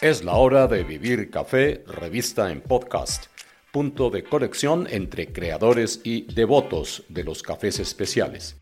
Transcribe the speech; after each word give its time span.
Es 0.00 0.22
la 0.22 0.34
hora 0.34 0.68
de 0.68 0.84
vivir 0.84 1.28
café, 1.28 1.82
revista 1.88 2.52
en 2.52 2.60
podcast, 2.60 3.24
punto 3.72 4.10
de 4.10 4.22
conexión 4.22 4.86
entre 4.88 5.32
creadores 5.32 6.02
y 6.04 6.32
devotos 6.32 7.02
de 7.08 7.24
los 7.24 7.42
cafés 7.42 7.80
especiales. 7.80 8.56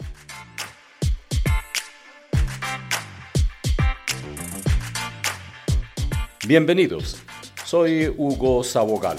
Bienvenidos, 6.46 7.22
soy 7.66 8.08
Hugo 8.16 8.64
Sabogal. 8.64 9.18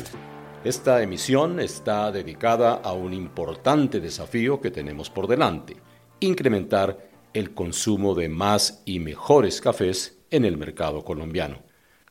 Esta 0.63 1.03
emisión 1.03 1.59
está 1.59 2.11
dedicada 2.11 2.81
a 2.83 2.93
un 2.93 3.13
importante 3.13 3.99
desafío 3.99 4.59
que 4.59 4.71
tenemos 4.71 5.11
por 5.11 5.27
delante, 5.27 5.77
incrementar 6.19 6.97
el 7.35 7.53
consumo 7.53 8.15
de 8.15 8.27
más 8.27 8.81
y 8.85 8.97
mejores 8.97 9.61
cafés 9.61 10.17
en 10.31 10.45
el 10.45 10.57
mercado 10.57 11.05
colombiano. 11.05 11.66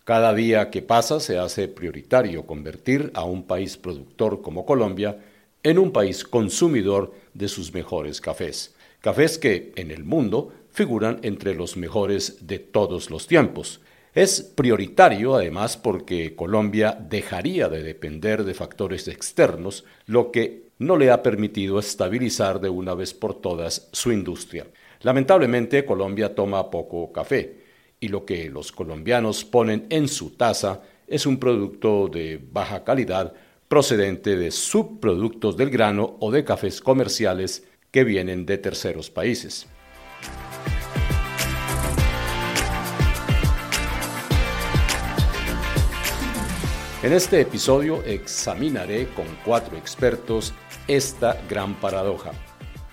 Cada 0.06 0.33
día 0.34 0.70
que 0.70 0.83
pasa 0.83 1.19
se 1.19 1.37
hace 1.37 1.66
prioritario 1.66 2.47
convertir 2.47 3.10
a 3.14 3.24
un 3.24 3.42
país 3.42 3.77
productor 3.77 4.41
como 4.41 4.64
Colombia 4.64 5.19
en 5.64 5.80
un 5.80 5.91
país 5.91 6.23
consumidor 6.23 7.12
de 7.34 7.48
sus 7.48 7.74
mejores 7.74 8.20
cafés. 8.20 8.73
Cafés 9.00 9.37
que 9.37 9.73
en 9.74 9.91
el 9.91 10.05
mundo 10.05 10.52
figuran 10.70 11.19
entre 11.23 11.56
los 11.56 11.77
mejores 11.77 12.47
de 12.47 12.61
todos 12.61 13.11
los 13.11 13.27
tiempos. 13.27 13.80
Es 14.14 14.42
prioritario 14.42 15.34
además 15.34 15.77
porque 15.77 16.36
Colombia 16.36 16.97
dejaría 17.11 17.69
de 17.69 17.83
depender 17.83 18.45
de 18.45 18.55
factores 18.55 19.09
externos, 19.09 19.84
lo 20.06 20.30
que 20.30 20.69
no 20.78 20.97
le 20.97 21.11
ha 21.11 21.25
permitido 21.25 21.80
estabilizar 21.80 22.61
de 22.61 22.69
una 22.69 22.95
vez 22.95 23.12
por 23.12 23.34
todas 23.34 23.88
su 23.91 24.12
industria. 24.12 24.69
Lamentablemente 25.00 25.84
Colombia 25.84 26.33
toma 26.33 26.70
poco 26.70 27.11
café 27.11 27.66
y 28.00 28.08
lo 28.08 28.25
que 28.25 28.48
los 28.50 28.72
colombianos 28.72 29.44
ponen 29.44 29.86
en 29.91 30.08
su 30.08 30.30
taza 30.30 30.83
es 31.06 31.27
un 31.27 31.39
producto 31.39 32.08
de 32.08 32.41
baja 32.52 32.84
calidad 32.84 33.33
procedente 33.69 34.36
de 34.36 34.50
subproductos 34.50 35.56
del 35.56 35.70
grano 35.70 36.17
o 36.20 36.30
de 36.30 36.44
cafés 36.44 36.80
comerciales 36.80 37.64
que 37.91 38.05
vienen 38.05 38.47
de 38.47 38.58
terceros 38.58 39.11
países. 39.11 39.67
En 47.02 47.12
este 47.12 47.41
episodio 47.41 48.02
examinaré 48.05 49.06
con 49.08 49.27
cuatro 49.44 49.77
expertos 49.77 50.52
esta 50.89 51.41
gran 51.48 51.74
paradoja. 51.74 52.33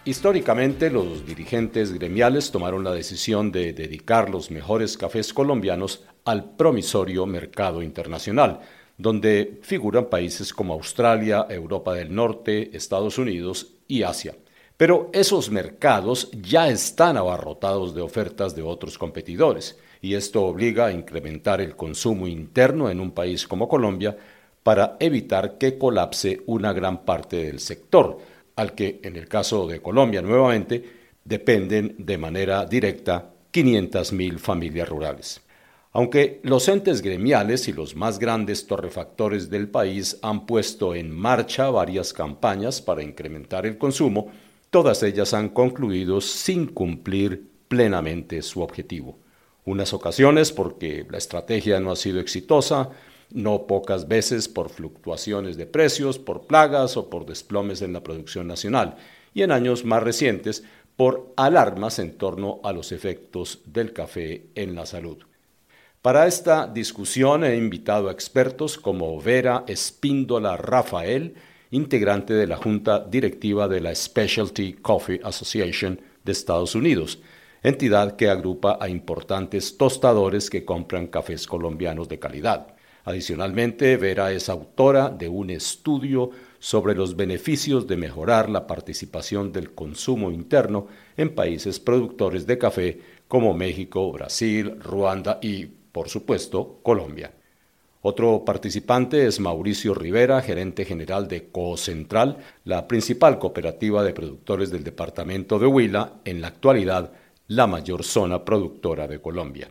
Históricamente, 0.05 0.89
los 0.89 1.25
dirigentes 1.25 1.93
gremiales 1.93 2.51
tomaron 2.51 2.83
la 2.83 2.91
decisión 2.91 3.53
de 3.53 3.71
dedicar 3.71 4.29
los 4.29 4.51
mejores 4.51 4.97
cafés 4.97 5.33
colombianos 5.33 6.03
al 6.25 6.55
promisorio 6.55 7.25
mercado 7.25 7.81
internacional, 7.81 8.59
donde 8.97 9.61
figuran 9.61 10.09
países 10.09 10.53
como 10.53 10.73
Australia, 10.73 11.45
Europa 11.49 11.93
del 11.93 12.13
Norte, 12.13 12.75
Estados 12.75 13.17
Unidos 13.17 13.75
y 13.87 14.03
Asia. 14.03 14.35
Pero 14.75 15.09
esos 15.13 15.49
mercados 15.49 16.29
ya 16.33 16.67
están 16.67 17.15
abarrotados 17.15 17.95
de 17.95 18.01
ofertas 18.01 18.57
de 18.57 18.61
otros 18.61 18.97
competidores, 18.97 19.79
y 20.01 20.15
esto 20.15 20.43
obliga 20.43 20.87
a 20.87 20.91
incrementar 20.91 21.61
el 21.61 21.77
consumo 21.77 22.27
interno 22.27 22.89
en 22.89 22.99
un 22.99 23.11
país 23.11 23.47
como 23.47 23.69
Colombia 23.69 24.17
para 24.63 24.97
evitar 24.99 25.57
que 25.57 25.77
colapse 25.77 26.41
una 26.45 26.73
gran 26.73 27.05
parte 27.05 27.37
del 27.37 27.61
sector, 27.61 28.17
al 28.55 28.73
que 28.73 28.99
en 29.03 29.15
el 29.15 29.27
caso 29.27 29.67
de 29.67 29.81
Colombia 29.81 30.21
nuevamente 30.21 30.83
dependen 31.23 31.95
de 31.97 32.17
manera 32.17 32.65
directa 32.65 33.31
500.000 33.51 34.37
familias 34.37 34.89
rurales. 34.89 35.41
Aunque 35.91 36.39
los 36.43 36.67
entes 36.67 37.03
gremiales 37.03 37.67
y 37.67 37.73
los 37.73 37.95
más 37.95 38.17
grandes 38.17 38.65
torrefactores 38.65 39.49
del 39.51 39.69
país 39.69 40.17
han 40.23 40.47
puesto 40.47 40.95
en 40.95 41.11
marcha 41.11 41.69
varias 41.69 42.13
campañas 42.13 42.81
para 42.81 43.03
incrementar 43.03 43.67
el 43.67 43.77
consumo, 43.77 44.31
todas 44.71 45.03
ellas 45.03 45.35
han 45.35 45.49
concluido 45.49 46.19
sin 46.19 46.65
cumplir 46.65 47.47
plenamente 47.67 48.41
su 48.41 48.61
objetivo. 48.61 49.19
Unas 49.65 49.93
ocasiones 49.93 50.51
porque 50.51 51.05
la 51.09 51.19
estrategia 51.19 51.79
no 51.79 51.91
ha 51.91 51.95
sido 51.95 52.19
exitosa, 52.19 52.89
no 53.33 53.67
pocas 53.67 54.07
veces 54.07 54.47
por 54.47 54.69
fluctuaciones 54.69 55.57
de 55.57 55.65
precios, 55.65 56.19
por 56.19 56.47
plagas 56.47 56.97
o 56.97 57.09
por 57.09 57.25
desplomes 57.25 57.81
en 57.81 57.93
la 57.93 58.03
producción 58.03 58.47
nacional, 58.47 58.95
y 59.33 59.41
en 59.41 59.51
años 59.51 59.83
más 59.83 60.03
recientes 60.03 60.63
por 60.95 61.33
alarmas 61.35 61.99
en 61.99 62.17
torno 62.17 62.59
a 62.63 62.71
los 62.71 62.91
efectos 62.91 63.61
del 63.65 63.93
café 63.93 64.45
en 64.55 64.75
la 64.75 64.85
salud. 64.85 65.17
Para 66.01 66.27
esta 66.27 66.67
discusión 66.67 67.43
he 67.43 67.55
invitado 67.55 68.09
a 68.09 68.11
expertos 68.11 68.77
como 68.77 69.19
Vera 69.21 69.63
Espíndola 69.67 70.57
Rafael, 70.57 71.35
integrante 71.71 72.33
de 72.33 72.45
la 72.45 72.57
Junta 72.57 72.99
Directiva 72.99 73.67
de 73.67 73.79
la 73.79 73.95
Specialty 73.95 74.73
Coffee 74.73 75.21
Association 75.23 75.99
de 76.23 76.31
Estados 76.31 76.75
Unidos, 76.75 77.19
entidad 77.63 78.15
que 78.17 78.29
agrupa 78.29 78.77
a 78.79 78.89
importantes 78.89 79.77
tostadores 79.77 80.49
que 80.49 80.65
compran 80.65 81.07
cafés 81.07 81.47
colombianos 81.47 82.09
de 82.09 82.19
calidad. 82.19 82.72
Adicionalmente, 83.05 83.97
Vera 83.97 84.31
es 84.31 84.47
autora 84.47 85.09
de 85.09 85.27
un 85.27 85.49
estudio 85.49 86.29
sobre 86.59 86.95
los 86.95 87.17
beneficios 87.17 87.85
de 87.85 87.97
mejorar 87.97 88.49
la 88.49 88.65
participación 88.65 89.51
del 89.51 89.73
consumo 89.73 90.31
interno 90.31 90.87
en 91.17 91.35
países 91.35 91.79
productores 91.81 92.47
de 92.47 92.57
café 92.57 93.01
como 93.27 93.53
México, 93.53 94.09
Brasil, 94.11 94.79
Ruanda 94.79 95.39
y, 95.41 95.65
por 95.65 96.07
supuesto, 96.07 96.79
Colombia. 96.81 97.33
Otro 98.01 98.43
participante 98.45 99.27
es 99.27 99.39
Mauricio 99.39 99.93
Rivera, 99.93 100.41
gerente 100.41 100.85
general 100.85 101.27
de 101.27 101.49
CoCentral, 101.49 102.37
la 102.63 102.87
principal 102.87 103.39
cooperativa 103.39 104.03
de 104.03 104.13
productores 104.13 104.71
del 104.71 104.83
departamento 104.83 105.59
de 105.59 105.67
Huila, 105.67 106.13
en 106.23 106.41
la 106.41 106.47
actualidad 106.47 107.11
la 107.47 107.67
mayor 107.67 108.03
zona 108.03 108.43
productora 108.43 109.07
de 109.07 109.19
Colombia. 109.19 109.69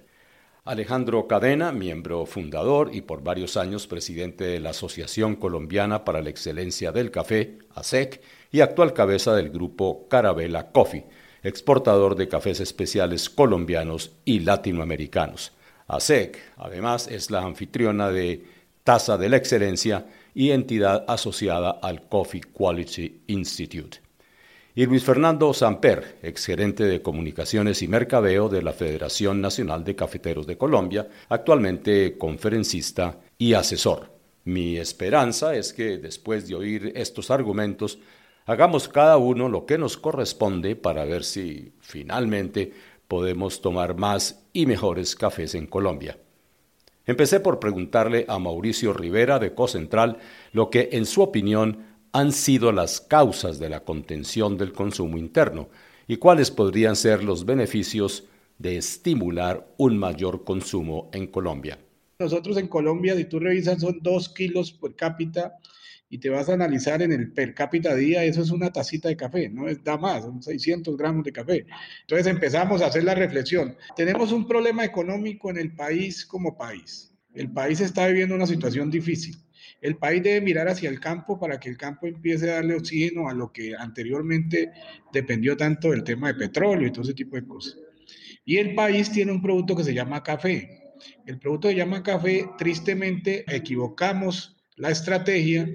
Alejandro 0.64 1.26
Cadena, 1.26 1.72
miembro 1.72 2.24
fundador 2.24 2.94
y 2.94 3.00
por 3.00 3.24
varios 3.24 3.56
años 3.56 3.88
presidente 3.88 4.44
de 4.44 4.60
la 4.60 4.70
Asociación 4.70 5.34
Colombiana 5.34 6.04
para 6.04 6.22
la 6.22 6.30
Excelencia 6.30 6.92
del 6.92 7.10
Café, 7.10 7.58
ASEC, 7.74 8.22
y 8.52 8.60
actual 8.60 8.92
cabeza 8.92 9.34
del 9.34 9.50
grupo 9.50 10.06
Carabela 10.08 10.70
Coffee, 10.70 11.04
exportador 11.42 12.14
de 12.14 12.28
cafés 12.28 12.60
especiales 12.60 13.28
colombianos 13.28 14.12
y 14.24 14.38
latinoamericanos. 14.38 15.50
ASEC, 15.88 16.38
además, 16.58 17.08
es 17.08 17.32
la 17.32 17.42
anfitriona 17.42 18.10
de 18.10 18.44
Taza 18.84 19.18
de 19.18 19.30
la 19.30 19.38
Excelencia 19.38 20.06
y 20.32 20.52
entidad 20.52 21.04
asociada 21.08 21.72
al 21.82 22.06
Coffee 22.08 22.42
Quality 22.42 23.22
Institute 23.26 23.98
y 24.74 24.86
Luis 24.86 25.04
Fernando 25.04 25.52
Samper, 25.52 26.18
exgerente 26.22 26.84
de 26.84 27.02
Comunicaciones 27.02 27.82
y 27.82 27.88
Mercadeo 27.88 28.48
de 28.48 28.62
la 28.62 28.72
Federación 28.72 29.40
Nacional 29.42 29.84
de 29.84 29.94
Cafeteros 29.94 30.46
de 30.46 30.56
Colombia, 30.56 31.08
actualmente 31.28 32.16
conferencista 32.16 33.20
y 33.36 33.52
asesor. 33.52 34.10
Mi 34.44 34.78
esperanza 34.78 35.54
es 35.54 35.74
que 35.74 35.98
después 35.98 36.48
de 36.48 36.54
oír 36.54 36.92
estos 36.96 37.30
argumentos, 37.30 37.98
hagamos 38.46 38.88
cada 38.88 39.18
uno 39.18 39.50
lo 39.50 39.66
que 39.66 39.76
nos 39.76 39.98
corresponde 39.98 40.74
para 40.74 41.04
ver 41.04 41.24
si 41.24 41.74
finalmente 41.80 42.72
podemos 43.08 43.60
tomar 43.60 43.94
más 43.94 44.42
y 44.54 44.64
mejores 44.64 45.14
cafés 45.16 45.54
en 45.54 45.66
Colombia. 45.66 46.16
Empecé 47.04 47.40
por 47.40 47.58
preguntarle 47.58 48.24
a 48.26 48.38
Mauricio 48.38 48.94
Rivera 48.94 49.38
de 49.38 49.54
Cocentral 49.54 50.18
lo 50.52 50.70
que, 50.70 50.88
en 50.92 51.04
su 51.04 51.20
opinión, 51.20 51.91
han 52.12 52.32
sido 52.32 52.72
las 52.72 53.00
causas 53.00 53.58
de 53.58 53.70
la 53.70 53.80
contención 53.80 54.58
del 54.58 54.72
consumo 54.72 55.16
interno 55.16 55.70
y 56.06 56.16
cuáles 56.16 56.50
podrían 56.50 56.94
ser 56.94 57.24
los 57.24 57.46
beneficios 57.46 58.24
de 58.58 58.76
estimular 58.76 59.66
un 59.78 59.96
mayor 59.96 60.44
consumo 60.44 61.10
en 61.12 61.26
Colombia. 61.26 61.78
Nosotros 62.18 62.56
en 62.58 62.68
Colombia, 62.68 63.16
si 63.16 63.24
tú 63.24 63.40
revisas, 63.40 63.80
son 63.80 63.98
dos 64.02 64.28
kilos 64.28 64.72
por 64.72 64.94
cápita 64.94 65.54
y 66.08 66.18
te 66.18 66.28
vas 66.28 66.50
a 66.50 66.52
analizar 66.52 67.00
en 67.00 67.10
el 67.10 67.32
per 67.32 67.54
cápita 67.54 67.94
día, 67.94 68.22
eso 68.22 68.42
es 68.42 68.50
una 68.50 68.70
tacita 68.70 69.08
de 69.08 69.16
café, 69.16 69.48
no 69.48 69.66
es 69.66 69.82
da 69.82 69.96
más, 69.96 70.22
son 70.22 70.42
600 70.42 70.96
gramos 70.98 71.24
de 71.24 71.32
café. 71.32 71.66
Entonces 72.02 72.26
empezamos 72.26 72.82
a 72.82 72.86
hacer 72.86 73.04
la 73.04 73.14
reflexión. 73.14 73.74
Tenemos 73.96 74.30
un 74.30 74.46
problema 74.46 74.84
económico 74.84 75.48
en 75.48 75.56
el 75.56 75.74
país 75.74 76.26
como 76.26 76.56
país. 76.58 77.10
El 77.32 77.50
país 77.50 77.80
está 77.80 78.06
viviendo 78.06 78.34
una 78.34 78.46
situación 78.46 78.90
difícil. 78.90 79.41
El 79.82 79.96
país 79.96 80.22
debe 80.22 80.40
mirar 80.40 80.68
hacia 80.68 80.88
el 80.88 81.00
campo 81.00 81.40
para 81.40 81.58
que 81.58 81.68
el 81.68 81.76
campo 81.76 82.06
empiece 82.06 82.48
a 82.48 82.54
darle 82.54 82.76
oxígeno 82.76 83.28
a 83.28 83.34
lo 83.34 83.52
que 83.52 83.74
anteriormente 83.76 84.70
dependió 85.12 85.56
tanto 85.56 85.90
del 85.90 86.04
tema 86.04 86.28
de 86.28 86.34
petróleo 86.34 86.86
y 86.86 86.92
todo 86.92 87.02
ese 87.02 87.14
tipo 87.14 87.34
de 87.34 87.44
cosas. 87.44 87.76
Y 88.44 88.58
el 88.58 88.76
país 88.76 89.10
tiene 89.10 89.32
un 89.32 89.42
producto 89.42 89.74
que 89.74 89.82
se 89.82 89.92
llama 89.92 90.22
café. 90.22 90.94
El 91.26 91.40
producto 91.40 91.68
se 91.68 91.74
llama 91.74 92.04
café, 92.04 92.46
tristemente 92.56 93.44
equivocamos 93.48 94.56
la 94.76 94.90
estrategia, 94.90 95.68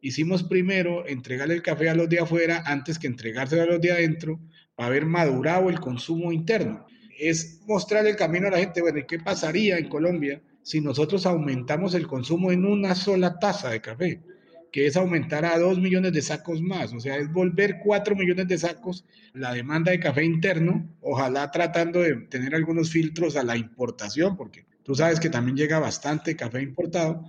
hicimos 0.00 0.42
primero 0.42 1.06
entregarle 1.06 1.54
el 1.54 1.62
café 1.62 1.88
a 1.88 1.94
los 1.94 2.08
de 2.08 2.18
afuera 2.18 2.64
antes 2.66 2.98
que 2.98 3.06
entregárselo 3.06 3.62
a 3.62 3.66
los 3.66 3.80
de 3.80 3.92
adentro 3.92 4.40
para 4.74 4.88
haber 4.88 5.06
madurado 5.06 5.70
el 5.70 5.78
consumo 5.78 6.32
interno. 6.32 6.84
Es 7.16 7.60
mostrar 7.68 8.08
el 8.08 8.16
camino 8.16 8.48
a 8.48 8.50
la 8.50 8.58
gente, 8.58 8.80
bueno, 8.80 9.00
¿qué 9.06 9.20
pasaría 9.20 9.78
en 9.78 9.88
Colombia 9.88 10.42
si 10.62 10.80
nosotros 10.80 11.26
aumentamos 11.26 11.94
el 11.94 12.06
consumo 12.06 12.52
en 12.52 12.64
una 12.64 12.94
sola 12.94 13.38
taza 13.38 13.70
de 13.70 13.80
café, 13.80 14.22
que 14.70 14.86
es 14.86 14.96
aumentar 14.96 15.44
a 15.44 15.58
2 15.58 15.78
millones 15.78 16.12
de 16.12 16.22
sacos 16.22 16.62
más, 16.62 16.92
o 16.94 17.00
sea, 17.00 17.16
es 17.16 17.30
volver 17.30 17.78
4 17.84 18.16
millones 18.16 18.48
de 18.48 18.58
sacos 18.58 19.04
la 19.34 19.52
demanda 19.52 19.92
de 19.92 20.00
café 20.00 20.24
interno, 20.24 20.88
ojalá 21.00 21.50
tratando 21.50 22.00
de 22.00 22.14
tener 22.30 22.54
algunos 22.54 22.90
filtros 22.90 23.36
a 23.36 23.42
la 23.42 23.56
importación, 23.56 24.36
porque 24.36 24.64
tú 24.82 24.94
sabes 24.94 25.20
que 25.20 25.28
también 25.30 25.56
llega 25.56 25.78
bastante 25.78 26.36
café 26.36 26.62
importado, 26.62 27.22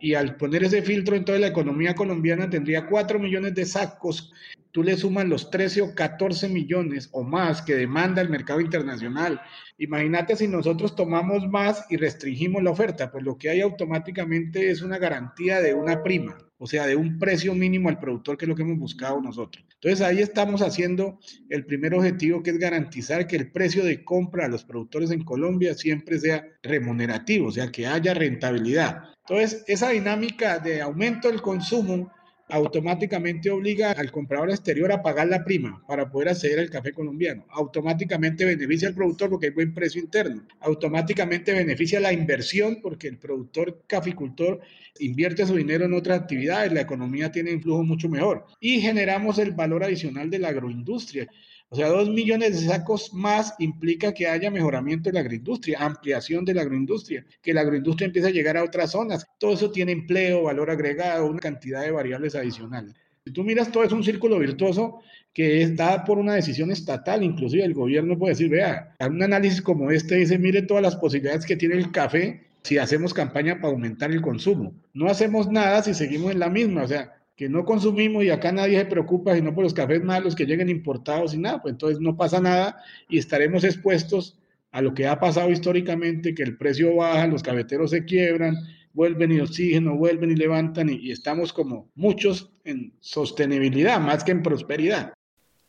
y 0.00 0.14
al 0.14 0.36
poner 0.36 0.64
ese 0.64 0.82
filtro, 0.82 1.16
entonces 1.16 1.40
la 1.40 1.48
economía 1.48 1.94
colombiana 1.94 2.50
tendría 2.50 2.86
4 2.86 3.18
millones 3.18 3.54
de 3.54 3.64
sacos. 3.64 4.32
Tú 4.74 4.82
le 4.82 4.96
sumas 4.96 5.24
los 5.26 5.52
13 5.52 5.82
o 5.82 5.94
14 5.94 6.48
millones 6.48 7.08
o 7.12 7.22
más 7.22 7.62
que 7.62 7.76
demanda 7.76 8.20
el 8.20 8.28
mercado 8.28 8.60
internacional. 8.60 9.40
Imagínate 9.78 10.34
si 10.34 10.48
nosotros 10.48 10.96
tomamos 10.96 11.46
más 11.46 11.86
y 11.90 11.96
restringimos 11.96 12.60
la 12.60 12.72
oferta, 12.72 13.12
pues 13.12 13.22
lo 13.22 13.38
que 13.38 13.50
hay 13.50 13.60
automáticamente 13.60 14.72
es 14.72 14.82
una 14.82 14.98
garantía 14.98 15.60
de 15.60 15.74
una 15.74 16.02
prima, 16.02 16.36
o 16.58 16.66
sea, 16.66 16.88
de 16.88 16.96
un 16.96 17.20
precio 17.20 17.54
mínimo 17.54 17.88
al 17.88 18.00
productor, 18.00 18.36
que 18.36 18.46
es 18.46 18.48
lo 18.48 18.56
que 18.56 18.62
hemos 18.62 18.80
buscado 18.80 19.20
nosotros. 19.20 19.64
Entonces 19.74 20.00
ahí 20.00 20.18
estamos 20.18 20.60
haciendo 20.60 21.20
el 21.50 21.64
primer 21.66 21.94
objetivo, 21.94 22.42
que 22.42 22.50
es 22.50 22.58
garantizar 22.58 23.28
que 23.28 23.36
el 23.36 23.52
precio 23.52 23.84
de 23.84 24.02
compra 24.02 24.46
a 24.46 24.48
los 24.48 24.64
productores 24.64 25.12
en 25.12 25.22
Colombia 25.22 25.74
siempre 25.74 26.18
sea 26.18 26.48
remunerativo, 26.64 27.46
o 27.46 27.52
sea, 27.52 27.70
que 27.70 27.86
haya 27.86 28.12
rentabilidad. 28.12 29.04
Entonces, 29.28 29.62
esa 29.68 29.90
dinámica 29.90 30.58
de 30.58 30.82
aumento 30.82 31.28
del 31.28 31.42
consumo 31.42 32.10
automáticamente 32.48 33.50
obliga 33.50 33.92
al 33.92 34.10
comprador 34.10 34.50
exterior 34.50 34.92
a 34.92 35.02
pagar 35.02 35.28
la 35.28 35.44
prima 35.44 35.82
para 35.86 36.10
poder 36.10 36.28
acceder 36.28 36.58
al 36.58 36.70
café 36.70 36.92
colombiano. 36.92 37.46
Automáticamente 37.50 38.44
beneficia 38.44 38.88
al 38.88 38.94
productor 38.94 39.30
porque 39.30 39.46
hay 39.46 39.52
buen 39.52 39.74
precio 39.74 40.00
interno. 40.00 40.46
Automáticamente 40.60 41.52
beneficia 41.52 42.00
la 42.00 42.12
inversión 42.12 42.80
porque 42.82 43.08
el 43.08 43.18
productor 43.18 43.82
caficultor 43.86 44.60
invierte 44.98 45.46
su 45.46 45.56
dinero 45.56 45.86
en 45.86 45.94
otras 45.94 46.20
actividades, 46.20 46.72
la 46.72 46.82
economía 46.82 47.32
tiene 47.32 47.54
un 47.54 47.62
flujo 47.62 47.82
mucho 47.82 48.08
mejor. 48.08 48.44
Y 48.60 48.80
generamos 48.80 49.38
el 49.38 49.52
valor 49.52 49.84
adicional 49.84 50.30
de 50.30 50.38
la 50.38 50.48
agroindustria. 50.48 51.28
O 51.70 51.76
sea, 51.76 51.88
dos 51.88 52.08
millones 52.08 52.60
de 52.60 52.68
sacos 52.68 53.12
más 53.12 53.54
implica 53.58 54.14
que 54.14 54.28
haya 54.28 54.50
mejoramiento 54.50 55.08
de 55.08 55.14
la 55.14 55.20
agroindustria, 55.20 55.78
ampliación 55.80 56.44
de 56.44 56.54
la 56.54 56.62
agroindustria, 56.62 57.24
que 57.42 57.52
la 57.52 57.62
agroindustria 57.62 58.06
empiece 58.06 58.28
a 58.28 58.32
llegar 58.32 58.56
a 58.56 58.62
otras 58.62 58.92
zonas. 58.92 59.26
Todo 59.38 59.54
eso 59.54 59.70
tiene 59.70 59.92
empleo, 59.92 60.44
valor 60.44 60.70
agregado, 60.70 61.26
una 61.26 61.40
cantidad 61.40 61.82
de 61.82 61.90
variables 61.90 62.36
adicionales. 62.36 62.94
Si 63.24 63.32
tú 63.32 63.42
miras, 63.42 63.72
todo 63.72 63.84
es 63.84 63.92
un 63.92 64.04
círculo 64.04 64.38
virtuoso 64.38 65.00
que 65.32 65.62
es 65.62 65.74
dado 65.74 66.04
por 66.04 66.18
una 66.18 66.34
decisión 66.34 66.70
estatal, 66.70 67.24
inclusive 67.24 67.64
el 67.64 67.74
gobierno 67.74 68.16
puede 68.16 68.34
decir, 68.34 68.50
vea, 68.50 68.94
un 69.00 69.22
análisis 69.22 69.60
como 69.60 69.90
este 69.90 70.16
dice, 70.16 70.38
mire 70.38 70.62
todas 70.62 70.82
las 70.82 70.94
posibilidades 70.94 71.44
que 71.44 71.56
tiene 71.56 71.74
el 71.74 71.90
café 71.90 72.44
si 72.62 72.78
hacemos 72.78 73.12
campaña 73.12 73.60
para 73.60 73.72
aumentar 73.72 74.12
el 74.12 74.22
consumo. 74.22 74.74
No 74.92 75.06
hacemos 75.06 75.50
nada 75.50 75.82
si 75.82 75.92
seguimos 75.92 76.32
en 76.32 76.38
la 76.38 76.50
misma, 76.50 76.84
o 76.84 76.88
sea, 76.88 77.14
que 77.36 77.48
no 77.48 77.64
consumimos 77.64 78.24
y 78.24 78.30
acá 78.30 78.52
nadie 78.52 78.78
se 78.78 78.86
preocupa, 78.86 79.34
sino 79.34 79.54
por 79.54 79.64
los 79.64 79.74
cafés 79.74 80.02
malos 80.02 80.34
que 80.34 80.46
lleguen 80.46 80.68
importados 80.68 81.34
y 81.34 81.38
nada, 81.38 81.60
pues 81.60 81.72
entonces 81.72 82.00
no 82.00 82.16
pasa 82.16 82.40
nada 82.40 82.82
y 83.08 83.18
estaremos 83.18 83.64
expuestos 83.64 84.38
a 84.70 84.80
lo 84.82 84.94
que 84.94 85.06
ha 85.06 85.18
pasado 85.18 85.50
históricamente, 85.50 86.34
que 86.34 86.42
el 86.42 86.56
precio 86.56 86.96
baja, 86.96 87.26
los 87.26 87.42
cafeteros 87.42 87.90
se 87.90 88.04
quiebran, 88.04 88.56
vuelven 88.92 89.32
y 89.32 89.40
oxígeno, 89.40 89.96
vuelven 89.96 90.32
y 90.32 90.36
levantan 90.36 90.88
y, 90.88 90.96
y 90.96 91.12
estamos 91.12 91.52
como 91.52 91.90
muchos 91.94 92.52
en 92.64 92.92
sostenibilidad 93.00 94.00
más 94.00 94.24
que 94.24 94.32
en 94.32 94.42
prosperidad. 94.42 95.12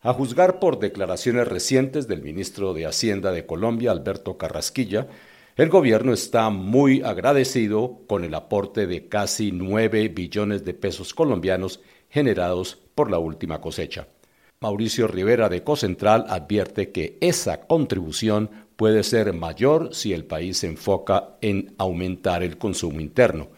A 0.01 0.13
juzgar 0.13 0.59
por 0.59 0.77
declaraciones 0.77 1.47
recientes 1.47 2.07
del 2.07 2.21
ministro 2.21 2.73
de 2.75 2.85
Hacienda 2.85 3.31
de 3.31 3.47
Colombia, 3.47 3.89
Alberto 3.89 4.38
Carrasquilla, 4.38 5.07
el 5.63 5.69
gobierno 5.69 6.11
está 6.11 6.49
muy 6.49 7.01
agradecido 7.01 8.01
con 8.07 8.25
el 8.25 8.33
aporte 8.33 8.87
de 8.87 9.07
casi 9.07 9.53
9 9.53 10.09
billones 10.09 10.65
de 10.65 10.73
pesos 10.73 11.13
colombianos 11.13 11.79
generados 12.09 12.77
por 12.93 13.09
la 13.09 13.19
última 13.19 13.61
cosecha. 13.61 14.07
Mauricio 14.59 15.07
Rivera 15.07 15.47
de 15.47 15.63
Cocentral 15.63 16.25
advierte 16.27 16.91
que 16.91 17.17
esa 17.21 17.61
contribución 17.67 18.49
puede 18.75 19.03
ser 19.03 19.31
mayor 19.31 19.95
si 19.95 20.11
el 20.11 20.25
país 20.25 20.57
se 20.57 20.67
enfoca 20.67 21.37
en 21.39 21.73
aumentar 21.77 22.43
el 22.43 22.57
consumo 22.57 22.99
interno, 22.99 23.49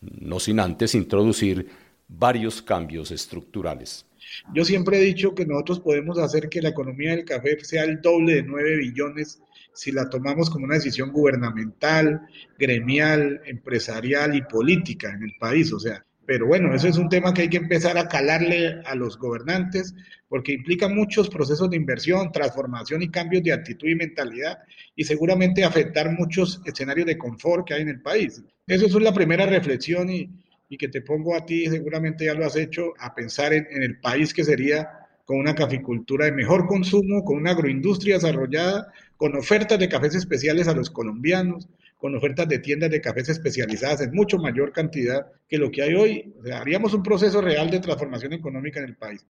no 0.00 0.40
sin 0.40 0.58
antes 0.58 0.96
introducir 0.96 1.68
varios 2.08 2.62
cambios 2.62 3.12
estructurales. 3.12 4.06
Yo 4.52 4.64
siempre 4.64 4.98
he 4.98 5.04
dicho 5.04 5.34
que 5.34 5.46
nosotros 5.46 5.80
podemos 5.80 6.18
hacer 6.18 6.48
que 6.48 6.62
la 6.62 6.70
economía 6.70 7.12
del 7.12 7.24
café 7.24 7.62
sea 7.62 7.84
el 7.84 8.00
doble 8.00 8.34
de 8.34 8.42
9 8.42 8.76
billones 8.78 9.40
si 9.74 9.92
la 9.92 10.08
tomamos 10.08 10.48
como 10.48 10.64
una 10.64 10.76
decisión 10.76 11.12
gubernamental, 11.12 12.22
gremial, 12.58 13.40
empresarial 13.44 14.34
y 14.34 14.42
política 14.42 15.10
en 15.10 15.24
el 15.24 15.32
país. 15.38 15.72
O 15.72 15.78
sea, 15.78 16.04
pero 16.26 16.46
bueno, 16.46 16.74
eso 16.74 16.88
es 16.88 16.96
un 16.96 17.08
tema 17.08 17.34
que 17.34 17.42
hay 17.42 17.48
que 17.50 17.58
empezar 17.58 17.98
a 17.98 18.08
calarle 18.08 18.80
a 18.86 18.94
los 18.94 19.18
gobernantes 19.18 19.94
porque 20.28 20.52
implica 20.52 20.88
muchos 20.88 21.28
procesos 21.28 21.68
de 21.68 21.76
inversión, 21.76 22.32
transformación 22.32 23.02
y 23.02 23.10
cambios 23.10 23.42
de 23.42 23.52
actitud 23.52 23.88
y 23.88 23.94
mentalidad 23.94 24.58
y 24.96 25.04
seguramente 25.04 25.64
afectar 25.64 26.10
muchos 26.12 26.62
escenarios 26.64 27.06
de 27.06 27.18
confort 27.18 27.66
que 27.66 27.74
hay 27.74 27.82
en 27.82 27.88
el 27.88 28.00
país. 28.00 28.42
Eso 28.66 28.86
es 28.86 28.94
la 28.94 29.12
primera 29.12 29.44
reflexión 29.44 30.08
y, 30.08 30.30
y 30.68 30.78
que 30.78 30.88
te 30.88 31.02
pongo 31.02 31.36
a 31.36 31.44
ti, 31.44 31.66
seguramente 31.66 32.24
ya 32.24 32.34
lo 32.34 32.46
has 32.46 32.56
hecho, 32.56 32.94
a 32.98 33.14
pensar 33.14 33.52
en, 33.52 33.66
en 33.70 33.82
el 33.82 34.00
país 34.00 34.32
que 34.32 34.44
sería 34.44 34.88
con 35.24 35.38
una 35.38 35.54
caficultura 35.54 36.26
de 36.26 36.32
mejor 36.32 36.66
consumo, 36.66 37.24
con 37.24 37.38
una 37.38 37.52
agroindustria 37.52 38.16
desarrollada, 38.16 38.92
con 39.16 39.36
ofertas 39.36 39.78
de 39.78 39.88
cafés 39.88 40.14
especiales 40.14 40.68
a 40.68 40.74
los 40.74 40.90
colombianos, 40.90 41.68
con 41.98 42.14
ofertas 42.14 42.48
de 42.48 42.58
tiendas 42.58 42.90
de 42.90 43.00
cafés 43.00 43.28
especializadas 43.28 44.00
en 44.02 44.12
mucho 44.12 44.38
mayor 44.38 44.72
cantidad 44.72 45.26
que 45.48 45.58
lo 45.58 45.70
que 45.70 45.82
hay 45.82 45.94
hoy. 45.94 46.34
haríamos 46.52 46.92
un 46.92 47.02
proceso 47.02 47.40
real 47.40 47.70
de 47.70 47.80
transformación 47.80 48.32
económica 48.34 48.80
en 48.80 48.86
el 48.86 48.96
país. 48.96 49.24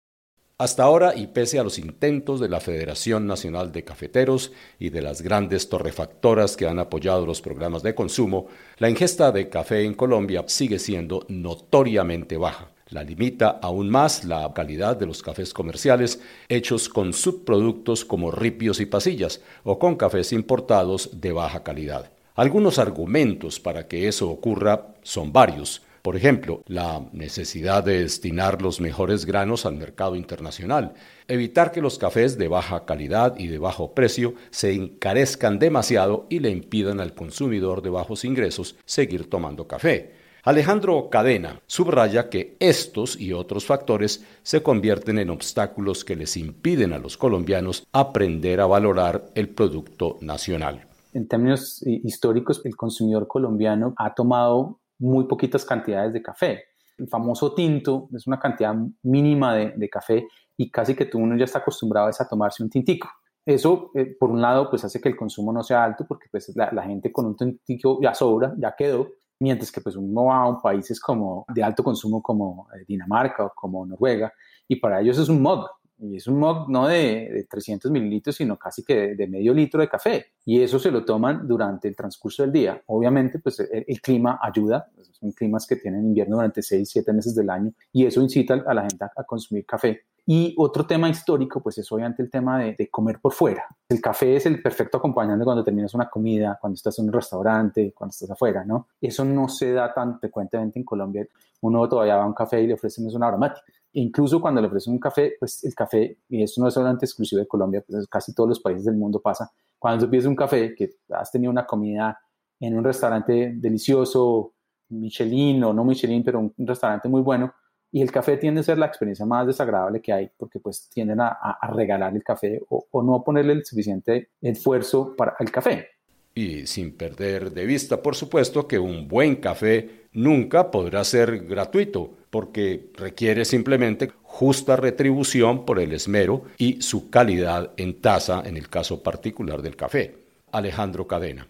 Hasta 0.57 0.85
ahora, 0.85 1.17
y 1.17 1.27
pese 1.27 1.59
a 1.59 1.65
los 1.65 1.79
intentos 1.79 2.39
de 2.39 2.49
la 2.49 2.61
Federación 2.61 3.27
Nacional 3.27 3.73
de 3.73 3.83
Cafeteros 3.83 4.53
y 4.79 4.91
de 4.91 5.03
las 5.03 5.21
grandes 5.21 5.69
torrefactoras 5.69 6.57
que 6.57 6.69
han 6.69 6.79
apoyado 6.79 7.27
los 7.27 7.41
programas 7.41 7.83
de 7.83 7.97
consumo, 7.97 8.47
la 8.79 8.89
ingesta 8.89 9.33
de 9.33 9.49
café 9.49 9.83
en 9.83 9.95
Colombia 9.95 10.45
sigue 10.47 10.79
siendo 10.79 11.27
notoriamente 11.29 12.37
baja. 12.37 12.74
La 12.91 13.03
limita 13.03 13.61
aún 13.63 13.89
más 13.89 14.25
la 14.25 14.53
calidad 14.53 14.97
de 14.97 15.07
los 15.07 15.23
cafés 15.23 15.55
comerciales 15.55 16.21
hechos 16.51 16.91
con 16.91 17.15
subproductos 17.15 18.05
como 18.05 18.31
ripios 18.31 18.79
y 18.79 18.87
pasillas 18.87 19.41
o 19.63 19.79
con 19.79 19.97
cafés 19.97 20.35
importados 20.35 21.21
de 21.21 21.33
baja 21.33 21.63
calidad. 21.63 22.11
Algunos 22.35 22.79
argumentos 22.79 23.59
para 23.59 23.89
que 23.89 24.07
eso 24.07 24.29
ocurra 24.29 24.89
son 25.03 25.33
varios. 25.33 25.81
Por 26.03 26.15
ejemplo, 26.15 26.63
la 26.67 27.07
necesidad 27.13 27.83
de 27.83 28.03
destinar 28.03 28.61
los 28.61 28.83
mejores 28.83 29.25
granos 29.25 29.65
al 29.65 29.77
mercado 29.77 30.15
internacional, 30.15 30.93
evitar 31.27 31.73
que 31.73 31.81
los 31.81 31.99
cafés 31.99 32.37
de 32.37 32.49
baja 32.49 32.85
calidad 32.85 33.39
y 33.39 33.47
de 33.47 33.57
bajo 33.57 33.95
precio 33.95 34.35
se 34.51 34.75
encarezcan 34.75 35.59
demasiado 35.59 36.27
y 36.29 36.41
le 36.41 36.51
impidan 36.51 37.01
al 37.01 37.15
consumidor 37.15 37.81
de 37.81 37.89
bajos 37.89 38.27
ingresos 38.27 38.77
seguir 38.85 39.31
tomando 39.31 39.67
café 39.67 40.24
Alejandro 40.47 41.09
Cadena 41.09 41.63
subraya 41.67 42.29
que 42.29 42.59
estos 42.61 43.19
y 43.19 43.33
otros 43.33 43.65
factores 43.65 44.23
se 44.43 44.63
convierten 44.63 45.19
en 45.19 45.31
obstáculos 45.31 46.05
que 46.05 46.17
les 46.17 46.37
impiden 46.37 46.93
a 46.93 46.99
los 46.99 47.17
colombianos 47.17 47.87
aprender 47.93 48.61
a 48.61 48.67
valorar 48.67 49.25
el 49.35 49.49
producto 49.49 50.19
nacional. 50.21 50.87
En 51.15 51.29
términos 51.29 51.83
históricos, 51.87 52.61
el 52.67 52.77
consumidor 52.77 53.27
colombiano 53.27 53.95
ha 53.97 54.13
tomado 54.13 54.81
muy 54.99 55.25
poquitas 55.25 55.65
cantidades 55.65 56.13
de 56.13 56.21
café. 56.21 56.65
El 56.99 57.09
famoso 57.09 57.55
tinto 57.55 58.11
es 58.15 58.27
una 58.27 58.39
cantidad 58.39 58.75
mínima 59.03 59.55
de, 59.55 59.89
café 59.89 60.29
y 60.59 60.71
casi 60.71 60.95
que 60.95 61.07
tú 61.07 61.21
uno 61.21 61.39
ya 61.39 61.47
está 61.47 61.61
acostumbrado 61.61 62.09
a 62.09 62.29
tomarse 62.29 62.63
un 62.63 62.69
tintico. 62.69 63.09
Eso, 63.47 63.93
eh, 63.95 64.15
por 64.21 64.31
un 64.31 64.43
lado, 64.43 64.69
pues 64.69 64.85
hace 64.85 65.01
que 65.01 65.09
el 65.09 65.17
consumo 65.17 65.55
no 65.55 65.63
sea 65.63 65.85
alto 65.85 66.05
porque 66.07 66.27
pues, 66.31 66.53
la, 66.55 66.71
la 66.71 66.83
gente 66.83 67.11
con 67.11 67.25
un 67.25 67.35
tintico 67.35 67.99
ya 68.03 68.13
sobra, 68.13 68.55
ya 68.59 68.75
quedó, 68.77 69.09
mientras 69.45 69.71
que 69.71 69.83
pues 69.83 69.95
uno 69.95 70.25
va 70.25 70.47
a 70.47 70.63
países 70.63 70.99
como 70.99 71.45
de 71.55 71.63
alto 71.63 71.85
consumo 71.85 72.23
como 72.23 72.67
eh, 72.75 72.85
Dinamarca 72.89 73.45
o 73.45 73.53
como 73.55 73.85
Noruega 73.85 74.33
y 74.67 74.77
para 74.77 75.03
ellos 75.03 75.19
es 75.19 75.29
un 75.29 75.43
mug 75.43 75.67
y 75.99 76.17
es 76.17 76.27
un 76.27 76.39
mug 76.39 76.71
no 76.71 76.89
de, 76.89 77.47
300 77.49 77.91
mililitros 77.91 78.37
sino 78.37 78.57
casi 78.59 78.83
que 78.83 79.15
de, 79.15 79.27
medio 79.29 79.53
litro 79.53 79.81
de 79.81 79.89
café. 79.89 80.33
Y 80.47 80.63
eso 80.63 80.79
se 80.79 80.91
lo 80.91 81.05
toman 81.05 81.47
durante 81.47 81.89
el 81.89 81.95
transcurso 81.95 82.43
del 82.43 82.53
día. 82.53 82.83
Obviamente 82.87 83.39
pues 83.39 83.61
el, 83.61 84.01
clima 84.01 84.39
ayuda 84.43 84.91
son 85.25 85.33
climas 85.33 85.67
que 85.67 85.77
tienen 85.77 86.05
invierno 86.05 86.37
durante 86.37 86.63
6, 86.63 86.89
7 86.89 87.13
meses 87.13 87.35
del 87.35 87.51
año 87.51 87.73
y 87.93 88.07
eso 88.07 88.21
incita 88.23 88.63
a 88.67 88.75
la 88.75 88.83
gente 88.83 89.05
a 89.05 89.25
consumir 89.25 89.65
café 89.67 90.03
y 90.27 90.55
otro 90.57 90.87
tema 90.87 91.09
histórico, 91.11 91.63
pues 91.63 91.77
es 91.77 91.93
obviamente 91.93 92.23
el 92.23 92.31
tema 92.31 92.59
de, 92.59 92.89
comer 92.91 93.21
por 93.21 93.33
fuera. 93.33 93.65
El 93.89 94.01
café 94.01 94.37
es 94.37 94.47
el 94.47 94.63
perfecto 94.63 94.97
acompañante 94.97 95.45
cuando 95.45 95.63
terminas 95.63 95.93
una 95.93 96.09
comida, 96.09 96.57
cuando 96.59 96.75
estás 96.75 96.99
en 96.99 97.07
un 97.07 97.13
restaurante, 97.13 97.93
cuando 97.93 98.13
estás 98.13 98.31
afuera, 98.31 98.65
¿no? 98.65 98.89
Eso 99.01 99.25
no 99.25 99.49
se 99.49 99.73
da 99.73 99.93
tan 99.93 100.19
frecuentemente 100.19 100.79
en 100.79 100.85
Colombia. 100.85 101.27
Uno 101.61 101.87
todavía 101.89 102.17
va 102.17 102.25
a 102.25 102.27
un 102.27 102.33
café 102.33 102.63
y 102.63 102.67
le 102.67 102.75
ofrecen 102.75 103.07
una 103.15 103.29
aromática. 103.29 103.67
E 103.93 104.01
incluso 104.01 104.41
cuando 104.41 104.63
le 104.63 104.67
ofrecen 104.69 104.95
un 104.95 104.99
café, 104.99 105.35
pues 105.39 105.63
el 105.63 105.75
café, 105.75 106.17
y 106.31 106.43
eso 106.43 106.61
no 106.63 106.69
es 106.69 106.75
solamente 106.75 107.05
exclusivo 107.05 107.41
de 107.41 107.47
Colombia, 107.47 107.85
pues 107.87 108.07
casi 108.09 108.35
todos 108.35 108.49
los 108.49 108.61
países 108.61 108.87
del 108.87 108.97
mundo 108.97 109.21
pasa, 109.21 109.53
cuando 109.79 110.07
tú 110.07 110.11
pides 110.11 110.25
un 110.25 110.37
café, 110.37 110.75
que 110.75 110.97
has 111.11 111.31
tenido 111.31 111.53
una 111.53 111.67
comida 111.67 112.19
en 112.61 112.79
un 112.79 112.83
restaurante 112.83 113.53
delicioso, 113.57 114.54
Michelin 115.01 115.63
o 115.65 115.73
no 115.73 115.85
Michelin, 115.85 116.23
pero 116.23 116.41
un, 116.41 116.55
restaurante 116.59 117.09
muy 117.09 117.23
bueno, 117.23 117.55
y 117.93 118.03
el 118.03 118.11
café 118.11 118.37
tiende 118.37 118.61
a 118.61 118.65
ser 118.65 118.79
la 118.79 118.87
experiencia 118.87 119.25
más 119.25 119.47
desagradable 119.47 120.01
que 120.01 120.13
hay 120.13 120.31
porque 120.37 120.59
pues 120.59 120.89
tienden 120.93 121.21
a, 121.21 121.59
regalar 121.73 122.15
el 122.15 122.25
café 122.25 122.61
o, 122.69 122.87
o, 122.91 123.03
no 123.03 123.23
ponerle 123.23 123.53
el 123.53 123.65
suficiente 123.65 124.31
esfuerzo 124.41 125.15
para 125.17 125.37
el 125.39 125.51
café. 125.51 125.89
Y 126.35 126.67
sin 126.67 126.97
perder 126.97 127.53
de 127.53 127.65
vista, 127.65 128.03
por 128.03 128.17
supuesto, 128.17 128.67
que 128.67 128.79
un 128.79 129.07
buen 129.07 129.37
café 129.37 130.07
nunca 130.13 130.73
podrá 130.73 131.05
ser 131.05 131.47
gratuito, 131.47 132.11
porque 132.31 132.91
requiere 132.95 133.45
simplemente 133.45 134.11
justa 134.23 134.75
retribución 134.75 135.65
por 135.65 135.79
el 135.79 135.93
esmero 135.93 136.43
y 136.59 136.83
su 136.83 137.09
calidad 137.09 137.71
en 137.77 138.01
taza, 138.01 138.43
en 138.45 138.57
el 138.57 138.69
caso 138.69 139.01
particular 139.01 139.63
del 139.63 139.77
café. 139.77 140.17
Alejandro 140.51 141.07
Cadena. 141.07 141.47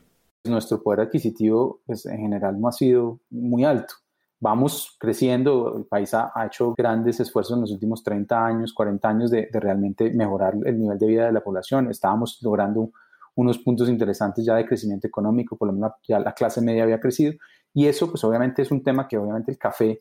Nuestro 0.46 0.82
poder 0.82 1.00
adquisitivo, 1.00 1.80
pues, 1.86 2.04
en 2.04 2.18
general, 2.18 2.60
no 2.60 2.68
ha 2.68 2.72
sido 2.72 3.20
muy 3.30 3.64
alto. 3.64 3.94
Vamos 4.40 4.94
creciendo, 5.00 5.74
el 5.78 5.86
país 5.86 6.12
ha, 6.12 6.32
hecho 6.44 6.74
grandes 6.76 7.18
esfuerzos 7.18 7.56
en 7.56 7.62
los 7.62 7.70
últimos 7.70 8.04
30 8.04 8.44
años, 8.44 8.74
40 8.74 9.08
años 9.08 9.30
de, 9.30 9.48
realmente 9.52 10.10
mejorar 10.10 10.54
el 10.66 10.78
nivel 10.78 10.98
de 10.98 11.06
vida 11.06 11.26
de 11.26 11.32
la 11.32 11.42
población. 11.42 11.90
Estábamos 11.90 12.40
logrando 12.42 12.90
unos 13.36 13.58
puntos 13.58 13.88
interesantes 13.88 14.44
ya 14.44 14.56
de 14.56 14.66
crecimiento 14.66 15.06
económico, 15.06 15.56
por 15.56 15.68
lo 15.68 15.72
menos 15.72 15.92
ya 16.06 16.18
la 16.18 16.34
clase 16.34 16.60
media 16.60 16.82
había 16.82 17.00
crecido, 17.00 17.32
y 17.72 17.86
eso 17.86 18.10
pues 18.10 18.22
obviamente 18.22 18.60
es 18.60 18.70
un 18.70 18.82
tema 18.82 19.08
que 19.08 19.16
obviamente 19.16 19.50
el 19.50 19.56
café 19.56 19.98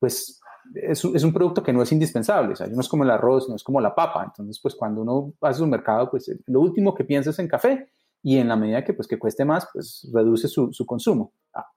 pues 0.00 0.40
es, 0.74 1.04
es, 1.04 1.22
un 1.22 1.32
producto 1.32 1.62
que 1.62 1.72
no 1.72 1.82
es 1.82 1.92
indispensable, 1.92 2.52
o 2.52 2.56
sea, 2.56 2.66
no 2.66 2.80
es 2.80 2.88
como 2.88 3.04
el 3.04 3.10
arroz, 3.10 3.48
no 3.48 3.54
es 3.54 3.62
como 3.62 3.80
la 3.80 3.94
papa, 3.94 4.24
entonces 4.24 4.58
pues 4.60 4.74
cuando 4.74 5.02
uno 5.02 5.32
hace 5.40 5.60
su 5.60 5.66
mercado 5.66 6.10
pues 6.10 6.30
lo 6.46 6.60
último 6.60 6.94
que 6.94 7.04
piensa 7.04 7.30
es 7.30 7.38
en 7.38 7.48
café 7.48 7.88
y 8.24 8.38
en 8.38 8.48
la 8.48 8.56
medida 8.56 8.82
que 8.82 8.94
pues 8.94 9.06
que 9.06 9.18
cueste 9.18 9.44
más 9.44 9.68
pues 9.72 10.08
reduce 10.12 10.48
su, 10.48 10.72
su 10.72 10.86
consumo. 10.86 11.32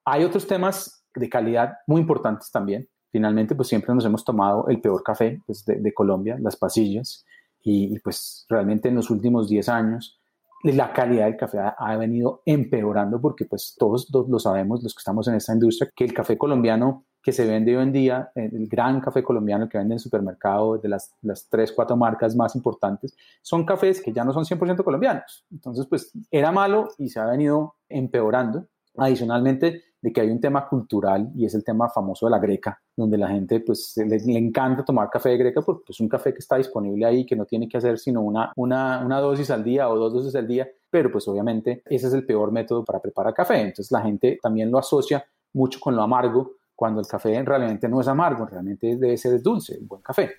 Hay 0.06 0.24
otros 0.24 0.48
temas 0.48 1.04
de 1.14 1.30
calidad 1.30 1.74
muy 1.86 2.02
importantes 2.02 2.50
también. 2.50 2.88
Finalmente 3.12 3.54
pues 3.54 3.68
siempre 3.68 3.94
nos 3.94 4.06
hemos 4.06 4.24
tomado 4.24 4.68
el 4.70 4.80
peor 4.80 5.04
café 5.04 5.42
pues, 5.46 5.66
de, 5.66 5.76
de 5.76 5.94
Colombia, 5.94 6.38
las 6.40 6.56
pasillas, 6.56 7.26
y, 7.62 7.94
y, 7.94 8.00
pues 8.00 8.46
realmente 8.48 8.88
en 8.88 8.96
los 8.96 9.10
últimos 9.10 9.50
10 9.50 9.68
años 9.68 10.22
la 10.64 10.92
calidad 10.94 11.26
del 11.26 11.38
café 11.38 11.60
ha, 11.60 11.98
venido 11.98 12.42
empeorando 12.46 13.22
porque 13.22 13.46
pues 13.46 13.76
todos 13.78 14.08
lo 14.12 14.40
sabemos, 14.40 14.82
los 14.84 14.94
que 14.94 15.00
estamos 15.00 15.28
en 15.28 15.36
esta 15.36 15.54
industria, 15.54 15.92
que 15.96 16.06
el 16.06 16.14
café 16.14 16.38
colombiano 16.38 17.06
que 17.28 17.34
se 17.34 17.46
vende 17.46 17.76
hoy 17.76 17.84
en 17.84 17.92
día, 17.92 18.32
el 18.36 18.70
gran 18.70 19.02
café 19.02 19.22
colombiano 19.22 19.68
que 19.68 19.78
vende 19.78 19.96
en 19.96 20.00
supermercado, 20.00 20.78
de 20.78 20.88
las, 20.88 21.14
las 21.24 21.50
tres, 21.50 21.74
cuatro 21.74 21.98
marcas 21.98 22.38
más 22.38 22.56
importantes, 22.56 23.18
son 23.42 23.66
cafés 23.66 24.02
que 24.02 24.14
ya 24.14 24.24
no 24.24 24.32
son 24.32 24.46
100% 24.46 24.82
colombianos. 24.82 25.46
Entonces, 25.52 25.88
pues 25.88 26.14
era 26.32 26.54
malo 26.54 26.88
y 26.98 27.10
se 27.10 27.20
ha 27.20 27.26
venido 27.26 27.76
empeorando. 27.90 28.68
Adicionalmente, 28.96 29.84
de 30.02 30.14
que 30.14 30.22
hay 30.22 30.30
un 30.32 30.40
tema 30.40 30.70
cultural 30.70 31.30
y 31.36 31.44
es 31.44 31.54
el 31.54 31.66
tema 31.66 31.90
famoso 31.90 32.28
de 32.28 32.30
la 32.32 32.40
greca, 32.40 32.82
donde 32.96 33.18
la 33.18 33.28
gente 33.28 33.60
pues 33.60 33.94
le, 33.98 34.38
encanta 34.38 34.86
tomar 34.86 35.10
café 35.10 35.28
de 35.28 35.38
greca 35.38 35.62
porque 35.62 35.92
es 35.92 36.00
un 36.00 36.08
café 36.08 36.32
que 36.32 36.40
está 36.40 36.56
disponible 36.56 37.06
ahí, 37.06 37.26
que 37.26 37.36
no 37.36 37.46
tiene 37.46 37.68
que 37.68 37.78
hacer 37.78 38.00
sino 38.00 38.22
una, 38.22 38.54
una, 38.56 39.06
una 39.06 39.20
dosis 39.20 39.52
al 39.52 39.66
día 39.66 39.90
o 39.90 39.98
dos 39.98 40.14
dosis 40.14 40.34
al 40.36 40.48
día, 40.48 40.66
pero 40.90 41.12
pues 41.12 41.28
obviamente 41.28 41.84
ese 41.88 42.08
es 42.08 42.14
el 42.14 42.26
peor 42.26 42.54
método 42.54 42.86
para 42.86 43.02
preparar 43.02 43.34
café. 43.34 43.60
Entonces 43.60 43.92
la 43.92 44.02
gente 44.02 44.40
también 44.42 44.72
lo 44.72 44.78
asocia 44.78 45.26
mucho 45.54 45.80
con 45.80 45.96
lo 45.96 46.04
amargo, 46.04 46.57
cuando 46.78 47.02
el 47.02 47.08
café 47.08 47.42
realmente 47.44 47.90
no 47.90 48.00
es 48.00 48.08
amargo, 48.08 48.46
realmente 48.46 48.96
debe 48.96 49.18
ser 49.18 49.42
dulce, 49.42 49.74
el 49.74 49.86
buen 49.86 50.04
café. 50.04 50.32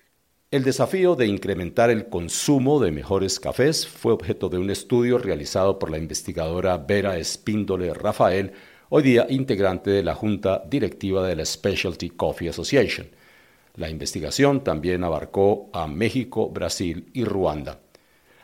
El 0.49 0.63
desafío 0.63 1.17
de 1.17 1.27
incrementar 1.27 1.89
el 1.89 2.07
consumo 2.07 2.79
de 2.79 2.93
mejores 2.93 3.41
cafés 3.41 3.85
fue 3.85 4.13
objeto 4.13 4.47
de 4.47 4.57
un 4.57 4.69
estudio 4.69 5.17
realizado 5.17 5.77
por 5.77 5.91
la 5.91 5.97
investigadora 5.97 6.77
Vera 6.77 7.17
Espíndole 7.17 7.93
Rafael 7.93 8.53
hoy 8.87 9.03
día 9.03 9.27
integrante 9.29 9.91
de 9.91 10.01
la 10.01 10.15
Junta 10.15 10.63
Directiva 10.65 11.27
de 11.27 11.35
la 11.35 11.45
Specialty 11.45 12.11
Coffee 12.11 12.47
Association. 12.47 13.07
La 13.75 13.89
investigación 13.89 14.63
también 14.63 15.03
abarcó 15.03 15.69
a 15.73 15.87
México, 15.87 16.49
Brasil 16.49 17.09
y 17.13 17.25
Ruanda. 17.25 17.79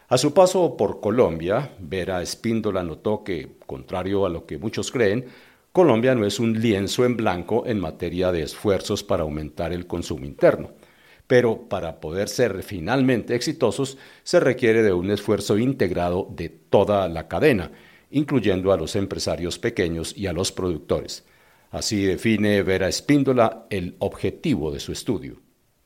A 0.10 0.18
su 0.18 0.34
paso 0.34 0.76
por 0.76 1.00
Colombia, 1.00 1.72
Vera 1.80 2.22
Espíndola 2.22 2.84
notó 2.84 3.24
que, 3.24 3.56
contrario 3.66 4.26
a 4.26 4.30
lo 4.30 4.46
que 4.46 4.58
muchos 4.58 4.92
creen, 4.92 5.26
Colombia 5.76 6.16
no 6.16 6.26
es 6.26 6.40
un 6.40 6.62
lienzo 6.62 7.04
en 7.04 7.18
blanco 7.18 7.66
en 7.68 7.82
materia 7.82 8.32
de 8.32 8.44
esfuerzos 8.44 9.04
para 9.04 9.24
aumentar 9.24 9.74
el 9.74 9.88
consumo 9.88 10.24
interno. 10.24 10.72
Pero 11.28 11.68
para 11.68 12.00
poder 12.00 12.30
ser 12.30 12.64
finalmente 12.64 13.36
exitosos 13.36 13.98
se 14.24 14.40
requiere 14.40 14.84
de 14.84 14.94
un 14.94 15.12
esfuerzo 15.12 15.58
integrado 15.58 16.30
de 16.32 16.48
toda 16.48 17.10
la 17.10 17.28
cadena, 17.28 17.74
incluyendo 18.10 18.72
a 18.72 18.78
los 18.78 18.96
empresarios 18.96 19.60
pequeños 19.60 20.16
y 20.16 20.28
a 20.28 20.32
los 20.32 20.54
productores. 20.54 21.26
Así 21.72 22.06
define 22.06 22.64
Vera 22.64 22.88
Espíndola 22.88 23.66
el 23.70 23.98
objetivo 24.00 24.72
de 24.72 24.80
su 24.80 24.94
estudio. 24.94 25.42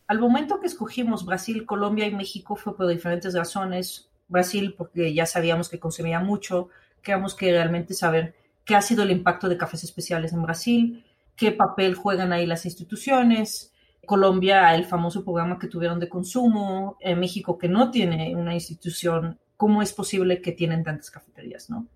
Al 0.05 0.19
momento 0.19 0.59
que 0.59 0.67
escogimos 0.67 1.25
Brasil, 1.25 1.65
Colombia 1.65 2.05
y 2.05 2.13
México 2.13 2.55
fue 2.55 2.77
por 2.77 2.87
diferentes 2.87 3.33
razones. 3.33 4.07
Brasil 4.27 4.75
porque 4.77 5.15
ya 5.15 5.25
sabíamos 5.25 5.67
que 5.67 5.79
consumía 5.79 6.19
mucho, 6.19 6.69
queríamos 7.01 7.33
que 7.33 7.49
realmente 7.49 7.95
saber 7.95 8.35
qué 8.69 8.75
ha 8.75 8.83
sido 8.83 9.01
el 9.01 9.09
impacto 9.09 9.49
de 9.49 9.57
cafés 9.57 9.83
especiales 9.83 10.31
en 10.31 10.43
Brasil, 10.43 11.03
qué 11.35 11.51
papel 11.51 11.95
juegan 11.95 12.31
ahí 12.31 12.45
las 12.45 12.65
instituciones, 12.65 13.73
Colombia, 14.05 14.75
el 14.75 14.85
famoso 14.85 15.23
programa 15.23 15.57
que 15.57 15.67
tuvieron 15.67 15.99
de 15.99 16.07
consumo, 16.07 16.95
en 16.99 17.19
México 17.19 17.57
que 17.57 17.67
no 17.67 17.89
tiene 17.89 18.35
una 18.35 18.53
institución, 18.53 19.39
¿cómo 19.57 19.81
es 19.81 19.91
posible 19.91 20.39
que 20.39 20.51
tienen 20.51 20.83
tantas 20.83 21.09
cafeterías, 21.09 21.71
no? 21.71 21.87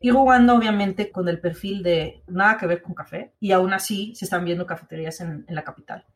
Y 0.00 0.10
Ruanda, 0.10 0.54
obviamente, 0.54 1.12
con 1.12 1.28
el 1.28 1.40
perfil 1.40 1.82
de 1.82 2.22
nada 2.26 2.56
que 2.56 2.68
ver 2.68 2.80
con 2.80 2.94
café, 2.94 3.34
y 3.38 3.52
aún 3.52 3.74
así 3.74 4.14
se 4.14 4.24
están 4.24 4.46
viendo 4.46 4.66
cafeterías 4.66 5.20
en, 5.20 5.44
la 5.46 5.62
capital. 5.62 6.06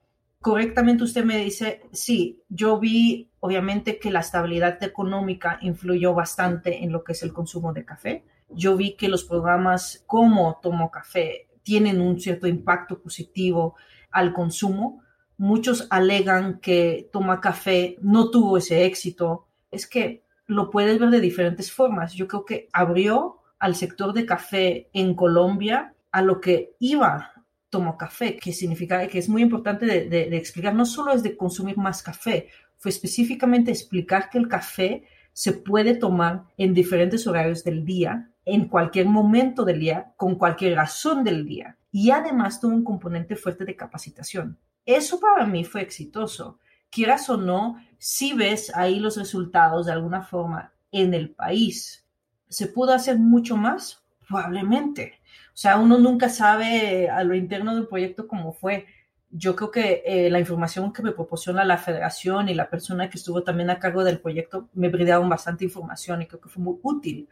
Correctamente 0.41 1.05
usted 1.05 1.23
me 1.23 1.37
dice, 1.37 1.83
sí, 1.93 2.43
yo 2.49 2.81
vi 2.81 3.29
obviamente 3.41 3.99
que 3.99 4.11
la 4.11 4.21
estabilidad 4.21 4.83
económica 4.83 5.59
influyó 5.61 6.15
bastante 6.15 6.83
en 6.83 6.93
lo 6.93 7.05
que 7.05 7.13
es 7.13 7.23
el 7.23 7.35
consumo 7.35 7.75
de 7.75 7.85
café. 7.85 8.25
Yo 8.51 8.77
vi 8.77 8.97
que 8.97 9.09
los 9.09 9.25
programas 9.25 10.03
como 10.07 10.59
Tomo 10.63 10.91
Café 10.91 11.49
tienen 11.63 12.01
un 12.01 12.21
cierto 12.21 12.47
impacto 12.47 13.01
positivo 13.01 13.77
al 14.11 14.33
consumo. 14.33 15.03
Muchos 15.37 15.87
alegan 15.91 16.61
que 16.61 17.09
Toma 17.13 17.41
Café 17.41 17.97
no 18.01 18.31
tuvo 18.31 18.59
ese 18.59 18.85
éxito. 18.85 19.47
Es 19.71 19.87
que 19.87 20.25
lo 20.47 20.71
puedes 20.71 20.99
ver 20.99 21.11
de 21.11 21.21
diferentes 21.21 21.71
formas. 21.71 22.15
Yo 22.15 22.27
creo 22.27 22.45
que 22.45 22.69
abrió 22.73 23.39
al 23.59 23.75
sector 23.75 24.13
de 24.13 24.27
café 24.27 24.89
en 24.93 25.15
Colombia 25.15 25.95
a 26.11 26.23
lo 26.23 26.41
que 26.41 26.75
iba 26.79 27.33
Tomo 27.71 27.99
Café, 27.99 28.37
que 28.37 28.53
significa 28.53 29.07
que 29.09 29.19
es 29.19 29.29
muy 29.29 29.43
importante 29.43 29.87
de, 29.87 30.37
explicar, 30.37 30.75
no 30.75 30.87
solo 30.87 31.13
es 31.13 31.23
de 31.23 31.37
consumir 31.37 31.77
más 31.77 32.03
café, 32.03 32.49
fue 32.79 32.91
específicamente 32.91 33.71
explicar 33.71 34.31
que 34.31 34.39
el 34.39 34.49
café 34.49 35.05
se 35.33 35.53
puede 35.53 35.95
tomar 35.95 36.45
en 36.57 36.73
diferentes 36.73 37.27
horarios 37.27 37.63
del 37.65 37.85
día, 37.85 38.31
en 38.49 38.69
cualquier 38.69 39.07
momento 39.07 39.65
del 39.65 39.81
día, 39.81 40.13
con 40.17 40.37
cualquier 40.37 40.77
razón 40.77 41.25
del 41.25 41.45
día. 41.45 41.77
Y 41.93 42.11
además 42.11 42.61
tuvo 42.61 42.75
un 42.75 42.85
componente 42.85 43.37
fuerte 43.37 43.65
de 43.65 43.77
capacitación. 43.77 44.59
Eso 44.85 45.21
para 45.21 45.47
mí 45.47 45.65
fue 45.65 45.83
exitoso. 45.83 46.59
Quieras 46.91 47.29
o 47.31 47.37
no, 47.37 47.77
si 47.99 48.33
ves 48.33 48.75
ahí 48.75 48.99
los 48.99 49.17
resultados 49.17 49.87
de 49.87 49.93
alguna 49.93 50.23
forma 50.23 50.73
en 50.91 51.13
el 51.15 51.31
país, 51.31 52.09
¿Se 52.49 52.67
pudo 52.67 52.93
hacer 52.93 53.19
mucho 53.19 53.57
más? 53.57 54.03
Probablemente. 54.27 55.21
O 55.49 55.57
sea, 55.61 55.79
uno 55.79 55.99
nunca 55.99 56.29
sabe 56.29 57.09
a 57.11 57.23
lo 57.25 57.35
interno 57.35 57.75
del 57.75 57.87
proyecto 57.87 58.27
cómo 58.27 58.53
fue. 58.53 58.87
Yo 59.31 59.55
creo 59.55 59.71
que 59.71 60.03
eh, 60.07 60.31
la 60.31 60.41
información 60.41 60.93
que 60.93 61.03
me 61.03 61.13
proporciona 61.13 61.65
la 61.65 61.77
federación 61.77 62.49
y 62.49 62.55
la 62.55 62.71
persona 62.71 63.11
que 63.11 63.19
estuvo 63.19 63.43
también 63.43 63.69
a 63.69 63.79
cargo 63.79 64.03
del 64.05 64.21
proyecto 64.21 64.69
me 64.73 64.89
brindaron 64.89 65.29
bastante 65.29 65.65
información 65.65 66.23
y 66.23 66.27
creo 66.27 66.41
que 66.41 66.49
fue 66.49 66.63
muy 66.63 66.79
útil. 66.83 67.29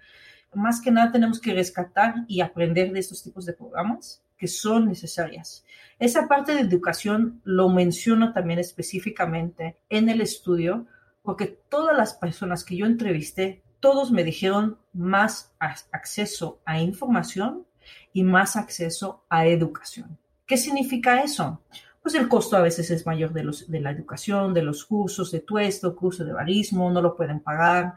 Más 0.55 0.81
que 0.81 0.91
nada 0.91 1.13
tenemos 1.13 1.41
que 1.41 1.53
rescatar 1.53 2.25
y 2.29 2.41
aprender 2.41 2.93
de 2.93 3.01
estos 3.01 3.23
tipos 3.23 3.45
de 3.47 3.53
programas 3.53 4.23
que 4.37 4.49
son 4.49 4.89
necesarias. 4.89 5.65
Esa 5.99 6.29
parte 6.29 6.55
de 6.55 6.61
educación 6.61 7.41
lo 7.45 7.69
menciono 7.69 8.33
también 8.33 8.59
específicamente 8.59 9.79
en 9.89 10.09
el 10.09 10.21
estudio 10.21 10.87
porque 11.23 11.47
todas 11.47 11.97
las 11.97 12.15
personas 12.15 12.65
que 12.65 12.77
yo 12.77 12.87
entrevisté 12.87 13.63
todos 13.81 14.11
me 14.11 14.25
dijeron 14.25 14.79
más 14.93 15.53
acceso 15.61 16.61
a 16.65 16.81
información 16.81 17.67
y 18.13 18.25
más 18.25 18.57
acceso 18.57 19.25
a 19.29 19.47
educación. 19.47 20.19
¿Qué 20.47 20.57
significa 20.57 21.23
eso? 21.23 21.61
Pues 22.03 22.15
el 22.15 22.29
costo 22.29 22.57
a 22.57 22.63
veces 22.63 22.91
es 22.91 23.05
mayor 23.05 23.33
de, 23.33 23.45
los, 23.45 23.71
de 23.71 23.81
la 23.81 23.91
educación, 23.91 24.55
de 24.55 24.63
los 24.63 24.85
cursos 24.85 25.31
de 25.33 25.41
tuesto, 25.41 25.97
curso 25.97 26.25
de 26.25 26.33
barismo, 26.33 26.91
no 26.91 27.03
lo 27.03 27.17
pueden 27.17 27.41
pagar. 27.41 27.95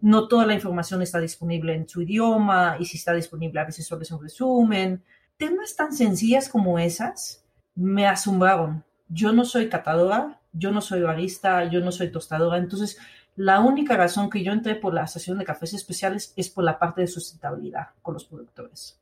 No 0.00 0.28
toda 0.28 0.46
la 0.46 0.54
información 0.54 1.02
está 1.02 1.18
disponible 1.20 1.74
en 1.74 1.88
su 1.88 2.02
idioma 2.02 2.76
y 2.78 2.84
si 2.84 2.98
está 2.98 3.14
disponible 3.14 3.60
a 3.60 3.64
veces 3.64 3.86
solo 3.86 4.02
es 4.02 4.10
un 4.10 4.22
resumen. 4.22 5.02
Temas 5.36 5.74
tan 5.76 5.92
sencillas 5.92 6.48
como 6.48 6.78
esas 6.78 7.44
me 7.74 8.06
asombraron. 8.06 8.84
Yo 9.08 9.32
no 9.32 9.44
soy 9.44 9.68
catadora, 9.68 10.40
yo 10.52 10.70
no 10.70 10.80
soy 10.80 11.02
barista, 11.02 11.64
yo 11.64 11.80
no 11.80 11.92
soy 11.92 12.10
tostadora, 12.10 12.58
entonces 12.58 12.98
la 13.36 13.60
única 13.60 13.96
razón 13.96 14.30
que 14.30 14.44
yo 14.44 14.52
entré 14.52 14.76
por 14.76 14.94
la 14.94 15.04
estación 15.04 15.38
de 15.38 15.44
cafés 15.44 15.74
especiales 15.74 16.32
es 16.36 16.48
por 16.48 16.64
la 16.64 16.78
parte 16.78 17.00
de 17.00 17.08
sustentabilidad 17.08 17.88
con 18.00 18.14
los 18.14 18.24
productores. 18.24 19.00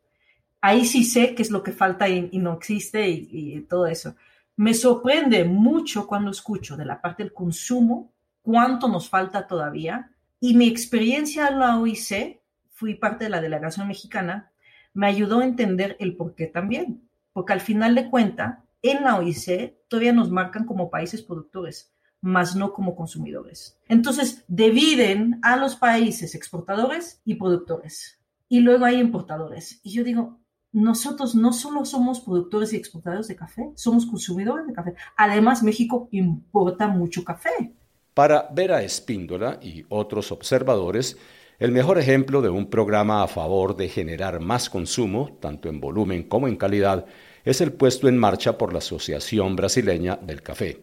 ahí 0.60 0.84
sí 0.86 1.04
sé 1.04 1.34
qué 1.34 1.42
es 1.42 1.50
lo 1.50 1.62
que 1.62 1.72
falta 1.72 2.08
y, 2.08 2.38
no 2.38 2.54
existe 2.54 3.08
y, 3.08 3.60
todo 3.68 3.86
eso. 3.86 4.14
Me 4.56 4.74
sorprende 4.74 5.44
mucho 5.44 6.06
cuando 6.06 6.30
escucho 6.30 6.76
de 6.76 6.84
la 6.84 7.00
parte 7.00 7.24
del 7.24 7.32
consumo 7.32 8.12
cuánto 8.42 8.88
nos 8.88 9.08
falta 9.08 9.46
todavía 9.46 10.10
y 10.44 10.54
mi 10.54 10.66
experiencia 10.66 11.46
en 11.46 11.60
la 11.60 11.78
OIC, 11.78 12.40
fui 12.72 12.96
parte 12.96 13.26
de 13.26 13.30
la 13.30 13.40
delegación 13.40 13.86
mexicana, 13.86 14.50
me 14.92 15.06
ayudó 15.06 15.38
a 15.38 15.44
entender 15.44 15.96
el 16.00 16.16
por 16.16 16.34
qué 16.34 16.48
también, 16.48 17.08
porque 17.32 17.52
al 17.52 17.60
final 17.60 17.94
de 17.94 18.10
cuentas, 18.10 18.58
en 18.82 19.04
la 19.04 19.18
OIC 19.18 19.76
todavía 19.86 20.12
nos 20.12 20.32
marcan 20.32 20.66
como 20.66 20.90
países 20.90 21.22
productores, 21.22 21.94
más 22.20 22.56
no 22.56 22.72
como 22.72 22.96
consumidores. 22.96 23.78
Entonces, 23.86 24.44
dividen 24.48 25.38
a 25.42 25.56
los 25.56 25.76
países 25.76 26.34
exportadores 26.34 27.20
y 27.24 27.36
productores. 27.36 28.18
Y 28.48 28.58
luego 28.58 28.84
hay 28.84 28.98
importadores. 28.98 29.78
Y 29.84 29.92
yo 29.92 30.02
digo, 30.02 30.40
nosotros 30.72 31.36
no 31.36 31.52
solo 31.52 31.84
somos 31.84 32.20
productores 32.20 32.72
y 32.72 32.76
exportadores 32.76 33.28
de 33.28 33.36
café, 33.36 33.70
somos 33.76 34.06
consumidores 34.06 34.66
de 34.66 34.72
café. 34.72 34.96
Además, 35.16 35.62
México 35.62 36.08
importa 36.10 36.88
mucho 36.88 37.22
café. 37.22 37.76
Para 38.14 38.48
Vera 38.52 38.82
Espíndola 38.82 39.58
y 39.62 39.86
otros 39.88 40.32
observadores, 40.32 41.16
el 41.58 41.72
mejor 41.72 41.98
ejemplo 41.98 42.42
de 42.42 42.50
un 42.50 42.66
programa 42.66 43.22
a 43.22 43.28
favor 43.28 43.74
de 43.74 43.88
generar 43.88 44.38
más 44.38 44.68
consumo, 44.68 45.38
tanto 45.40 45.70
en 45.70 45.80
volumen 45.80 46.24
como 46.24 46.46
en 46.46 46.56
calidad, 46.56 47.06
es 47.44 47.62
el 47.62 47.72
puesto 47.72 48.08
en 48.08 48.18
marcha 48.18 48.58
por 48.58 48.72
la 48.72 48.80
Asociación 48.80 49.56
Brasileña 49.56 50.18
del 50.20 50.42
Café. 50.42 50.82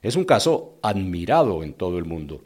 Es 0.00 0.16
un 0.16 0.24
caso 0.24 0.78
admirado 0.80 1.62
en 1.62 1.74
todo 1.74 1.98
el 1.98 2.06
mundo. 2.06 2.44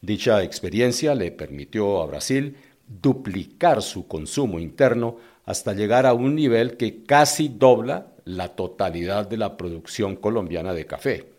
Dicha 0.00 0.44
experiencia 0.44 1.16
le 1.16 1.32
permitió 1.32 2.00
a 2.02 2.06
Brasil 2.06 2.56
duplicar 2.86 3.82
su 3.82 4.06
consumo 4.06 4.60
interno 4.60 5.16
hasta 5.44 5.72
llegar 5.72 6.06
a 6.06 6.14
un 6.14 6.36
nivel 6.36 6.76
que 6.76 7.02
casi 7.02 7.48
dobla 7.48 8.12
la 8.24 8.54
totalidad 8.54 9.28
de 9.28 9.38
la 9.38 9.56
producción 9.56 10.14
colombiana 10.14 10.72
de 10.72 10.86
café. 10.86 11.35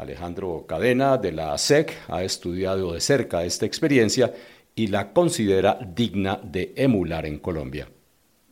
Alejandro 0.00 0.64
Cadena 0.66 1.18
de 1.18 1.32
la 1.32 1.52
ASEC 1.52 1.92
ha 2.08 2.22
estudiado 2.22 2.92
de 2.92 3.00
cerca 3.00 3.44
esta 3.44 3.66
experiencia 3.66 4.32
y 4.74 4.86
la 4.86 5.12
considera 5.12 5.78
digna 5.94 6.40
de 6.42 6.72
emular 6.76 7.26
en 7.26 7.38
Colombia. 7.38 7.86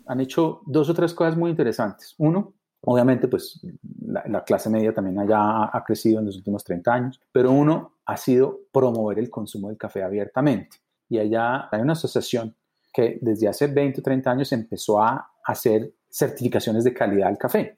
Han 0.07 0.21
hecho 0.21 0.61
dos 0.67 0.91
o 0.91 0.95
tres 0.95 1.15
cosas 1.15 1.37
muy 1.37 1.51
interesantes. 1.51 2.15
Uno, 2.19 2.53
obviamente, 2.83 3.29
pues 3.29 3.61
la, 4.07 4.45
clase 4.45 4.69
media 4.69 4.93
también 4.93 5.19
allá 5.19 5.71
ha 5.73 5.85
crecido 5.85 6.19
en 6.21 6.27
los 6.27 6.37
últimos 6.37 6.63
30 6.65 6.93
años, 6.93 7.21
pero 7.33 7.51
uno 7.51 7.95
ha 8.05 8.17
sido 8.17 8.61
promover 8.71 9.19
el 9.19 9.31
consumo 9.31 9.69
del 9.69 9.79
café 9.79 10.03
abiertamente. 10.03 10.79
Y 11.09 11.19
allá 11.19 11.69
hay 11.71 11.81
una 11.81 11.93
asociación 11.93 12.55
que 12.93 13.19
desde 13.23 13.49
hace 13.49 13.67
20 13.69 14.01
o 14.01 14.03
30 14.03 14.31
años 14.31 14.53
empezó 14.53 15.01
a 15.01 15.31
hacer 15.45 15.93
certificaciones 16.11 16.85
de 16.85 16.93
calidad 16.93 17.29
al 17.29 17.39
café. 17.39 17.78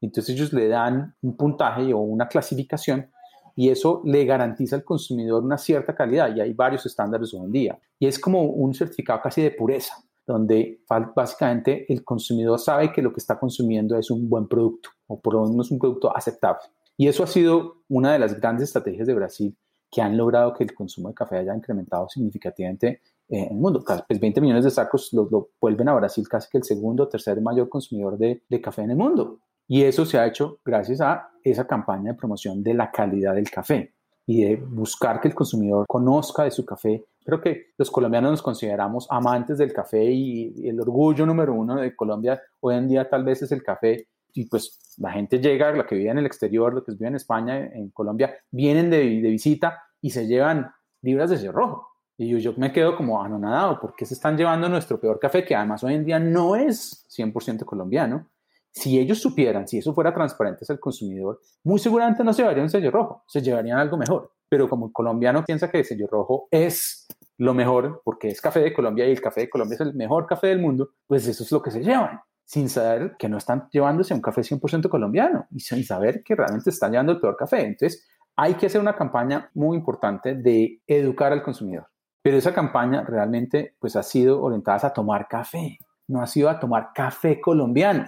Entonces 0.00 0.34
ellos 0.34 0.52
le 0.52 0.68
dan 0.68 1.14
un 1.22 1.36
puntaje 1.36 1.92
o 1.92 1.98
una 1.98 2.28
clasificación 2.28 3.10
y 3.56 3.68
eso 3.68 4.02
le 4.04 4.24
garantiza 4.24 4.76
al 4.76 4.84
consumidor 4.84 5.44
una 5.44 5.58
cierta 5.58 5.94
calidad 5.94 6.34
y 6.34 6.40
hay 6.40 6.52
varios 6.52 6.86
estándares 6.86 7.34
hoy 7.34 7.40
en 7.40 7.52
día. 7.52 7.78
Y 7.98 8.06
es 8.06 8.18
como 8.18 8.42
un 8.42 8.72
certificado 8.74 9.20
casi 9.22 9.42
de 9.42 9.50
pureza, 9.50 9.94
donde 10.26 10.82
básicamente 11.14 11.92
el 11.92 12.04
consumidor 12.04 12.58
sabe 12.58 12.92
que 12.92 13.02
lo 13.02 13.12
que 13.12 13.18
está 13.20 13.38
consumiendo 13.38 13.98
es 13.98 14.10
un 14.10 14.28
buen 14.28 14.48
producto 14.48 14.90
o 15.06 15.20
por 15.20 15.34
lo 15.34 15.46
menos 15.46 15.70
un 15.70 15.78
producto 15.78 16.16
aceptable. 16.16 16.62
Y 16.96 17.08
eso 17.08 17.24
ha 17.24 17.26
sido 17.26 17.82
una 17.88 18.12
de 18.12 18.18
las 18.18 18.38
grandes 18.40 18.64
estrategias 18.64 19.06
de 19.06 19.14
Brasil 19.14 19.56
que 19.90 20.00
han 20.00 20.16
logrado 20.16 20.54
que 20.54 20.64
el 20.64 20.74
consumo 20.74 21.08
de 21.08 21.14
café 21.14 21.38
haya 21.38 21.54
incrementado 21.54 22.08
significativamente 22.08 23.00
en 23.28 23.52
el 23.52 23.56
mundo. 23.56 23.82
Pues 24.06 24.20
20 24.20 24.40
millones 24.40 24.64
de 24.64 24.70
sacos 24.70 25.12
lo, 25.12 25.50
vuelven 25.60 25.88
a 25.88 25.94
Brasil 25.94 26.28
casi 26.28 26.48
que 26.50 26.58
el 26.58 26.64
segundo 26.64 27.04
o 27.04 27.08
tercer 27.08 27.40
mayor 27.40 27.68
consumidor 27.68 28.16
de, 28.18 28.42
café 28.62 28.82
en 28.82 28.92
el 28.92 28.96
mundo. 28.96 29.40
Y 29.70 29.84
eso 29.84 30.04
se 30.04 30.18
ha 30.18 30.26
hecho 30.26 30.58
gracias 30.64 31.00
a 31.00 31.30
esa 31.44 31.64
campaña 31.64 32.10
de 32.10 32.18
promoción 32.18 32.60
de 32.60 32.74
la 32.74 32.90
calidad 32.90 33.36
del 33.36 33.48
café 33.48 33.94
y 34.26 34.42
de 34.42 34.56
buscar 34.56 35.20
que 35.20 35.28
el 35.28 35.34
consumidor 35.36 35.86
conozca 35.86 36.42
de 36.42 36.50
su 36.50 36.66
café. 36.66 37.04
Creo 37.24 37.40
que 37.40 37.66
los 37.78 37.88
colombianos 37.88 38.32
nos 38.32 38.42
consideramos 38.42 39.06
amantes 39.08 39.58
del 39.58 39.72
café 39.72 40.04
y, 40.04 40.68
el 40.68 40.80
orgullo 40.80 41.24
número 41.24 41.54
uno 41.54 41.76
de 41.76 41.94
Colombia 41.94 42.42
hoy 42.58 42.74
en 42.74 42.88
día 42.88 43.08
tal 43.08 43.22
vez 43.22 43.42
es 43.42 43.52
el 43.52 43.62
café. 43.62 44.08
Y 44.32 44.46
pues 44.46 44.96
la 44.98 45.12
gente 45.12 45.38
llega, 45.38 45.70
la 45.70 45.86
que 45.86 45.94
vive 45.94 46.10
en 46.10 46.18
el 46.18 46.26
exterior, 46.26 46.74
los 46.74 46.82
que 46.82 46.90
vive 46.90 47.06
en 47.06 47.14
España, 47.14 47.64
en 47.72 47.90
Colombia, 47.90 48.34
vienen 48.50 48.90
de, 48.90 48.98
de 48.98 49.30
visita 49.30 49.84
y 50.00 50.10
se 50.10 50.26
llevan 50.26 50.68
libras 51.00 51.30
de 51.30 51.38
cerrojo 51.38 51.90
y 52.18 52.28
yo, 52.28 52.38
yo, 52.38 52.54
me 52.56 52.72
quedo 52.72 52.96
como 52.96 53.22
anonadado, 53.22 53.78
porque 53.80 54.04
se 54.04 54.14
están 54.14 54.36
llevando 54.36 54.68
nuestro 54.68 55.00
peor 55.00 55.18
café, 55.18 55.42
que 55.42 55.54
además 55.54 55.82
hoy 55.84 55.94
en 55.94 56.04
día 56.04 56.18
no 56.18 56.54
es 56.54 57.06
100% 57.16 57.64
colombiano. 57.64 58.28
Si 58.72 58.98
ellos 58.98 59.18
supieran, 59.18 59.66
si 59.66 59.78
eso 59.78 59.94
fuera 59.94 60.14
transparente 60.14 60.64
al 60.68 60.78
consumidor, 60.78 61.40
muy 61.64 61.78
seguramente 61.78 62.22
no 62.22 62.32
se 62.32 62.42
llevarían 62.42 62.64
un 62.64 62.70
sello 62.70 62.90
rojo, 62.90 63.24
se 63.26 63.42
llevarían 63.42 63.78
algo 63.78 63.96
mejor. 63.96 64.32
Pero 64.48 64.68
como 64.68 64.86
el 64.86 64.92
colombiano 64.92 65.44
piensa 65.44 65.70
que 65.70 65.78
el 65.78 65.84
sello 65.84 66.06
rojo 66.06 66.48
es 66.50 67.06
lo 67.38 67.54
mejor, 67.54 68.02
porque 68.04 68.28
es 68.28 68.40
café 68.40 68.60
de 68.60 68.72
Colombia 68.72 69.06
y 69.06 69.12
el 69.12 69.20
café 69.20 69.42
de 69.42 69.50
Colombia 69.50 69.74
es 69.74 69.80
el 69.80 69.94
mejor 69.94 70.26
café 70.26 70.48
del 70.48 70.60
mundo, 70.60 70.90
pues 71.06 71.26
eso 71.26 71.42
es 71.42 71.52
lo 71.52 71.62
que 71.62 71.70
se 71.70 71.82
llevan, 71.82 72.20
sin 72.44 72.68
saber 72.68 73.16
que 73.18 73.28
no 73.28 73.38
están 73.38 73.68
llevándose 73.70 74.12
un 74.14 74.20
café 74.20 74.42
100% 74.42 74.88
colombiano 74.88 75.46
y 75.50 75.60
sin 75.60 75.84
saber 75.84 76.22
que 76.22 76.34
realmente 76.34 76.70
están 76.70 76.92
llevando 76.92 77.12
el 77.12 77.20
peor 77.20 77.36
café. 77.36 77.64
Entonces, 77.64 78.06
hay 78.36 78.54
que 78.54 78.66
hacer 78.66 78.80
una 78.80 78.96
campaña 78.96 79.50
muy 79.54 79.76
importante 79.76 80.34
de 80.34 80.80
educar 80.86 81.32
al 81.32 81.42
consumidor 81.42 81.86
pero 82.22 82.36
esa 82.36 82.52
campaña 82.52 83.02
realmente 83.02 83.76
pues 83.78 83.96
ha 83.96 84.02
sido 84.02 84.42
orientada 84.42 84.88
a 84.88 84.92
tomar 84.92 85.26
café, 85.28 85.78
no 86.08 86.20
ha 86.22 86.26
sido 86.26 86.50
a 86.50 86.60
tomar 86.60 86.90
café 86.94 87.40
colombiano. 87.40 88.06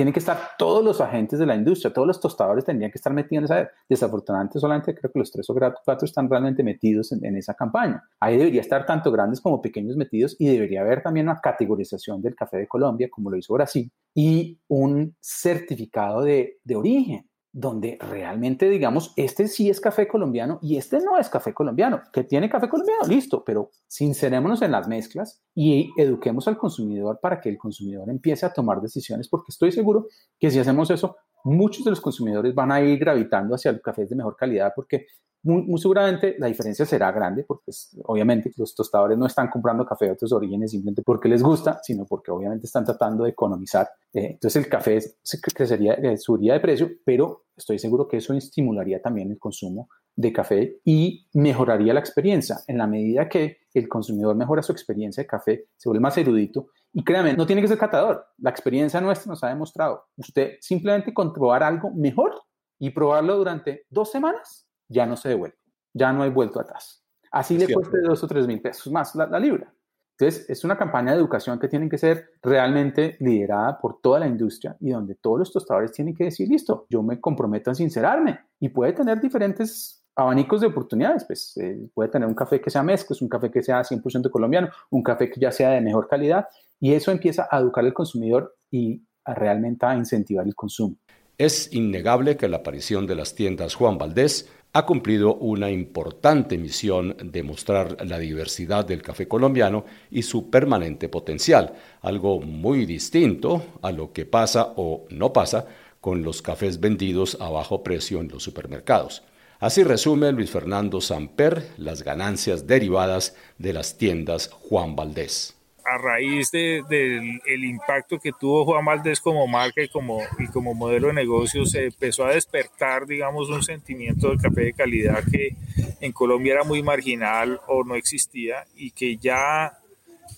Tienen 0.00 0.14
que 0.14 0.20
estar 0.20 0.52
todos 0.56 0.82
los 0.82 0.98
agentes 1.02 1.38
de 1.38 1.44
la 1.44 1.54
industria, 1.54 1.92
todos 1.92 2.08
los 2.08 2.18
tostadores 2.18 2.64
tendrían 2.64 2.90
que 2.90 2.96
estar 2.96 3.12
metidos 3.12 3.50
en 3.50 3.58
esa. 3.58 3.70
Desafortunadamente, 3.86 4.58
solamente 4.58 4.94
creo 4.94 5.12
que 5.12 5.18
los 5.18 5.30
tres 5.30 5.50
o 5.50 5.54
cuatro 5.54 6.06
están 6.06 6.26
realmente 6.26 6.62
metidos 6.62 7.12
en, 7.12 7.22
en 7.22 7.36
esa 7.36 7.52
campaña. 7.52 8.02
Ahí 8.18 8.38
debería 8.38 8.62
estar 8.62 8.86
tanto 8.86 9.12
grandes 9.12 9.42
como 9.42 9.60
pequeños 9.60 9.96
metidos 9.96 10.36
y 10.38 10.48
debería 10.48 10.80
haber 10.80 11.02
también 11.02 11.28
una 11.28 11.38
categorización 11.38 12.22
del 12.22 12.34
café 12.34 12.56
de 12.56 12.66
Colombia, 12.66 13.10
como 13.10 13.30
lo 13.30 13.36
hizo 13.36 13.52
Brasil, 13.52 13.92
y 14.14 14.58
un 14.68 15.14
certificado 15.20 16.22
de, 16.22 16.60
de 16.64 16.76
origen 16.76 17.29
donde 17.52 17.98
realmente 18.00 18.68
digamos, 18.68 19.12
este 19.16 19.48
sí 19.48 19.70
es 19.70 19.80
café 19.80 20.06
colombiano 20.06 20.58
y 20.62 20.76
este 20.76 21.00
no 21.00 21.18
es 21.18 21.28
café 21.28 21.52
colombiano, 21.52 22.02
que 22.12 22.24
tiene 22.24 22.48
café 22.48 22.68
colombiano, 22.68 23.02
listo, 23.08 23.42
pero 23.44 23.70
sincerémonos 23.88 24.62
en 24.62 24.72
las 24.72 24.86
mezclas 24.86 25.42
y 25.54 25.90
eduquemos 25.96 26.46
al 26.46 26.56
consumidor 26.56 27.18
para 27.20 27.40
que 27.40 27.48
el 27.48 27.58
consumidor 27.58 28.08
empiece 28.08 28.46
a 28.46 28.52
tomar 28.52 28.80
decisiones, 28.80 29.28
porque 29.28 29.50
estoy 29.50 29.72
seguro 29.72 30.06
que 30.38 30.50
si 30.50 30.60
hacemos 30.60 30.90
eso, 30.90 31.16
muchos 31.44 31.84
de 31.84 31.90
los 31.90 32.00
consumidores 32.00 32.54
van 32.54 32.70
a 32.70 32.80
ir 32.80 32.98
gravitando 32.98 33.54
hacia 33.54 33.72
los 33.72 33.82
cafés 33.82 34.08
de 34.08 34.16
mejor 34.16 34.36
calidad 34.36 34.72
porque 34.76 35.06
muy, 35.42 35.78
seguramente 35.78 36.36
la 36.38 36.48
diferencia 36.48 36.84
será 36.84 37.10
grande 37.12 37.44
porque 37.44 37.64
pues, 37.66 37.96
obviamente 38.04 38.52
los 38.56 38.74
tostadores 38.74 39.16
no 39.16 39.26
están 39.26 39.48
comprando 39.48 39.86
café 39.86 40.06
de 40.06 40.12
otros 40.12 40.32
orígenes 40.32 40.70
simplemente 40.70 41.02
porque 41.02 41.28
les 41.28 41.42
gusta, 41.42 41.80
sino 41.82 42.04
porque 42.04 42.30
obviamente 42.30 42.66
están 42.66 42.84
tratando 42.84 43.24
de 43.24 43.30
economizar. 43.30 43.88
Eh, 44.12 44.32
entonces 44.32 44.62
el 44.62 44.70
café 44.70 44.98
crecería, 45.42 45.94
eh, 45.94 46.18
subiría 46.18 46.54
de 46.54 46.60
precio, 46.60 46.90
pero 47.04 47.46
estoy 47.56 47.78
seguro 47.78 48.06
que 48.06 48.18
eso 48.18 48.34
estimularía 48.34 49.00
también 49.00 49.30
el 49.30 49.38
consumo 49.38 49.88
de 50.14 50.32
café 50.32 50.80
y 50.84 51.26
mejoraría 51.32 51.94
la 51.94 52.00
experiencia 52.00 52.58
en 52.66 52.76
la 52.76 52.86
medida 52.86 53.28
que 53.28 53.58
el 53.72 53.88
consumidor 53.88 54.36
mejora 54.36 54.62
su 54.62 54.72
experiencia 54.72 55.22
de 55.22 55.26
café, 55.26 55.68
se 55.76 55.88
vuelve 55.88 56.02
más 56.02 56.18
erudito 56.18 56.68
y 56.92 57.02
créanme, 57.02 57.34
no 57.34 57.46
tiene 57.46 57.62
que 57.62 57.68
ser 57.68 57.78
catador. 57.78 58.26
La 58.38 58.50
experiencia 58.50 59.00
nuestra 59.00 59.30
nos 59.30 59.42
ha 59.42 59.48
demostrado, 59.48 60.04
usted 60.16 60.56
simplemente 60.60 61.14
comprobar 61.14 61.62
algo 61.62 61.90
mejor 61.94 62.34
y 62.78 62.90
probarlo 62.90 63.36
durante 63.36 63.86
dos 63.88 64.10
semanas 64.10 64.69
ya 64.90 65.06
no 65.06 65.16
se 65.16 65.30
devuelve, 65.30 65.56
ya 65.94 66.12
no 66.12 66.22
hay 66.22 66.30
vuelto 66.30 66.60
atrás. 66.60 67.02
Así 67.30 67.56
le 67.56 67.72
cueste 67.72 68.00
dos 68.00 68.22
o 68.22 68.26
tres 68.26 68.46
mil 68.46 68.60
pesos 68.60 68.92
más 68.92 69.14
la, 69.14 69.38
libra. 69.38 69.72
Entonces, 70.18 70.50
es 70.50 70.64
una 70.64 70.76
campaña 70.76 71.12
de 71.12 71.18
educación 71.18 71.58
que 71.58 71.68
tiene 71.68 71.88
que 71.88 71.96
ser 71.96 72.32
realmente 72.42 73.16
liderada 73.20 73.78
por 73.78 74.00
toda 74.02 74.20
la 74.20 74.26
industria 74.26 74.76
y 74.80 74.90
donde 74.90 75.14
todos 75.14 75.38
los 75.38 75.52
tostadores 75.52 75.92
tienen 75.92 76.14
que 76.14 76.24
decir, 76.24 76.48
listo, 76.48 76.86
yo 76.90 77.02
me 77.02 77.18
comprometo 77.20 77.70
a 77.70 77.74
sincerarme 77.74 78.40
y 78.58 78.68
puede 78.68 78.92
tener 78.92 79.20
diferentes 79.20 80.04
abanicos 80.16 80.60
de 80.60 80.66
oportunidades, 80.66 81.24
pues 81.24 81.56
eh, 81.56 81.88
puede 81.94 82.10
tener 82.10 82.28
un 82.28 82.34
café 82.34 82.60
que 82.60 82.68
sea 82.68 82.82
mezcla, 82.82 83.16
un 83.20 83.28
café 83.28 83.50
que 83.50 83.62
sea 83.62 83.80
100% 83.82 84.30
colombiano, 84.30 84.68
un 84.90 85.02
café 85.02 85.30
que 85.30 85.40
ya 85.40 85.52
sea 85.52 85.70
de 85.70 85.80
mejor 85.80 86.08
calidad 86.08 86.48
y 86.78 86.92
eso 86.92 87.12
empieza 87.12 87.48
a 87.50 87.58
educar 87.58 87.84
al 87.84 87.94
consumidor 87.94 88.56
y 88.70 89.02
a 89.24 89.34
realmente 89.34 89.86
a 89.86 89.96
incentivar 89.96 90.46
el 90.46 90.54
consumo. 90.54 90.96
Es 91.38 91.72
innegable 91.72 92.36
que 92.36 92.48
la 92.48 92.58
aparición 92.58 93.06
de 93.06 93.14
las 93.14 93.34
tiendas 93.34 93.74
Juan 93.74 93.96
Valdés 93.96 94.50
ha 94.72 94.86
cumplido 94.86 95.34
una 95.34 95.70
importante 95.70 96.56
misión 96.56 97.16
de 97.22 97.42
mostrar 97.42 97.96
la 98.06 98.18
diversidad 98.18 98.84
del 98.84 99.02
café 99.02 99.26
colombiano 99.26 99.84
y 100.10 100.22
su 100.22 100.48
permanente 100.48 101.08
potencial, 101.08 101.74
algo 102.02 102.40
muy 102.40 102.86
distinto 102.86 103.64
a 103.82 103.90
lo 103.90 104.12
que 104.12 104.26
pasa 104.26 104.72
o 104.76 105.06
no 105.10 105.32
pasa 105.32 105.66
con 106.00 106.22
los 106.22 106.40
cafés 106.40 106.78
vendidos 106.80 107.36
a 107.40 107.50
bajo 107.50 107.82
precio 107.82 108.20
en 108.20 108.28
los 108.28 108.42
supermercados. 108.42 109.22
Así 109.58 109.84
resume 109.84 110.32
Luis 110.32 110.50
Fernando 110.50 111.00
Samper 111.00 111.66
las 111.76 112.02
ganancias 112.02 112.66
derivadas 112.66 113.36
de 113.58 113.72
las 113.74 113.98
tiendas 113.98 114.48
Juan 114.50 114.96
Valdés. 114.96 115.59
A 115.84 115.98
raíz 115.98 116.50
del 116.50 116.86
de, 116.88 117.40
el 117.46 117.64
impacto 117.64 118.18
que 118.18 118.32
tuvo 118.32 118.64
Juan 118.64 118.84
Valdés 118.84 119.20
como 119.20 119.46
marca 119.46 119.82
y 119.82 119.88
como, 119.88 120.20
y 120.38 120.46
como 120.48 120.74
modelo 120.74 121.08
de 121.08 121.14
negocio, 121.14 121.66
se 121.66 121.86
empezó 121.86 122.24
a 122.24 122.34
despertar, 122.34 123.06
digamos, 123.06 123.48
un 123.48 123.62
sentimiento 123.62 124.30
de 124.30 124.38
café 124.38 124.62
de 124.62 124.72
calidad 124.72 125.22
que 125.30 125.56
en 126.00 126.12
Colombia 126.12 126.54
era 126.54 126.64
muy 126.64 126.82
marginal 126.82 127.60
o 127.66 127.84
no 127.84 127.94
existía 127.94 128.66
y 128.76 128.90
que 128.90 129.16
ya, 129.16 129.78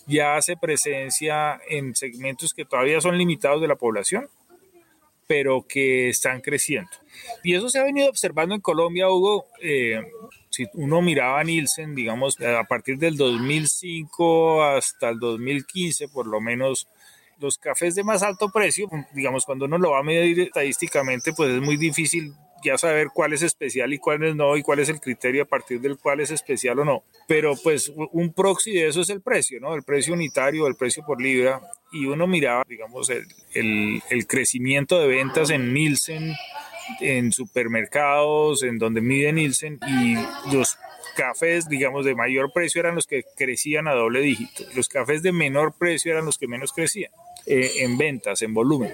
ya 0.06 0.36
hace 0.36 0.56
presencia 0.56 1.60
en 1.68 1.94
segmentos 1.94 2.54
que 2.54 2.64
todavía 2.64 3.00
son 3.00 3.18
limitados 3.18 3.60
de 3.60 3.68
la 3.68 3.76
población, 3.76 4.28
pero 5.26 5.66
que 5.66 6.08
están 6.08 6.40
creciendo. 6.40 6.90
Y 7.42 7.54
eso 7.54 7.68
se 7.68 7.78
ha 7.78 7.84
venido 7.84 8.08
observando 8.08 8.54
en 8.54 8.60
Colombia, 8.60 9.08
Hugo. 9.08 9.46
Eh, 9.62 10.02
si 10.52 10.68
uno 10.74 11.00
miraba 11.00 11.40
a 11.40 11.44
Nielsen, 11.44 11.94
digamos, 11.94 12.38
a 12.40 12.64
partir 12.64 12.98
del 12.98 13.16
2005 13.16 14.62
hasta 14.62 15.08
el 15.08 15.18
2015, 15.18 16.08
por 16.08 16.26
lo 16.26 16.40
menos, 16.40 16.86
los 17.40 17.58
cafés 17.58 17.94
de 17.94 18.04
más 18.04 18.22
alto 18.22 18.50
precio, 18.50 18.88
digamos, 19.14 19.44
cuando 19.44 19.64
uno 19.64 19.78
lo 19.78 19.92
va 19.92 20.00
a 20.00 20.04
medir 20.04 20.40
estadísticamente, 20.40 21.32
pues 21.32 21.50
es 21.50 21.60
muy 21.60 21.76
difícil 21.76 22.34
ya 22.62 22.78
saber 22.78 23.08
cuál 23.12 23.32
es 23.32 23.42
especial 23.42 23.92
y 23.92 23.98
cuál 23.98 24.22
es 24.22 24.36
no, 24.36 24.56
y 24.56 24.62
cuál 24.62 24.78
es 24.78 24.88
el 24.88 25.00
criterio 25.00 25.42
a 25.42 25.46
partir 25.46 25.80
del 25.80 25.98
cual 25.98 26.20
es 26.20 26.30
especial 26.30 26.78
o 26.78 26.84
no. 26.84 27.02
Pero 27.26 27.54
pues 27.56 27.90
un 28.12 28.32
proxy 28.32 28.72
de 28.72 28.88
eso 28.88 29.00
es 29.00 29.08
el 29.08 29.20
precio, 29.20 29.58
¿no? 29.58 29.74
El 29.74 29.82
precio 29.82 30.14
unitario, 30.14 30.68
el 30.68 30.76
precio 30.76 31.02
por 31.04 31.20
libra. 31.20 31.60
Y 31.90 32.06
uno 32.06 32.26
miraba, 32.26 32.62
digamos, 32.68 33.10
el, 33.10 34.00
el 34.08 34.26
crecimiento 34.26 35.00
de 35.00 35.08
ventas 35.08 35.50
en 35.50 35.74
Nielsen, 35.74 36.34
en 37.00 37.32
supermercados, 37.32 38.62
en 38.62 38.78
donde 38.78 39.00
mide 39.00 39.32
Nielsen, 39.32 39.78
y 39.86 40.14
los 40.54 40.78
cafés, 41.16 41.68
digamos, 41.68 42.04
de 42.04 42.14
mayor 42.14 42.52
precio 42.52 42.80
eran 42.80 42.94
los 42.94 43.06
que 43.06 43.24
crecían 43.36 43.88
a 43.88 43.92
doble 43.92 44.20
dígito. 44.20 44.64
Los 44.74 44.88
cafés 44.88 45.22
de 45.22 45.32
menor 45.32 45.74
precio 45.78 46.12
eran 46.12 46.24
los 46.24 46.38
que 46.38 46.48
menos 46.48 46.72
crecían 46.72 47.12
eh, 47.46 47.70
en 47.78 47.98
ventas, 47.98 48.42
en 48.42 48.54
volumen 48.54 48.92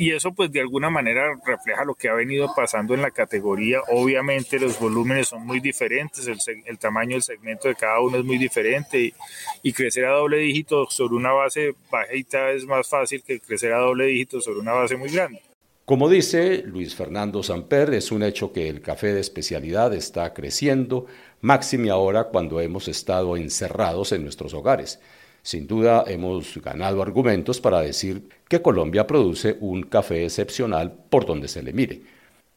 y 0.00 0.12
eso 0.12 0.32
pues 0.32 0.50
de 0.50 0.60
alguna 0.60 0.88
manera 0.88 1.38
refleja 1.44 1.84
lo 1.84 1.94
que 1.94 2.08
ha 2.08 2.14
venido 2.14 2.54
pasando 2.56 2.94
en 2.94 3.02
la 3.02 3.10
categoría. 3.10 3.82
Obviamente 3.88 4.58
los 4.58 4.80
volúmenes 4.80 5.28
son 5.28 5.46
muy 5.46 5.60
diferentes, 5.60 6.26
el, 6.26 6.78
tamaño 6.78 7.16
del 7.16 7.22
segmento 7.22 7.68
de 7.68 7.74
cada 7.74 8.00
uno 8.00 8.16
es 8.16 8.24
muy 8.24 8.38
diferente 8.38 8.98
y, 8.98 9.14
y, 9.62 9.74
crecer 9.74 10.06
a 10.06 10.12
doble 10.12 10.38
dígito 10.38 10.86
sobre 10.88 11.16
una 11.16 11.32
base 11.32 11.74
bajita 11.90 12.50
es 12.52 12.64
más 12.64 12.88
fácil 12.88 13.22
que 13.22 13.40
crecer 13.40 13.74
a 13.74 13.78
doble 13.78 14.06
dígito 14.06 14.40
sobre 14.40 14.60
una 14.60 14.72
base 14.72 14.96
muy 14.96 15.10
grande. 15.10 15.42
Como 15.90 16.08
dice 16.08 16.62
Luis 16.64 16.94
Fernando 16.94 17.42
Samper, 17.42 17.94
es 17.94 18.12
un 18.12 18.22
hecho 18.22 18.52
que 18.52 18.68
el 18.68 18.80
café 18.80 19.12
de 19.12 19.18
especialidad 19.18 19.92
está 19.92 20.32
creciendo, 20.32 21.06
máxime 21.40 21.90
ahora 21.90 22.28
cuando 22.28 22.60
hemos 22.60 22.86
estado 22.86 23.36
encerrados 23.36 24.12
en 24.12 24.22
nuestros 24.22 24.54
hogares. 24.54 25.00
Sin 25.42 25.66
duda 25.66 26.04
hemos 26.06 26.56
ganado 26.58 27.02
argumentos 27.02 27.60
para 27.60 27.80
decir 27.80 28.28
que 28.46 28.62
Colombia 28.62 29.04
produce 29.04 29.56
un 29.58 29.82
café 29.82 30.22
excepcional 30.24 30.92
por 31.10 31.26
donde 31.26 31.48
se 31.48 31.60
le 31.60 31.72
mire. 31.72 32.00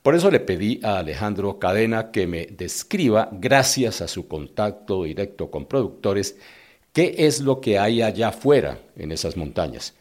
Por 0.04 0.14
eso 0.14 0.30
le 0.30 0.40
pedí 0.40 0.80
a 0.84 1.00
Alejandro 1.00 1.58
Cadena 1.58 2.12
que 2.12 2.28
me 2.28 2.46
describa, 2.46 3.30
gracias 3.32 4.02
a 4.04 4.08
su 4.08 4.28
contacto 4.28 5.06
directo 5.06 5.50
con 5.50 5.66
productores, 5.66 6.38
qué 6.92 7.16
es 7.18 7.42
lo 7.42 7.62
que 7.62 7.80
hay 7.80 8.04
allá 8.04 8.28
afuera 8.28 8.78
en 8.96 9.12
esas 9.12 9.36
montañas. 9.38 9.96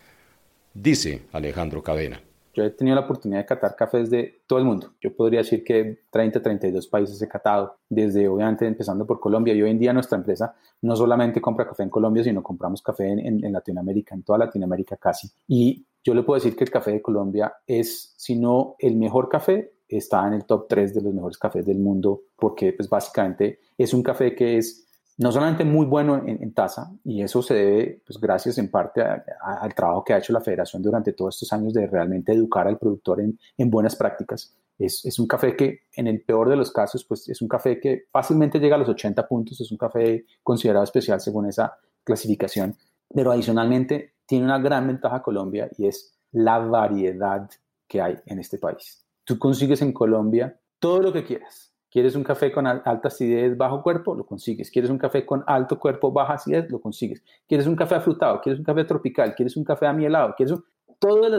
Dice 0.75 1.23
Alejandro 1.33 1.83
Cadena. 1.83 2.21
Yo 2.55 2.65
he 2.65 2.71
tenido 2.71 2.97
la 2.97 3.03
oportunidad 3.03 3.41
de 3.41 3.47
catar 3.47 3.75
cafés 3.77 4.11
de 4.11 4.43
todo 4.47 4.59
el 4.59 4.65
mundo. 4.65 4.93
Yo 5.01 5.15
podría 5.15 5.41
decir 5.41 5.65
que 5.65 6.05
30, 6.11 6.43
32 6.43 6.87
países 6.87 7.21
he 7.23 7.29
catado, 7.29 7.77
desde 7.89 8.29
obviamente 8.29 8.67
empezando 8.67 9.07
por 9.07 9.21
Colombia. 9.21 9.55
Y 9.55 9.63
hoy 9.63 9.71
en 9.71 9.79
día 9.79 9.93
nuestra 9.93 10.19
empresa 10.19 10.55
no 10.83 10.95
solamente 10.97 11.41
compra 11.41 11.67
café 11.67 11.83
en 11.83 11.91
Colombia, 11.91 12.23
sino 12.23 12.43
compramos 12.43 12.83
café 12.83 13.09
en, 13.09 13.45
en, 13.45 13.53
Latinoamérica, 13.53 14.15
en 14.15 14.23
toda 14.23 14.39
Latinoamérica 14.39 14.97
casi. 14.97 15.31
Y 15.49 15.87
yo 16.05 16.15
le 16.15 16.23
puedo 16.23 16.39
decir 16.39 16.57
que 16.57 16.65
el 16.65 16.71
café 16.71 16.93
de 16.93 17.03
Colombia 17.03 17.53
es, 17.67 18.15
si 18.17 18.37
no 18.37 18.77
el 18.79 18.97
mejor 18.97 19.29
café, 19.29 19.73
está 19.89 20.27
en 20.27 20.35
el 20.35 20.45
top 20.45 20.67
3 20.69 20.95
de 20.95 21.03
los 21.03 21.15
mejores 21.15 21.39
cafés 21.39 21.65
del 21.65 21.79
mundo, 21.79 22.23
porque 22.37 22.73
pues 22.73 22.89
básicamente 22.89 23.61
es 23.77 23.95
un 23.95 24.03
café 24.03 24.35
que 24.35 24.59
es 24.59 24.87
no 25.23 25.31
solamente 25.31 25.65
muy 25.65 25.87
bueno 25.87 26.23
en, 26.27 26.53
tasa, 26.53 26.93
y 27.05 27.23
eso 27.23 27.43
se 27.43 27.55
debe, 27.55 28.03
pues 28.05 28.19
gracias 28.21 28.59
en 28.59 28.71
parte 28.71 29.03
al 29.03 29.75
trabajo 29.75 30.05
que 30.05 30.15
ha 30.15 30.19
hecho 30.19 30.33
la 30.33 30.41
federación 30.41 30.83
durante 30.83 31.13
todos 31.13 31.37
estos 31.37 31.53
años 31.53 31.73
de 31.73 31.87
realmente 31.87 32.33
educar 32.33 32.67
al 32.67 32.79
productor 32.79 33.21
en, 33.21 33.39
en 33.57 33.71
buenas 33.71 33.95
prácticas. 33.95 34.57
Es, 34.79 35.05
es, 35.05 35.19
un 35.19 35.27
café 35.27 35.55
que, 35.55 35.83
en 35.95 36.09
el 36.09 36.23
peor 36.23 36.49
de 36.49 36.57
los 36.57 36.73
casos, 36.73 37.05
pues 37.05 37.29
es 37.29 37.41
un 37.41 37.49
café 37.49 37.79
que 37.79 38.05
fácilmente 38.11 38.59
llega 38.59 38.75
a 38.75 38.79
los 38.79 38.89
80 38.89 39.29
puntos, 39.29 39.61
es 39.61 39.71
un 39.71 39.79
café 39.79 40.25
considerado 40.43 40.85
especial 40.85 41.21
según 41.21 41.47
esa 41.47 41.77
clasificación, 42.03 42.77
pero 43.15 43.31
adicionalmente 43.31 44.15
tiene 44.27 44.47
una 44.47 44.59
gran 44.59 44.87
ventaja 44.87 45.23
Colombia 45.23 45.71
y 45.79 45.87
es 45.87 46.19
la 46.33 46.59
variedad 46.59 47.49
que 47.87 48.01
hay 48.01 48.17
en 48.27 48.41
este 48.41 48.59
país. 48.59 49.05
Tú 49.25 49.39
consigues 49.39 49.83
en 49.83 49.93
Colombia 49.93 50.59
todo 50.79 51.01
lo 51.01 51.13
que 51.13 51.25
quieras 51.25 51.72
¿Quieres 51.93 52.17
un 52.17 52.25
café 52.25 52.51
con 52.51 52.67
alta 52.67 53.09
acidez, 53.09 53.55
bajo 53.55 53.83
cuerpo? 53.83 54.15
Lo 54.15 54.25
consigues. 54.25 54.71
¿Quieres 54.71 54.91
un 54.91 54.97
café 54.97 55.27
con 55.27 55.45
alto 55.47 55.79
cuerpo, 55.79 56.11
baja 56.11 56.33
acidez? 56.33 56.71
Lo 56.71 56.81
consigues. 56.81 57.23
¿Quieres 57.47 57.67
un 57.67 57.77
café 57.77 57.97
afrutado? 57.97 58.41
¿Quieres 58.41 58.59
un 58.59 58.65
café 58.65 58.85
tropical? 58.85 59.35
¿Quieres 59.35 59.59
un 59.59 59.65
café 59.65 59.87
amielado? 59.87 60.33
¿Quieres 60.35 60.55
un... 60.55 60.65
Toda 60.99 61.29
la 61.29 61.39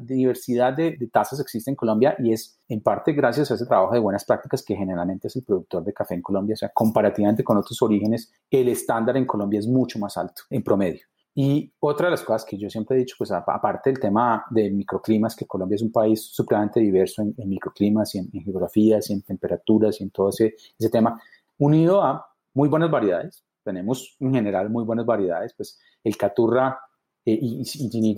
diversidad 0.00 0.72
de, 0.72 0.96
de 0.96 1.06
tazas 1.08 1.40
existe 1.40 1.70
en 1.70 1.76
Colombia 1.76 2.16
y 2.20 2.32
es 2.32 2.58
en 2.68 2.80
parte 2.80 3.12
gracias 3.12 3.50
a 3.50 3.54
ese 3.54 3.66
trabajo 3.66 3.92
de 3.92 4.00
buenas 4.00 4.24
prácticas 4.24 4.62
que 4.62 4.76
generalmente 4.76 5.28
es 5.28 5.36
el 5.36 5.42
productor 5.42 5.84
de 5.84 5.92
café 5.92 6.14
en 6.14 6.22
Colombia. 6.22 6.54
O 6.54 6.56
sea, 6.56 6.70
comparativamente 6.72 7.44
con 7.44 7.58
otros 7.58 7.82
orígenes, 7.82 8.32
el 8.50 8.68
estándar 8.68 9.18
en 9.18 9.26
Colombia 9.26 9.58
es 9.58 9.66
mucho 9.66 9.98
más 9.98 10.16
alto 10.16 10.42
en 10.48 10.62
promedio. 10.62 11.02
Y 11.34 11.72
otra 11.78 12.06
de 12.06 12.12
las 12.12 12.22
cosas 12.22 12.44
que 12.44 12.58
yo 12.58 12.68
siempre 12.68 12.96
he 12.96 13.00
dicho, 13.00 13.14
pues 13.16 13.30
aparte 13.30 13.90
del 13.90 14.00
tema 14.00 14.44
de 14.50 14.68
microclimas, 14.70 15.36
que 15.36 15.46
Colombia 15.46 15.76
es 15.76 15.82
un 15.82 15.92
país 15.92 16.22
supremamente 16.22 16.80
diverso 16.80 17.22
en, 17.22 17.34
microclimas 17.48 18.14
y 18.14 18.18
en, 18.18 18.30
geografías 18.30 19.08
y 19.10 19.12
en 19.12 19.22
temperaturas 19.22 20.00
y 20.00 20.04
en 20.04 20.10
todo 20.10 20.30
ese, 20.30 20.56
ese 20.78 20.90
tema, 20.90 21.20
unido 21.58 22.02
a 22.02 22.26
muy 22.54 22.68
buenas 22.68 22.90
variedades, 22.90 23.44
tenemos 23.62 24.16
en 24.18 24.34
general 24.34 24.70
muy 24.70 24.84
buenas 24.84 25.06
variedades, 25.06 25.54
pues 25.54 25.78
el 26.02 26.16
caturra, 26.16 26.80
eh, 27.24 27.38
y, 27.40 27.62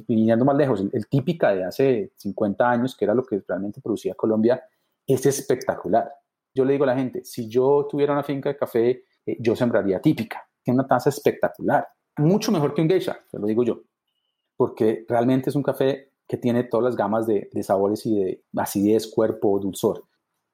y, 0.09 0.25
yendo 0.25 0.45
más 0.45 0.57
lejos, 0.57 0.83
el, 0.93 1.07
típica 1.09 1.55
de 1.55 1.65
hace 1.65 2.13
50 2.17 2.71
años, 2.71 2.97
que 2.97 3.05
era 3.05 3.15
lo 3.15 3.25
que 3.25 3.43
realmente 3.47 3.83
producía 3.83 4.15
Colombia, 4.15 4.63
es 5.07 5.27
espectacular. 5.27 6.11
Yo 6.55 6.65
le 6.65 6.73
digo 6.73 6.85
a 6.85 6.89
la 6.89 6.97
gente, 6.97 7.25
si 7.25 7.49
yo 7.49 7.87
tuviera 7.91 8.15
una 8.15 8.23
finca 8.23 8.49
de 8.49 8.57
café, 8.57 9.05
eh, 9.27 9.37
yo 9.39 9.55
sembraría 9.55 10.01
típica, 10.01 10.49
tiene 10.63 10.81
una 10.81 10.89
taza 10.89 11.11
espectacular 11.11 11.87
mucho 12.17 12.53
mejor 12.53 12.75
que 12.75 12.83
un 12.83 12.89
geisha, 12.89 13.19
te 13.31 13.39
lo 13.39 13.47
digo 13.47 13.65
yo, 13.65 13.83
porque 14.57 15.05
realmente 15.09 15.51
es 15.51 15.57
un 15.57 15.63
café 15.63 16.11
que 16.29 16.37
tiene 16.37 16.65
todas 16.65 16.85
las 16.85 16.97
gamas 16.97 17.27
de, 17.27 17.49
sabores 17.63 18.07
y 18.07 18.17
de 18.17 18.43
acidez, 18.57 19.07
cuerpo, 19.07 19.59
dulzor. 19.59 20.05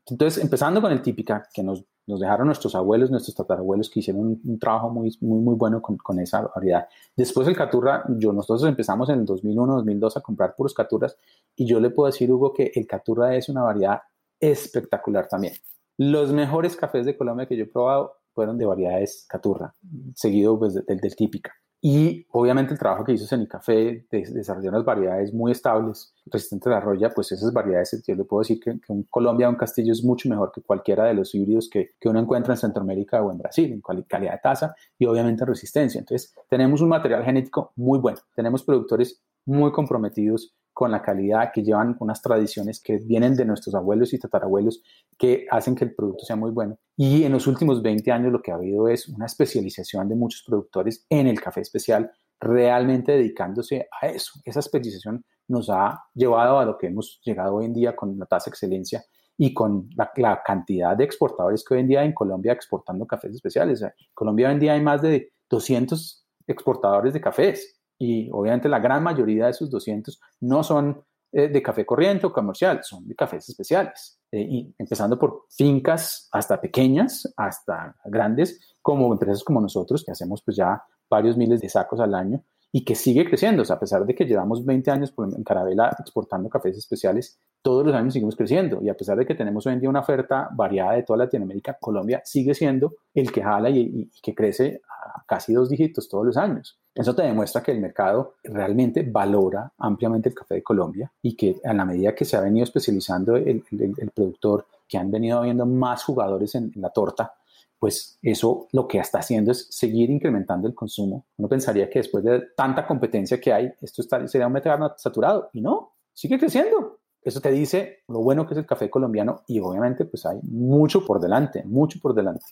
Entonces, 0.07 0.43
empezando 0.43 0.81
con 0.81 0.91
el 0.91 1.03
típica, 1.03 1.49
que 1.53 1.63
nos, 1.63 1.85
nos 2.07 2.19
dejaron 2.19 2.47
nuestros 2.47 2.75
abuelos, 2.75 3.11
nuestros 3.11 3.37
tatarabuelos, 3.37 3.91
que 3.91 4.01
hicieron 4.01 4.41
un, 4.43 4.59
trabajo 4.59 4.91
muy, 4.91 5.17
muy, 5.21 5.41
muy 5.41 5.55
bueno 5.55 5.83
con, 5.83 5.97
con, 5.99 6.19
esa 6.19 6.43
variedad. 6.55 6.89
Después 7.15 7.47
el 7.47 7.57
Caturra, 7.57 8.05
yo, 8.09 8.33
nosotros 8.33 8.67
empezamos 8.69 9.11
en 9.11 9.21
el 9.21 9.25
2001, 9.27 9.75
2002 9.77 10.17
a 10.17 10.21
comprar 10.21 10.57
puros 10.57 10.73
Caturras, 10.73 11.17
y 11.55 11.67
yo 11.67 11.79
le 11.79 11.91
puedo 11.91 12.07
decir, 12.07 12.33
Hugo, 12.33 12.53
que 12.53 12.73
el 12.75 12.87
Caturra 12.87 13.37
es 13.37 13.49
una 13.49 13.63
variedad 13.63 14.01
espectacular 14.41 15.29
también. 15.29 15.55
Los 15.99 16.33
mejores 16.33 16.77
cafés 16.77 17.05
de 17.05 17.17
Colombia 17.17 17.47
que 17.47 17.57
yo 17.57 17.65
he 17.65 17.67
probado 17.67 18.15
fueron 18.35 18.59
de 18.59 18.67
variedades 18.67 19.27
caturra, 19.29 19.75
seguido 20.15 20.59
pues, 20.59 20.75
del, 20.75 20.99
del 20.99 21.17
típica. 21.17 21.53
Y 21.81 22.27
obviamente 22.33 22.73
el 22.73 22.79
trabajo 22.79 23.05
que 23.05 23.13
hizo 23.13 23.37
Café 23.49 24.05
de 24.11 24.27
desarrollar 24.33 24.73
unas 24.73 24.85
variedades 24.85 25.33
muy 25.33 25.53
estables, 25.53 26.13
resistentes 26.27 26.67
a 26.67 26.71
la 26.71 26.81
roya, 26.81 27.11
pues 27.11 27.31
esas 27.31 27.53
variedades, 27.53 28.03
yo 28.05 28.17
le 28.17 28.25
puedo 28.25 28.41
decir 28.41 28.59
que, 28.59 28.81
que 28.81 28.93
un 28.93 29.05
Colombia, 29.05 29.49
un 29.49 29.55
Castillo 29.55 29.93
es 29.93 30.03
mucho 30.03 30.29
mejor 30.29 30.51
que 30.53 30.61
cualquiera 30.61 31.05
de 31.05 31.15
los 31.15 31.33
híbridos 31.37 31.69
que, 31.71 31.91
que 32.01 32.09
uno 32.09 32.19
encuentra 32.19 32.55
en 32.55 32.59
Centroamérica 32.59 33.23
o 33.23 33.31
en 33.31 33.39
Brasil, 33.39 33.73
en 33.73 33.81
calidad 34.09 34.33
de 34.33 34.39
tasa 34.43 34.75
y 34.99 35.07
obviamente 35.07 35.45
resistencia. 35.45 36.01
Entonces, 36.01 36.35
tenemos 36.51 36.81
un 36.81 36.89
material 36.89 37.23
genético 37.25 37.73
muy 37.77 38.01
bueno, 38.01 38.19
tenemos 38.35 38.65
productores 38.65 39.23
muy 39.47 39.71
comprometidos 39.71 40.57
con 40.79 40.93
la 40.93 41.03
calidad, 41.03 41.51
que 41.53 41.65
llevan 41.65 41.97
unas 41.99 42.23
tradiciones 42.23 42.81
que 42.81 42.99
vienen 42.99 43.35
de 43.35 43.45
nuestros 43.45 43.75
abuelos 43.75 44.13
y 44.15 44.19
tatarabuelos 44.21 44.81
que 45.19 45.45
hacen 45.51 45.75
que 45.75 45.85
el 45.85 45.93
producto 45.93 46.25
sea 46.25 46.37
muy 46.37 46.53
bueno. 46.53 46.79
Y 46.97 47.25
en 47.25 47.33
los 47.33 47.49
últimos 47.49 47.83
20 47.83 48.13
años 48.13 48.31
lo 48.31 48.41
que 48.41 48.53
ha 48.53 48.55
habido 48.55 48.87
es 48.87 49.09
una 49.09 49.27
especialización 49.27 50.09
de 50.09 50.15
muchos 50.15 50.45
productores 50.47 51.05
en 51.11 51.27
el 51.27 51.41
café 51.41 51.63
especial, 51.63 52.13
realmente 52.39 53.11
dedicándose 53.11 53.89
a 54.01 54.07
eso. 54.07 54.35
Esa 54.45 54.61
especialización 54.61 55.25
nos 55.49 55.69
ha 55.69 56.01
llevado 56.15 56.61
a 56.61 56.65
lo 56.65 56.79
que 56.79 56.87
hemos 56.87 57.21
llegado 57.25 57.57
hoy 57.57 57.65
en 57.65 57.75
día 57.75 57.97
con 57.97 58.17
la 58.17 58.27
tasa 58.27 58.49
de 58.49 58.55
excelencia 58.55 59.03
y 59.37 59.53
con 59.53 59.91
la, 59.97 60.43
cantidad 60.45 60.97
de 60.97 61.03
exportadores 61.03 61.65
que 61.65 61.75
hoy 61.75 61.81
en 61.81 61.89
día 61.89 62.05
en 62.05 62.13
Colombia 62.13 62.53
exportando 62.53 63.05
cafés 63.05 63.35
especiales. 63.35 63.83
En 63.83 63.91
Colombia 64.15 64.47
hoy 64.47 64.55
en 64.55 64.61
día 64.61 64.75
hay 64.75 64.81
más 64.81 65.03
de 65.03 65.33
200 65.51 66.25
exportadores 66.47 67.13
de 67.15 67.21
cafés 67.21 67.78
y 67.99 68.31
obviamente 68.31 68.69
la 68.69 68.79
gran 68.79 69.03
mayoría 69.03 69.47
de 69.47 69.51
esos 69.51 69.71
200 69.71 70.21
no 70.41 70.63
son 70.63 71.03
eh, 71.31 71.49
de 71.49 71.63
café 71.63 71.85
corriente 71.85 72.27
o 72.27 72.33
comercial, 72.33 72.81
son 72.83 73.07
de 73.07 73.15
cafés 73.15 73.49
especiales. 73.49 74.19
Eh, 74.31 74.41
y 74.41 74.75
empezando 74.79 75.19
por 75.19 75.45
fincas 75.51 76.29
hasta 76.33 76.61
pequeñas, 76.61 77.33
hasta 77.37 77.97
grandes, 78.05 78.77
como 78.81 79.13
empresas 79.13 79.45
como 79.45 79.61
nosotros, 79.61 80.05
que 80.05 80.13
hacemos 80.13 80.43
pues 80.43 80.57
ya 80.57 80.83
varios 81.11 81.37
miles 81.37 81.61
de 81.61 81.69
sacos 81.69 82.01
al 82.01 82.15
año 82.15 82.43
y 82.73 82.85
que 82.85 82.95
sigue 82.95 83.27
creciendo. 83.27 83.63
A 83.69 83.79
pesar 83.79 84.07
de 84.07 84.15
que 84.15 84.25
llevamos 84.25 84.65
20 84.65 84.91
años 84.91 85.13
en 85.19 85.45
Carabela 85.45 85.95
exportando 85.99 86.49
cafés 86.49 86.79
especiales, 86.79 87.39
todos 87.63 87.85
los 87.85 87.95
años 87.95 88.15
seguimos 88.15 88.37
creciendo. 88.37 88.81
Y 88.83 88.89
a 88.89 88.97
pesar 88.97 89.19
de 89.19 89.27
que 89.27 89.35
tenemos 89.35 89.67
hoy 89.67 89.75
en 89.75 89.81
día 89.81 89.91
una 89.91 90.01
oferta 90.01 90.49
variada 90.55 90.93
de 90.93 91.03
toda 91.03 91.19
Latinoamérica, 91.19 91.77
Colombia 91.79 92.23
sigue 92.25 92.55
siendo 92.55 92.95
el 93.15 93.33
que 93.33 93.43
jala 93.43 93.69
y, 93.69 93.81
y 93.81 94.21
que 94.23 94.35
crece 94.35 94.81
a 94.89 95.25
casi 95.27 95.53
dos 95.53 95.69
dígitos 95.69 96.09
todos 96.09 96.25
los 96.25 96.37
años. 96.39 96.79
Eso 96.99 97.15
te 97.15 97.23
demuestra 97.23 97.63
que 97.63 97.71
el 97.71 97.79
mercado 97.79 98.35
realmente 98.43 99.05
valora 99.05 99.73
ampliamente 99.79 100.31
el 100.31 100.35
café 100.35 100.57
de 100.57 100.65
Colombia 100.65 101.13
y 101.23 101.37
que 101.37 101.55
a 101.63 101.73
la 101.73 101.85
medida 101.85 102.13
que 102.13 102.25
se 102.25 102.37
ha 102.37 102.41
venido 102.41 102.65
especializando 102.65 103.37
el, 103.37 103.63
el, 103.71 104.11
productor, 104.13 104.67
que 104.89 104.99
han 104.99 105.09
venido 105.09 105.39
habiendo 105.39 105.65
más 105.65 106.03
jugadores 106.03 106.57
en, 106.57 106.73
la 106.75 106.91
torta, 106.91 107.35
pues 107.79 108.19
eso 108.21 108.67
lo 108.73 108.89
que 108.89 108.99
está 108.99 109.21
haciendo 109.21 109.53
es 109.53 109.69
seguir 109.71 110.11
incrementando 110.11 110.67
el 110.67 110.75
consumo. 110.75 111.27
Uno 111.37 111.49
pensaría 111.49 111.89
que 111.89 112.01
después 112.01 112.25
de 112.25 112.49
tanta 112.57 112.85
competencia 112.85 113.41
que 113.41 113.53
hay, 113.53 113.73
esto 113.81 114.03
está, 114.03 114.27
sería 114.27 114.49
un 114.49 114.55
mercado 114.55 114.93
saturado 114.99 115.51
y 115.53 115.61
no, 115.61 115.93
sigue 116.13 116.37
creciendo. 116.37 116.99
Eso 117.23 117.41
te 117.41 117.53
dice 117.53 118.01
lo 118.09 118.19
bueno 118.23 118.45
que 118.45 118.55
es 118.55 118.59
el 118.59 118.67
café 118.67 118.91
colombiano 118.91 119.45
y 119.47 119.61
obviamente 119.61 120.05
pues 120.05 120.27
hay 120.27 120.41
mucho 120.43 121.07
por 121.07 121.21
delante, 121.21 121.63
mucho 121.63 122.01
por 122.01 122.13
delante. 122.13 122.45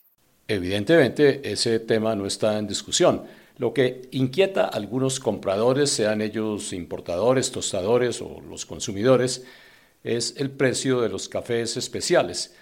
Evidentemente 0.46 1.50
ese 1.50 1.80
tema 1.80 2.14
no 2.14 2.26
está 2.26 2.56
en 2.58 2.68
discusión. 2.68 3.22
Lo 3.58 3.72
que 3.72 4.02
inquieta 4.10 4.64
a 4.64 4.68
algunos 4.68 5.18
compradores, 5.18 5.90
sean 5.90 6.20
ellos 6.20 6.74
importadores, 6.74 7.50
tostadores 7.50 8.20
o 8.20 8.42
los 8.42 8.66
consumidores, 8.66 9.46
es 10.04 10.36
el 10.36 10.50
precio 10.50 11.00
de 11.00 11.08
los 11.08 11.30
cafés 11.30 11.78
especiales. 11.78 12.54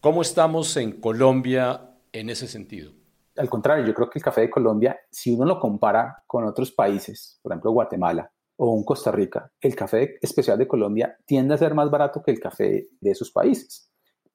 ¿Cómo 0.00 0.22
estamos 0.22 0.76
en 0.76 1.00
Colombia 1.00 1.98
en 2.12 2.30
ese 2.30 2.48
sentido? 2.48 2.90
Al 3.36 3.48
contrario, 3.48 3.86
yo 3.86 3.94
creo 3.94 4.10
que 4.10 4.18
el 4.18 4.24
café 4.24 4.40
de 4.42 4.50
Colombia, 4.50 4.98
si 5.08 5.32
uno 5.32 5.44
lo 5.44 5.60
compara 5.60 6.24
con 6.26 6.44
otros 6.44 6.72
países, 6.72 7.38
por 7.40 7.52
ejemplo 7.52 7.70
Guatemala 7.70 8.30
o 8.56 8.72
un 8.72 8.84
Costa 8.84 9.12
Rica, 9.12 9.52
el 9.60 9.76
café 9.76 10.18
especial 10.20 10.58
de 10.58 10.66
Colombia 10.66 11.16
tiende 11.24 11.54
a 11.54 11.58
ser 11.58 11.74
más 11.74 11.90
barato 11.90 12.22
que 12.24 12.32
el 12.32 12.40
café 12.40 12.88
de 13.00 13.10
esos 13.10 13.30
países. 13.30 13.88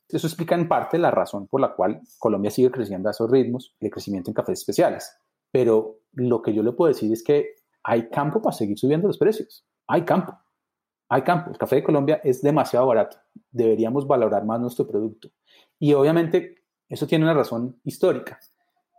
Eso 0.07 0.27
explica 0.27 0.55
en 0.55 0.69
parte 0.69 0.97
la 0.97 1.11
razón 1.11 1.47
por 1.47 1.59
la 1.59 1.75
cual 1.75 2.01
Colombia 2.17 2.51
sigue 2.51 2.71
creciendo 2.71 3.09
a 3.09 3.11
esos 3.11 3.29
ritmos 3.29 3.75
de 3.81 3.89
crecimiento 3.89 4.31
en 4.31 4.33
cafés 4.33 4.59
especiales 4.59 5.11
pero 5.51 5.99
lo 6.13 6.41
que 6.41 6.53
yo 6.53 6.63
le 6.63 6.71
puedo 6.71 6.89
decir 6.89 7.11
es 7.11 7.23
que 7.23 7.55
hay 7.83 8.09
campo 8.09 8.41
para 8.41 8.55
seguir 8.55 8.77
subiendo 8.77 9.07
los 9.07 9.17
precios. 9.17 9.65
Hay 9.87 10.03
campo. 10.03 10.37
Hay 11.09 11.23
campo. 11.23 11.49
El 11.51 11.57
café 11.57 11.77
de 11.77 11.83
Colombia 11.83 12.21
es 12.23 12.41
demasiado 12.41 12.87
barato. 12.87 13.17
Deberíamos 13.51 14.05
valorar 14.05 14.45
más 14.45 14.59
nuestro 14.59 14.87
producto. 14.87 15.29
Y 15.79 15.93
obviamente 15.93 16.63
eso 16.87 17.07
tiene 17.07 17.25
una 17.25 17.33
razón 17.33 17.79
histórica. 17.83 18.39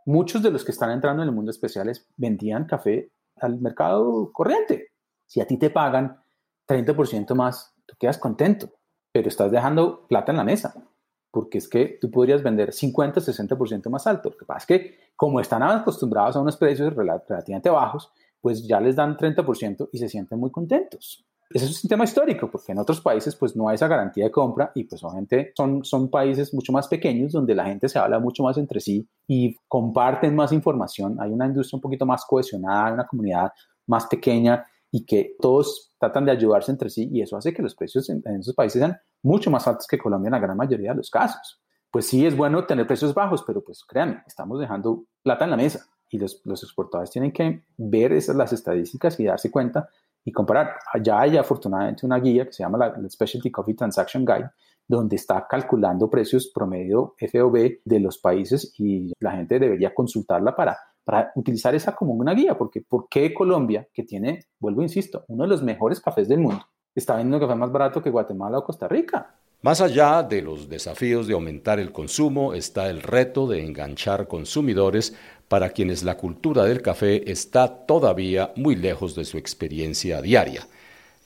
Muchos 0.06 0.42
de 0.42 0.50
los 0.50 0.64
que 0.64 0.72
están 0.72 0.90
entrando 0.90 1.22
en 1.22 1.28
el 1.28 1.34
mundo 1.34 1.50
especiales 1.50 2.08
vendían 2.16 2.64
café 2.64 3.12
al 3.36 3.60
mercado 3.60 4.32
corriente. 4.32 4.88
Si 5.26 5.40
a 5.40 5.46
ti 5.46 5.56
te 5.56 5.70
pagan 5.70 6.20
30% 6.66 7.34
más, 7.34 7.74
tú 7.86 7.94
quedas 7.98 8.18
contento, 8.18 8.72
pero 9.12 9.28
estás 9.28 9.50
dejando 9.52 10.06
plata 10.08 10.32
en 10.32 10.38
la 10.38 10.44
mesa 10.44 10.89
porque 11.30 11.58
es 11.58 11.68
que 11.68 11.98
tú 12.00 12.10
podrías 12.10 12.42
vender 12.42 12.72
50, 12.72 13.20
60% 13.20 13.88
más 13.88 14.06
alto. 14.06 14.30
Lo 14.30 14.36
que 14.36 14.44
pasa 14.44 14.58
es 14.60 14.66
que 14.66 14.98
como 15.16 15.40
están 15.40 15.62
acostumbrados 15.62 16.36
a 16.36 16.40
unos 16.40 16.56
precios 16.56 16.94
relativamente 16.94 17.70
bajos, 17.70 18.10
pues 18.40 18.66
ya 18.66 18.80
les 18.80 18.96
dan 18.96 19.16
30% 19.16 19.90
y 19.92 19.98
se 19.98 20.08
sienten 20.08 20.38
muy 20.38 20.50
contentos. 20.50 21.24
Ese 21.52 21.64
es 21.64 21.82
un 21.82 21.88
tema 21.88 22.04
histórico, 22.04 22.48
porque 22.48 22.70
en 22.70 22.78
otros 22.78 23.00
países 23.00 23.34
pues 23.34 23.56
no 23.56 23.68
hay 23.68 23.74
esa 23.74 23.88
garantía 23.88 24.24
de 24.24 24.30
compra 24.30 24.70
y 24.72 24.84
pues 24.84 25.02
obviamente 25.02 25.52
son, 25.56 25.84
son 25.84 26.08
países 26.08 26.54
mucho 26.54 26.72
más 26.72 26.86
pequeños 26.86 27.32
donde 27.32 27.56
la 27.56 27.64
gente 27.64 27.88
se 27.88 27.98
habla 27.98 28.20
mucho 28.20 28.44
más 28.44 28.56
entre 28.56 28.78
sí 28.78 29.08
y 29.26 29.56
comparten 29.66 30.34
más 30.36 30.52
información. 30.52 31.16
Hay 31.20 31.32
una 31.32 31.46
industria 31.46 31.78
un 31.78 31.80
poquito 31.80 32.06
más 32.06 32.24
cohesionada, 32.24 32.92
una 32.92 33.06
comunidad 33.06 33.50
más 33.88 34.06
pequeña 34.06 34.64
y 34.90 35.04
que 35.04 35.36
todos 35.40 35.94
tratan 35.98 36.24
de 36.24 36.32
ayudarse 36.32 36.72
entre 36.72 36.90
sí 36.90 37.08
y 37.12 37.22
eso 37.22 37.36
hace 37.36 37.52
que 37.52 37.62
los 37.62 37.74
precios 37.74 38.08
en, 38.10 38.22
esos 38.38 38.54
países 38.54 38.80
sean 38.80 38.98
mucho 39.22 39.50
más 39.50 39.66
altos 39.68 39.86
que 39.86 39.98
Colombia 39.98 40.28
en 40.28 40.32
la 40.32 40.38
gran 40.38 40.56
mayoría 40.56 40.90
de 40.90 40.96
los 40.96 41.10
casos. 41.10 41.60
Pues 41.90 42.06
sí 42.06 42.26
es 42.26 42.36
bueno 42.36 42.66
tener 42.66 42.86
precios 42.86 43.14
bajos, 43.14 43.42
pero 43.46 43.62
pues 43.62 43.84
créanme, 43.84 44.22
estamos 44.26 44.60
dejando 44.60 45.04
plata 45.22 45.44
en 45.44 45.50
la 45.50 45.56
mesa 45.56 45.86
y 46.08 46.18
los, 46.18 46.40
los 46.44 46.62
exportadores 46.62 47.10
tienen 47.10 47.32
que 47.32 47.64
ver 47.76 48.12
esas 48.12 48.36
las 48.36 48.52
estadísticas 48.52 49.18
y 49.20 49.24
darse 49.24 49.50
cuenta 49.50 49.88
y 50.24 50.32
comparar. 50.32 50.76
Ya 51.02 51.20
hay 51.20 51.36
afortunadamente 51.36 52.06
una 52.06 52.18
guía 52.18 52.46
que 52.46 52.52
se 52.52 52.62
llama 52.62 52.78
la, 52.78 53.08
Specialty 53.08 53.50
Coffee 53.50 53.74
Transaction 53.74 54.24
Guide, 54.24 54.50
donde 54.86 55.16
está 55.16 55.46
calculando 55.48 56.10
precios 56.10 56.50
promedio 56.52 57.14
FOB 57.18 57.80
de 57.84 58.00
los 58.00 58.18
países 58.18 58.74
y 58.78 59.12
la 59.20 59.32
gente 59.32 59.58
debería 59.58 59.94
consultarla 59.94 60.54
para 60.56 60.78
para 61.10 61.32
utilizar 61.34 61.74
esa 61.74 61.96
como 61.96 62.12
una 62.12 62.34
guía, 62.34 62.56
porque 62.56 62.82
¿por 62.82 63.08
qué 63.08 63.34
Colombia, 63.34 63.88
que 63.92 64.04
tiene, 64.04 64.44
vuelvo, 64.60 64.80
insisto, 64.80 65.24
uno 65.26 65.42
de 65.42 65.48
los 65.48 65.60
mejores 65.60 65.98
cafés 65.98 66.28
del 66.28 66.38
mundo, 66.38 66.64
está 66.94 67.16
vendiendo 67.16 67.44
café 67.44 67.58
más 67.58 67.72
barato 67.72 68.00
que 68.00 68.10
Guatemala 68.10 68.58
o 68.58 68.64
Costa 68.64 68.86
Rica? 68.86 69.34
Más 69.62 69.80
allá 69.80 70.22
de 70.22 70.40
los 70.40 70.68
desafíos 70.68 71.26
de 71.26 71.34
aumentar 71.34 71.80
el 71.80 71.90
consumo, 71.90 72.54
está 72.54 72.88
el 72.88 73.02
reto 73.02 73.48
de 73.48 73.66
enganchar 73.66 74.28
consumidores 74.28 75.16
para 75.48 75.70
quienes 75.70 76.04
la 76.04 76.16
cultura 76.16 76.62
del 76.62 76.80
café 76.80 77.28
está 77.28 77.86
todavía 77.86 78.52
muy 78.54 78.76
lejos 78.76 79.16
de 79.16 79.24
su 79.24 79.36
experiencia 79.36 80.22
diaria. 80.22 80.68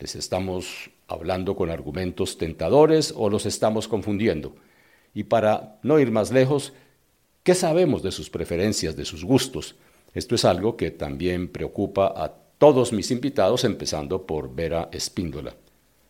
¿Les 0.00 0.16
estamos 0.16 0.92
hablando 1.08 1.56
con 1.56 1.68
argumentos 1.68 2.38
tentadores 2.38 3.12
o 3.14 3.28
los 3.28 3.44
estamos 3.44 3.86
confundiendo? 3.86 4.54
Y 5.12 5.24
para 5.24 5.78
no 5.82 5.98
ir 5.98 6.10
más 6.10 6.32
lejos, 6.32 6.72
¿Qué 7.44 7.54
sabemos 7.54 8.02
de 8.02 8.10
sus 8.10 8.30
preferencias, 8.30 8.96
de 8.96 9.04
sus 9.04 9.22
gustos? 9.22 9.76
Esto 10.14 10.34
es 10.34 10.46
algo 10.46 10.78
que 10.78 10.90
también 10.90 11.52
preocupa 11.52 12.06
a 12.16 12.32
todos 12.56 12.90
mis 12.94 13.10
invitados, 13.10 13.64
empezando 13.64 14.24
por 14.24 14.54
Vera 14.54 14.88
Espíndola. 14.90 15.54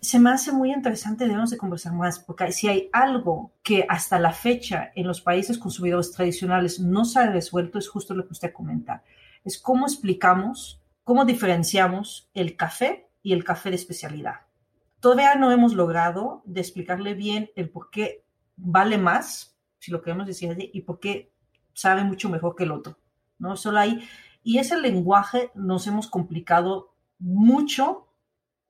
Se 0.00 0.20
me 0.20 0.30
hace 0.30 0.52
muy 0.52 0.72
interesante, 0.72 1.24
debemos 1.24 1.50
de 1.50 1.56
conversar 1.56 1.92
más, 1.92 2.20
porque 2.20 2.52
si 2.52 2.68
hay 2.68 2.88
algo 2.92 3.50
que 3.64 3.84
hasta 3.88 4.20
la 4.20 4.32
fecha 4.32 4.92
en 4.94 5.08
los 5.08 5.20
países 5.20 5.58
consumidores 5.58 6.12
tradicionales 6.12 6.78
no 6.78 7.04
se 7.04 7.18
ha 7.18 7.26
resuelto, 7.28 7.80
es 7.80 7.88
justo 7.88 8.14
lo 8.14 8.24
que 8.28 8.34
usted 8.34 8.52
comenta. 8.52 9.02
Es 9.44 9.58
cómo 9.58 9.88
explicamos, 9.88 10.80
cómo 11.02 11.24
diferenciamos 11.24 12.30
el 12.34 12.54
café 12.54 13.08
y 13.24 13.32
el 13.32 13.42
café 13.42 13.70
de 13.70 13.76
especialidad. 13.76 14.42
Todavía 15.00 15.34
no 15.34 15.50
hemos 15.50 15.74
logrado 15.74 16.44
explicarle 16.54 17.14
bien 17.14 17.50
el 17.56 17.70
por 17.70 17.90
qué 17.90 18.22
vale 18.56 18.98
más 18.98 19.53
si 19.84 19.90
lo 19.90 20.00
queremos 20.00 20.26
decir 20.26 20.50
así, 20.50 20.70
y 20.72 20.80
por 20.80 20.98
qué 20.98 21.34
sabe 21.74 22.04
mucho 22.04 22.30
mejor 22.30 22.56
que 22.56 22.64
el 22.64 22.72
otro, 22.72 22.98
¿no? 23.38 23.54
Solo 23.54 23.80
hay, 23.80 24.02
y 24.42 24.56
ese 24.56 24.78
lenguaje 24.80 25.50
nos 25.54 25.86
hemos 25.86 26.08
complicado 26.08 26.94
mucho 27.18 28.08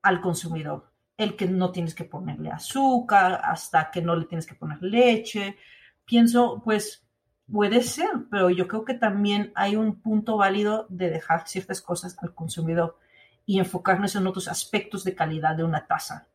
al 0.03 0.21
consumidor. 0.21 0.91
El 1.17 1.37
que 1.37 1.47
no 1.47 1.71
tienes 1.71 1.95
que 1.95 2.03
ponerle 2.03 2.51
azúcar, 2.51 3.41
hasta 3.45 3.93
que 3.93 4.03
no 4.03 4.17
le 4.17 4.27
tienes 4.27 4.45
que 4.45 4.57
poner 4.57 4.83
leche. 4.83 5.57
Pienso, 6.05 6.61
pues, 6.65 7.07
puede 7.51 7.83
ser, 7.83 8.11
pero 8.29 8.51
yo 8.51 8.67
creo 8.67 8.85
que 8.85 8.95
también 8.95 9.53
hay 9.55 9.77
un 9.77 10.01
punto 10.01 10.37
válido 10.37 10.89
de 10.89 11.11
dejar 11.11 11.47
ciertas 11.47 11.81
cosas 11.81 12.17
al 12.21 12.35
consumidor 12.35 12.99
y 13.47 13.61
enfocarnos 13.61 14.17
en 14.17 14.27
otros 14.27 14.49
aspectos 14.49 15.05
de 15.05 15.15
calidad 15.15 15.55
de 15.55 15.63
una 15.63 15.87
taza. 15.87 16.27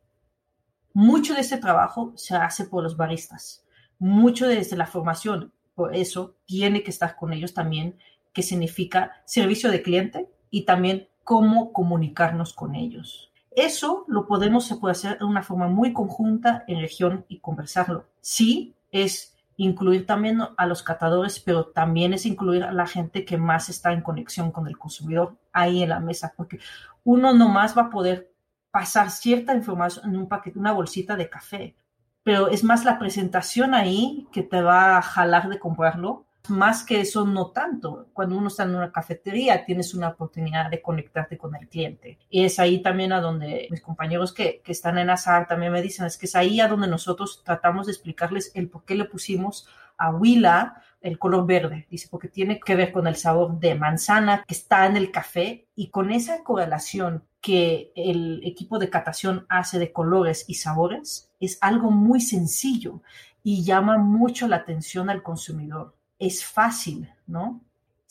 Mucho 0.94 1.34
de 1.34 1.40
este 1.40 1.58
trabajo 1.58 2.14
se 2.16 2.34
hace 2.34 2.64
por 2.64 2.82
los 2.82 2.96
baristas 2.96 3.66
mucho 4.00 4.48
desde 4.48 4.76
la 4.76 4.86
formación. 4.86 5.52
Por 5.76 5.94
eso 5.94 6.34
tiene 6.46 6.82
que 6.82 6.90
estar 6.90 7.14
con 7.14 7.32
ellos 7.32 7.54
también, 7.54 7.96
que 8.32 8.42
significa 8.42 9.22
servicio 9.24 9.70
de 9.70 9.82
cliente 9.82 10.28
y 10.50 10.64
también 10.64 11.08
cómo 11.22 11.72
comunicarnos 11.72 12.52
con 12.52 12.74
ellos. 12.74 13.30
Eso 13.52 14.04
lo 14.08 14.26
podemos 14.26 14.66
se 14.66 14.76
puede 14.76 14.92
hacer 14.92 15.18
de 15.18 15.24
una 15.24 15.42
forma 15.42 15.68
muy 15.68 15.92
conjunta 15.92 16.64
en 16.66 16.80
región 16.80 17.24
y 17.28 17.38
conversarlo. 17.38 18.06
Sí, 18.20 18.74
es 18.90 19.36
incluir 19.56 20.06
también 20.06 20.40
a 20.56 20.66
los 20.66 20.82
catadores, 20.82 21.38
pero 21.40 21.66
también 21.66 22.14
es 22.14 22.24
incluir 22.24 22.64
a 22.64 22.72
la 22.72 22.86
gente 22.86 23.24
que 23.24 23.36
más 23.36 23.68
está 23.68 23.92
en 23.92 24.00
conexión 24.00 24.50
con 24.52 24.66
el 24.66 24.78
consumidor 24.78 25.36
ahí 25.52 25.82
en 25.82 25.90
la 25.90 26.00
mesa, 26.00 26.32
porque 26.36 26.60
uno 27.04 27.34
no 27.34 27.48
más 27.48 27.76
va 27.76 27.82
a 27.82 27.90
poder 27.90 28.32
pasar 28.70 29.10
cierta 29.10 29.54
información 29.54 30.08
en 30.08 30.16
un 30.16 30.28
paquete, 30.28 30.58
una 30.58 30.72
bolsita 30.72 31.16
de 31.16 31.28
café, 31.28 31.76
pero 32.22 32.48
es 32.48 32.64
más 32.64 32.84
la 32.84 32.98
presentación 32.98 33.74
ahí 33.74 34.28
que 34.32 34.42
te 34.42 34.60
va 34.60 34.98
a 34.98 35.02
jalar 35.02 35.48
de 35.48 35.58
comprarlo. 35.58 36.26
Más 36.48 36.84
que 36.84 37.00
eso, 37.00 37.26
no 37.26 37.50
tanto. 37.50 38.08
Cuando 38.12 38.36
uno 38.36 38.48
está 38.48 38.64
en 38.64 38.74
una 38.74 38.90
cafetería, 38.90 39.64
tienes 39.64 39.94
una 39.94 40.08
oportunidad 40.08 40.70
de 40.70 40.82
conectarte 40.82 41.38
con 41.38 41.54
el 41.54 41.68
cliente. 41.68 42.18
Y 42.28 42.44
es 42.44 42.58
ahí 42.58 42.82
también 42.82 43.12
a 43.12 43.20
donde 43.20 43.68
mis 43.70 43.80
compañeros 43.80 44.32
que, 44.32 44.60
que 44.64 44.72
están 44.72 44.98
en 44.98 45.10
Azar 45.10 45.46
también 45.46 45.72
me 45.72 45.82
dicen, 45.82 46.06
es 46.06 46.16
que 46.16 46.26
es 46.26 46.34
ahí 46.34 46.60
a 46.60 46.68
donde 46.68 46.88
nosotros 46.88 47.42
tratamos 47.44 47.86
de 47.86 47.92
explicarles 47.92 48.52
el 48.54 48.68
por 48.68 48.84
qué 48.84 48.94
le 48.94 49.04
pusimos 49.04 49.68
a 49.96 50.10
Huila 50.10 50.82
el 51.00 51.18
color 51.18 51.46
verde, 51.46 51.86
dice, 51.90 52.08
porque 52.10 52.28
tiene 52.28 52.60
que 52.60 52.74
ver 52.74 52.92
con 52.92 53.06
el 53.06 53.16
sabor 53.16 53.58
de 53.58 53.74
manzana 53.74 54.44
que 54.46 54.54
está 54.54 54.86
en 54.86 54.96
el 54.96 55.10
café 55.10 55.66
y 55.74 55.88
con 55.88 56.10
esa 56.10 56.42
correlación 56.42 57.24
que 57.40 57.92
el 57.96 58.42
equipo 58.44 58.78
de 58.78 58.90
catación 58.90 59.46
hace 59.48 59.78
de 59.78 59.92
colores 59.92 60.44
y 60.46 60.54
sabores 60.54 61.30
es 61.40 61.58
algo 61.60 61.90
muy 61.90 62.20
sencillo 62.20 63.00
y 63.42 63.64
llama 63.64 63.96
mucho 63.96 64.46
la 64.46 64.56
atención 64.56 65.08
al 65.08 65.22
consumidor. 65.22 65.94
Es 66.18 66.44
fácil, 66.44 67.10
¿no? 67.26 67.62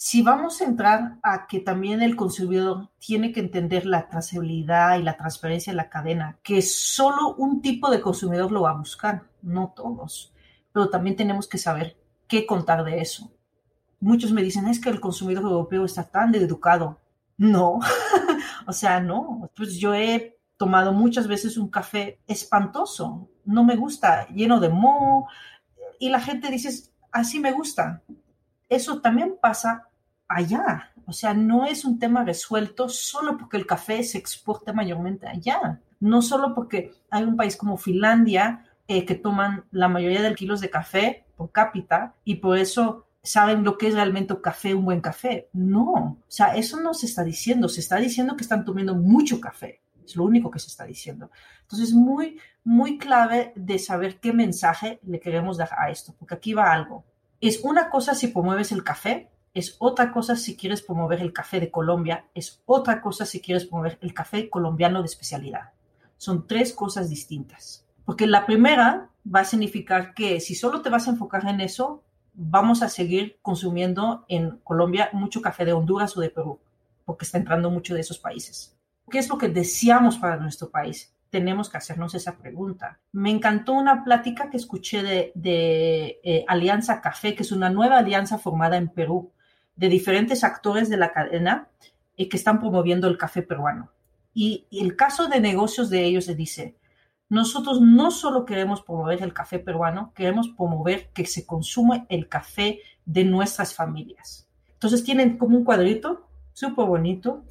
si 0.02 0.22
vamos 0.22 0.62
a 0.62 0.64
entrar 0.64 1.18
a 1.22 1.46
que 1.46 1.60
también 1.60 2.02
el 2.02 2.16
consumidor 2.16 2.88
tiene 3.00 3.34
que 3.34 3.42
entender 3.42 3.86
la 3.86 4.08
trazabilidad 4.08 4.98
y 4.98 5.04
la 5.04 5.18
transparencia 5.18 5.72
en 5.72 5.76
la 5.76 5.90
cadena, 5.90 6.40
que 6.42 6.62
solo 6.62 7.36
un 7.36 7.62
tipo 7.62 7.92
de 7.92 8.00
consumidor 8.00 8.50
lo 8.50 8.62
va 8.62 8.70
a 8.70 8.78
buscar, 8.78 9.24
no 9.42 9.74
todos, 9.76 10.32
pero 10.72 10.90
también 10.90 11.18
tenemos 11.18 11.50
que 11.50 11.58
saber 11.58 11.98
qué 12.30 12.46
contar 12.46 12.86
de 12.86 13.02
eso. 13.02 13.30
Muchos 14.00 14.32
me 14.32 14.44
dicen, 14.44 14.68
es 14.68 14.80
que 14.80 14.90
el 14.90 15.02
consumidor 15.02 15.44
europeo 15.44 15.84
está 15.84 16.10
tan 16.10 16.34
educado. 16.36 17.02
No, 17.38 17.80
o 18.68 18.72
sea, 18.72 19.02
no. 19.02 19.50
Pues 19.56 19.76
yo 19.78 19.94
he 19.94 20.40
tomado 20.56 20.94
muchas 20.94 21.28
veces 21.28 21.58
un 21.58 21.70
café 21.70 22.20
espantoso, 22.28 23.30
no 23.44 23.64
me 23.64 23.76
gusta, 23.76 24.28
lleno 24.28 24.60
de 24.60 24.70
moho, 24.70 25.28
y 26.00 26.10
la 26.10 26.22
gente 26.22 26.50
dice, 26.50 26.92
así 27.12 27.40
me 27.40 27.52
gusta. 27.52 28.04
Eso 28.70 29.02
también 29.02 29.36
pasa 29.42 29.90
allá. 30.28 30.92
O 31.06 31.12
sea, 31.12 31.34
no 31.34 31.66
es 31.66 31.84
un 31.84 31.98
tema 31.98 32.24
resuelto 32.24 32.88
solo 32.88 33.38
porque 33.38 33.58
el 33.58 33.66
café 33.66 34.04
se 34.04 34.18
exporta 34.18 34.72
mayormente 34.72 35.28
allá. 35.28 35.82
No 36.00 36.22
solo 36.22 36.54
porque 36.54 36.94
hay 37.10 37.24
un 37.24 37.36
país 37.36 37.58
como 37.58 37.78
Finlandia 37.78 38.69
eh, 38.90 39.06
que 39.06 39.14
toman 39.14 39.66
la 39.70 39.88
mayoría 39.88 40.24
de 40.24 40.34
kilos 40.34 40.62
de 40.62 40.72
café 40.72 41.24
por 41.38 41.52
cápita 41.52 42.16
y 42.24 42.38
por 42.38 42.58
eso 42.58 43.06
saben 43.22 43.64
lo 43.64 43.78
que 43.78 43.88
es 43.88 43.94
realmente 43.94 44.34
un 44.34 44.42
café, 44.42 44.74
un 44.74 44.84
buen 44.84 45.00
café. 45.00 45.48
No, 45.54 45.92
o 45.94 46.18
sea, 46.28 46.56
eso 46.56 46.82
no 46.82 46.96
se 46.96 47.06
está 47.06 47.24
diciendo. 47.24 47.70
Se 47.70 47.82
está 47.82 47.98
diciendo 47.98 48.36
que 48.36 48.42
están 48.42 48.66
tomando 48.66 48.96
mucho 48.96 49.40
café. 49.40 49.84
Es 50.04 50.16
lo 50.16 50.24
único 50.24 50.50
que 50.50 50.58
se 50.58 50.70
está 50.70 50.86
diciendo. 50.86 51.30
Entonces, 51.62 51.94
muy, 51.94 52.40
muy 52.64 52.98
clave 52.98 53.54
de 53.56 53.78
saber 53.78 54.20
qué 54.20 54.34
mensaje 54.34 55.00
le 55.04 55.20
queremos 55.20 55.58
dar 55.58 55.70
a 55.78 55.92
esto, 55.92 56.16
porque 56.18 56.34
aquí 56.34 56.56
va 56.56 56.74
algo. 56.74 57.06
Es 57.42 57.64
una 57.64 57.92
cosa 57.92 58.16
si 58.16 58.30
promueves 58.30 58.72
el 58.72 58.84
café, 58.84 59.30
es 59.54 59.76
otra 59.78 60.12
cosa 60.12 60.36
si 60.36 60.58
quieres 60.58 60.82
promover 60.82 61.22
el 61.22 61.32
café 61.32 61.60
de 61.60 61.70
Colombia, 61.70 62.26
es 62.34 62.64
otra 62.66 63.02
cosa 63.02 63.28
si 63.28 63.40
quieres 63.40 63.66
promover 63.66 64.00
el 64.02 64.16
café 64.16 64.50
colombiano 64.50 65.02
de 65.02 65.06
especialidad. 65.06 65.74
Son 66.18 66.48
tres 66.48 66.74
cosas 66.74 67.08
distintas. 67.08 67.86
Porque 68.10 68.26
la 68.26 68.48
primera 68.48 69.12
va 69.24 69.42
a 69.42 69.46
significar 69.46 70.16
que 70.16 70.40
si 70.40 70.56
solo 70.56 70.82
te 70.82 70.90
vas 70.90 71.08
a 71.08 71.12
enfocar 71.12 71.48
en 71.48 71.62
eso, 71.62 72.02
vamos 72.34 72.82
a 72.82 72.90
seguir 72.90 73.38
consumiendo 73.44 74.26
en 74.28 74.58
Colombia 74.64 75.12
mucho 75.14 75.44
café 75.44 75.64
de 75.64 75.74
Honduras 75.74 76.18
o 76.18 76.22
de 76.22 76.32
Perú, 76.32 76.60
porque 77.06 77.26
está 77.26 77.38
entrando 77.38 77.70
mucho 77.70 77.94
de 77.94 78.00
esos 78.00 78.18
países. 78.18 78.76
¿Qué 79.12 79.20
es 79.20 79.30
lo 79.30 79.38
que 79.38 79.50
deseamos 79.50 80.18
para 80.18 80.38
nuestro 80.38 80.72
país? 80.72 81.14
Tenemos 81.30 81.70
que 81.70 81.78
hacernos 81.78 82.16
esa 82.16 82.36
pregunta. 82.36 82.98
Me 83.12 83.30
encantó 83.30 83.74
una 83.74 84.04
plática 84.04 84.50
que 84.50 84.58
escuché 84.58 85.04
de, 85.36 86.20
eh, 86.24 86.46
Alianza 86.48 87.02
Café, 87.02 87.36
que 87.36 87.44
es 87.44 87.52
una 87.52 87.70
nueva 87.70 88.00
alianza 88.00 88.40
formada 88.40 88.78
en 88.78 88.90
Perú, 88.90 89.32
de 89.76 89.88
diferentes 89.88 90.44
actores 90.44 90.90
de 90.90 90.98
la 90.98 91.14
cadena 91.14 91.68
eh, 92.18 92.28
que 92.28 92.38
están 92.38 92.60
promoviendo 92.60 93.08
el 93.08 93.20
café 93.20 93.44
peruano. 93.44 93.92
Y, 94.34 94.66
el 94.72 94.96
caso 94.96 95.28
de 95.28 95.40
negocios 95.40 95.92
de 95.92 96.06
ellos 96.06 96.26
se 96.26 96.34
dice, 96.34 96.79
nosotros 97.30 97.80
no 97.80 98.10
solo 98.10 98.46
queremos 98.46 98.82
promover 98.82 99.22
el 99.22 99.34
café 99.34 99.60
peruano, 99.60 100.12
queremos 100.16 100.50
promover 100.50 101.10
que 101.14 101.26
se 101.26 101.46
consume 101.46 102.06
el 102.10 102.28
café 102.28 102.80
de 103.06 103.24
nuestras 103.24 103.74
familias. 103.74 104.50
Entonces 104.74 105.04
tienen 105.04 105.38
como 105.38 105.58
un 105.58 105.64
cuadrito 105.64 106.28
súper 106.54 106.86
bonito, 106.86 107.46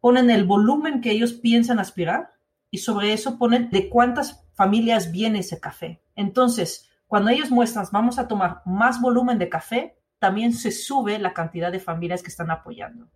ponen 0.00 0.30
el 0.30 0.44
volumen 0.44 1.00
que 1.00 1.10
ellos 1.10 1.34
piensan 1.34 1.78
aspirar 1.78 2.32
y 2.70 2.78
sobre 2.78 3.12
eso 3.12 3.38
ponen 3.38 3.70
de 3.70 3.88
cuántas 3.88 4.44
familias 4.54 5.12
viene 5.12 5.40
ese 5.40 5.60
café. 5.60 6.00
Entonces, 6.16 6.88
cuando 7.06 7.30
ellos 7.30 7.50
muestran, 7.50 7.86
vamos 7.92 8.18
a 8.18 8.28
tomar 8.28 8.62
más 8.64 9.00
volumen 9.00 9.38
de 9.38 9.48
café, 9.48 9.98
también 10.18 10.52
se 10.52 10.70
sube 10.70 11.18
la 11.18 11.32
cantidad 11.32 11.70
de 11.70 11.80
familias 11.80 12.22
que 12.22 12.28
están 12.28 12.50
apoyando. 12.50 13.08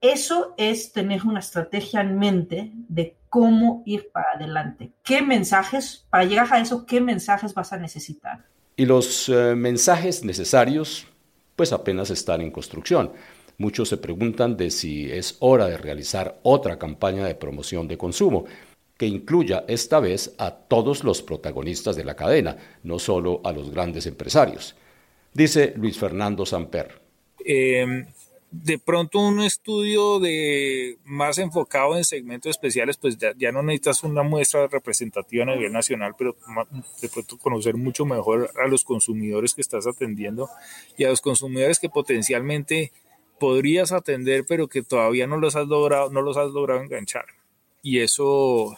Eso 0.00 0.54
es 0.56 0.92
tener 0.92 1.24
una 1.26 1.40
estrategia 1.40 2.00
en 2.00 2.18
mente 2.18 2.72
de 2.88 3.19
cómo 3.30 3.82
ir 3.86 4.10
para 4.12 4.32
adelante. 4.34 4.90
¿Qué 5.02 5.22
mensajes, 5.22 6.04
para 6.10 6.24
llegar 6.24 6.52
a 6.52 6.60
eso, 6.60 6.84
qué 6.84 7.00
mensajes 7.00 7.54
vas 7.54 7.72
a 7.72 7.78
necesitar? 7.78 8.44
Y 8.76 8.84
los 8.84 9.28
eh, 9.28 9.54
mensajes 9.54 10.24
necesarios, 10.24 11.06
pues 11.56 11.72
apenas 11.72 12.10
están 12.10 12.40
en 12.42 12.50
construcción. 12.50 13.12
Muchos 13.56 13.88
se 13.88 13.98
preguntan 13.98 14.56
de 14.56 14.70
si 14.70 15.10
es 15.10 15.36
hora 15.40 15.66
de 15.66 15.78
realizar 15.78 16.40
otra 16.42 16.78
campaña 16.78 17.26
de 17.26 17.34
promoción 17.34 17.86
de 17.88 17.98
consumo 17.98 18.46
que 18.96 19.06
incluya 19.06 19.64
esta 19.68 20.00
vez 20.00 20.34
a 20.38 20.50
todos 20.50 21.04
los 21.04 21.22
protagonistas 21.22 21.96
de 21.96 22.04
la 22.04 22.16
cadena, 22.16 22.56
no 22.82 22.98
solo 22.98 23.40
a 23.44 23.52
los 23.52 23.70
grandes 23.70 24.06
empresarios. 24.06 24.74
Dice 25.32 25.72
Luis 25.76 25.98
Fernando 25.98 26.44
Samper. 26.44 27.00
Eh, 27.44 28.06
de 28.50 28.78
pronto 28.78 29.20
un 29.20 29.40
estudio 29.40 30.18
de 30.18 30.98
más 31.04 31.38
enfocado 31.38 31.96
en 31.96 32.04
segmentos 32.04 32.50
especiales, 32.50 32.96
pues 32.96 33.16
ya, 33.16 33.52
no 33.52 33.62
necesitas 33.62 34.02
una 34.02 34.22
muestra 34.22 34.66
representativa 34.66 35.44
a 35.44 35.54
nivel 35.54 35.72
nacional, 35.72 36.14
pero 36.18 36.36
de 37.00 37.08
pronto 37.08 37.38
conocer 37.38 37.76
mucho 37.76 38.04
mejor 38.04 38.50
a 38.62 38.66
los 38.66 38.82
consumidores 38.82 39.54
que 39.54 39.60
estás 39.60 39.86
atendiendo 39.86 40.48
y 40.96 41.04
a 41.04 41.10
los 41.10 41.20
consumidores 41.20 41.78
que 41.78 41.88
potencialmente 41.88 42.92
podrías 43.38 43.92
atender, 43.92 44.44
pero 44.48 44.66
que 44.68 44.82
todavía 44.82 45.26
no 45.26 45.36
los 45.36 45.54
has 45.54 45.68
logrado, 45.68 46.10
no 46.10 46.20
los 46.20 46.36
has 46.36 46.50
logrado 46.50 46.82
enganchar. 46.82 47.26
Y 47.82 48.00
eso 48.00 48.76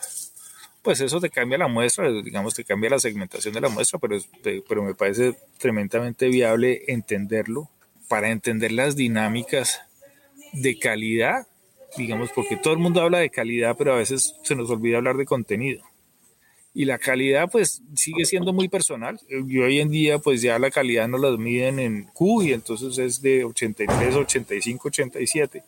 pues 0.82 1.00
eso 1.00 1.20
te 1.20 1.30
cambia 1.30 1.58
la 1.58 1.68
muestra, 1.68 2.10
digamos, 2.10 2.54
te 2.54 2.64
cambia 2.64 2.90
la 2.90 2.98
segmentación 2.98 3.54
de 3.54 3.60
la 3.60 3.68
muestra, 3.68 4.00
pero, 4.00 4.18
pero 4.68 4.82
me 4.82 4.94
parece 4.94 5.36
tremendamente 5.58 6.28
viable 6.28 6.82
entenderlo 6.88 7.70
para 8.12 8.28
entender 8.28 8.72
las 8.72 8.94
dinámicas 8.94 9.80
de 10.52 10.78
calidad, 10.78 11.46
digamos, 11.96 12.28
porque 12.34 12.58
todo 12.58 12.74
el 12.74 12.78
mundo 12.78 13.00
habla 13.00 13.20
de 13.20 13.30
calidad, 13.30 13.74
pero 13.78 13.94
a 13.94 13.96
veces 13.96 14.34
se 14.42 14.54
nos 14.54 14.68
olvida 14.68 14.98
hablar 14.98 15.16
de 15.16 15.24
contenido. 15.24 15.82
Y 16.74 16.84
la 16.84 16.98
calidad 16.98 17.48
pues 17.50 17.80
sigue 17.96 18.26
siendo 18.26 18.52
muy 18.52 18.68
personal. 18.68 19.18
Y 19.30 19.58
hoy 19.60 19.80
en 19.80 19.88
día 19.88 20.18
pues 20.18 20.42
ya 20.42 20.58
la 20.58 20.70
calidad 20.70 21.08
no 21.08 21.16
la 21.16 21.34
miden 21.38 21.78
en 21.78 22.04
Q 22.04 22.42
y 22.42 22.52
entonces 22.52 22.98
es 22.98 23.22
de 23.22 23.44
83, 23.46 24.14
85, 24.14 24.88
87 24.88 25.62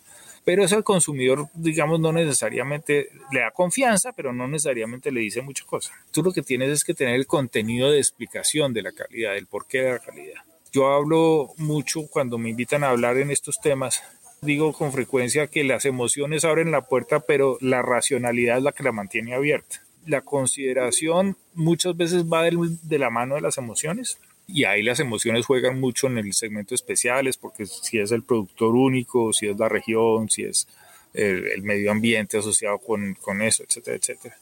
pero 0.44 0.62
eso 0.62 0.76
al 0.76 0.84
consumidor, 0.84 1.48
digamos, 1.54 1.98
no 2.00 2.12
necesariamente 2.12 3.08
le 3.32 3.40
da 3.40 3.50
confianza, 3.52 4.12
pero 4.12 4.34
no 4.34 4.46
necesariamente 4.46 5.10
le 5.10 5.20
dice 5.20 5.40
mucha 5.40 5.64
cosa. 5.64 5.94
Tú 6.10 6.22
lo 6.22 6.32
que 6.32 6.42
tienes 6.42 6.68
es 6.68 6.84
que 6.84 6.92
tener 6.92 7.14
el 7.14 7.26
contenido 7.26 7.90
de 7.90 7.96
explicación 7.96 8.74
de 8.74 8.82
la 8.82 8.92
calidad, 8.92 9.32
del 9.32 9.46
porqué 9.46 9.78
de 9.78 9.92
la 9.92 9.98
calidad. 10.00 10.42
Yo 10.74 10.88
hablo 10.88 11.54
mucho 11.56 12.08
cuando 12.08 12.36
me 12.36 12.50
invitan 12.50 12.82
a 12.82 12.88
hablar 12.88 13.16
en 13.18 13.30
estos 13.30 13.60
temas. 13.60 14.02
Digo 14.42 14.72
con 14.72 14.90
frecuencia 14.90 15.46
que 15.46 15.62
las 15.62 15.84
emociones 15.84 16.44
abren 16.44 16.72
la 16.72 16.88
puerta, 16.88 17.20
pero 17.20 17.58
la 17.60 17.80
racionalidad 17.80 18.58
es 18.58 18.64
la 18.64 18.72
que 18.72 18.82
la 18.82 18.90
mantiene 18.90 19.36
abierta. 19.36 19.84
La 20.04 20.22
consideración 20.22 21.36
muchas 21.54 21.96
veces 21.96 22.24
va 22.24 22.42
de 22.42 22.98
la 22.98 23.08
mano 23.08 23.36
de 23.36 23.40
las 23.40 23.56
emociones 23.56 24.18
y 24.48 24.64
ahí 24.64 24.82
las 24.82 24.98
emociones 24.98 25.46
juegan 25.46 25.78
mucho 25.78 26.08
en 26.08 26.18
el 26.18 26.32
segmento 26.32 26.74
especiales, 26.74 27.36
porque 27.36 27.66
si 27.66 28.00
es 28.00 28.10
el 28.10 28.24
productor 28.24 28.74
único, 28.74 29.32
si 29.32 29.46
es 29.46 29.56
la 29.56 29.68
región, 29.68 30.28
si 30.28 30.42
es 30.42 30.66
el, 31.12 31.62
medio 31.62 31.92
ambiente 31.92 32.36
asociado 32.36 32.78
con, 32.78 33.14
con, 33.20 33.42
eso, 33.42 33.62
etcétera, 33.62 33.96
etcétera. 33.96 34.36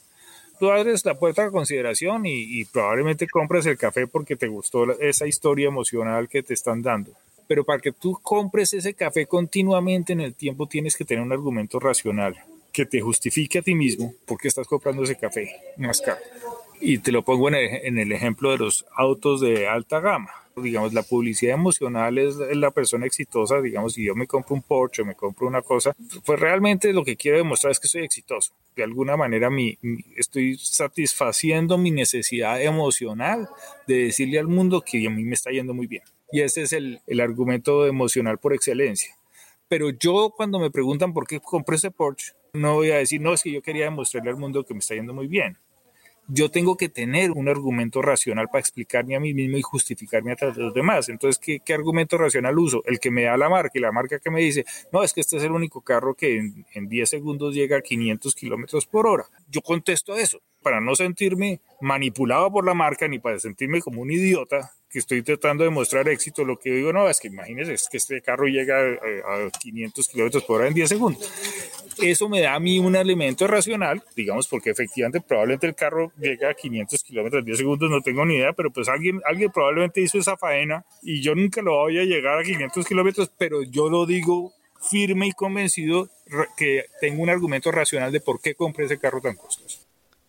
Tú 0.62 0.70
abres 0.70 1.04
la 1.04 1.16
puerta 1.16 1.46
a 1.46 1.50
consideración 1.50 2.24
y, 2.24 2.64
probablemente 2.66 3.26
compres 3.26 3.66
el 3.66 3.76
café 3.76 4.06
porque 4.06 4.36
te 4.36 4.46
gustó 4.46 4.96
esa 5.00 5.26
historia 5.26 5.66
emocional 5.66 6.28
que 6.28 6.44
te 6.44 6.54
están 6.54 6.82
dando. 6.82 7.10
Pero 7.48 7.64
para 7.64 7.80
que 7.80 7.90
tú 7.90 8.16
compres 8.22 8.72
ese 8.72 8.94
café 8.94 9.26
continuamente 9.26 10.12
en 10.12 10.20
el 10.20 10.34
tiempo 10.34 10.68
tienes 10.68 10.96
que 10.96 11.04
tener 11.04 11.24
un 11.24 11.32
argumento 11.32 11.80
racional 11.80 12.36
que 12.72 12.86
te 12.86 13.00
justifique 13.00 13.58
a 13.58 13.62
ti 13.62 13.74
mismo 13.74 14.14
por 14.24 14.38
qué 14.38 14.46
estás 14.46 14.68
comprando 14.68 15.02
ese 15.02 15.16
café 15.16 15.50
más 15.78 16.00
caro. 16.00 16.20
Y 16.84 16.98
te 16.98 17.12
lo 17.12 17.22
pongo 17.22 17.48
en 17.48 17.96
el, 17.96 18.10
ejemplo 18.10 18.50
de 18.50 18.58
los 18.58 18.84
autos 18.96 19.40
de 19.40 19.68
alta 19.68 20.00
gama. 20.00 20.32
Digamos, 20.56 20.92
la 20.92 21.04
publicidad 21.04 21.54
emocional 21.54 22.18
es 22.18 22.34
la 22.36 22.72
persona 22.72 23.06
exitosa. 23.06 23.60
Digamos, 23.60 23.92
si 23.92 24.04
yo 24.04 24.16
me 24.16 24.26
compro 24.26 24.56
un 24.56 24.62
Porsche, 24.62 25.04
me 25.04 25.14
compro 25.14 25.46
una 25.46 25.62
cosa, 25.62 25.94
pues 26.26 26.40
realmente 26.40 26.92
lo 26.92 27.04
que 27.04 27.16
quiero 27.16 27.38
demostrar 27.38 27.70
es 27.70 27.78
que 27.78 27.86
soy 27.86 28.02
exitoso. 28.02 28.52
De 28.74 28.82
alguna 28.82 29.16
manera 29.16 29.48
mi, 29.48 29.78
estoy 30.16 30.58
satisfaciendo 30.58 31.78
mi 31.78 31.92
necesidad 31.92 32.60
emocional 32.60 33.48
de 33.86 34.06
decirle 34.06 34.40
al 34.40 34.48
mundo 34.48 34.82
que 34.82 35.06
a 35.06 35.10
mí 35.10 35.22
me 35.22 35.34
está 35.34 35.52
yendo 35.52 35.74
muy 35.74 35.86
bien. 35.86 36.02
Y 36.32 36.40
ese 36.40 36.62
es 36.62 36.72
el, 36.72 37.00
el 37.06 37.20
argumento 37.20 37.86
emocional 37.86 38.38
por 38.38 38.54
excelencia. 38.54 39.14
Pero 39.68 39.90
yo 39.90 40.34
cuando 40.36 40.58
me 40.58 40.72
preguntan 40.72 41.12
por 41.12 41.28
qué 41.28 41.38
compré 41.38 41.76
ese 41.76 41.92
Porsche, 41.92 42.32
no 42.54 42.74
voy 42.74 42.90
a 42.90 42.96
decir, 42.96 43.20
no, 43.20 43.32
es 43.34 43.42
que 43.44 43.52
yo 43.52 43.62
quería 43.62 43.84
demostrarle 43.84 44.30
al 44.30 44.36
mundo 44.36 44.64
que 44.64 44.74
me 44.74 44.80
está 44.80 44.96
yendo 44.96 45.14
muy 45.14 45.28
bien 45.28 45.56
yo 46.28 46.50
tengo 46.50 46.76
que 46.76 46.88
tener 46.88 47.32
un 47.32 47.48
argumento 47.48 48.00
racional 48.00 48.48
para 48.48 48.60
explicarme 48.60 49.16
a 49.16 49.20
mí 49.20 49.34
mismo 49.34 49.56
y 49.56 49.62
justificarme 49.62 50.32
a 50.32 50.46
los 50.56 50.72
demás. 50.74 51.08
Entonces, 51.08 51.38
¿qué, 51.38 51.60
¿qué, 51.60 51.74
argumento 51.74 52.18
racional 52.18 52.58
uso? 52.58 52.82
El 52.86 53.00
que 53.00 53.10
me 53.10 53.24
da 53.24 53.36
la 53.36 53.48
marca 53.48 53.72
y 53.74 53.80
la 53.80 53.92
marca 53.92 54.18
que 54.18 54.30
me 54.30 54.40
dice, 54.40 54.64
no, 54.92 55.02
es 55.02 55.12
que 55.12 55.20
este 55.20 55.36
es 55.36 55.42
el 55.42 55.52
único 55.52 55.80
carro 55.80 56.14
que 56.14 56.38
en, 56.38 56.66
en 56.72 56.88
10 56.88 57.08
segundos 57.08 57.54
llega 57.54 57.78
a 57.78 57.82
500 57.82 58.34
kilómetros 58.34 58.86
por 58.86 59.06
hora. 59.06 59.24
Yo 59.48 59.60
contesto 59.62 60.16
eso 60.16 60.40
para 60.62 60.80
no 60.80 60.94
sentirme 60.94 61.60
manipulado 61.80 62.50
por 62.50 62.64
la 62.64 62.74
marca 62.74 63.08
ni 63.08 63.18
para 63.18 63.38
sentirme 63.38 63.80
como 63.80 64.00
un 64.00 64.10
idiota 64.10 64.72
que 64.92 64.98
estoy 64.98 65.22
tratando 65.22 65.64
de 65.64 65.70
mostrar 65.70 66.06
éxito, 66.08 66.44
lo 66.44 66.58
que 66.58 66.70
digo, 66.70 66.92
no, 66.92 67.08
es 67.08 67.18
que 67.18 67.28
imagínense, 67.28 67.72
es 67.72 67.88
que 67.90 67.96
este 67.96 68.20
carro 68.20 68.46
llega 68.46 68.78
a, 68.78 69.50
500 69.58 70.06
kilómetros 70.08 70.44
por 70.44 70.60
hora 70.60 70.68
en 70.68 70.74
10 70.74 70.88
segundos. 70.88 71.32
Eso 72.00 72.28
me 72.28 72.42
da 72.42 72.54
a 72.54 72.60
mí 72.60 72.78
un 72.78 72.94
elemento 72.94 73.46
racional, 73.46 74.02
digamos, 74.14 74.48
porque 74.48 74.70
efectivamente 74.70 75.20
probablemente 75.20 75.66
el 75.66 75.74
carro 75.74 76.12
llega 76.18 76.50
a 76.50 76.54
500 76.54 77.02
kilómetros 77.04 77.40
en 77.40 77.46
10 77.46 77.58
segundos, 77.58 77.90
no 77.90 78.02
tengo 78.02 78.26
ni 78.26 78.34
idea, 78.34 78.52
pero 78.52 78.70
pues 78.70 78.88
alguien, 78.88 79.20
alguien 79.24 79.50
probablemente 79.50 80.02
hizo 80.02 80.18
esa 80.18 80.36
faena 80.36 80.84
y 81.02 81.22
yo 81.22 81.34
nunca 81.34 81.62
lo 81.62 81.72
voy 81.72 81.98
a 81.98 82.04
llegar 82.04 82.38
a 82.38 82.42
500 82.42 82.86
kilómetros, 82.86 83.30
pero 83.38 83.62
yo 83.62 83.88
lo 83.88 84.04
digo 84.04 84.52
firme 84.90 85.28
y 85.28 85.32
convencido 85.32 86.10
que 86.56 86.84
tengo 87.00 87.22
un 87.22 87.30
argumento 87.30 87.70
racional 87.70 88.12
de 88.12 88.20
por 88.20 88.42
qué 88.42 88.54
compré 88.54 88.84
ese 88.84 88.98
carro 88.98 89.20
tan 89.22 89.36
costoso. 89.36 89.78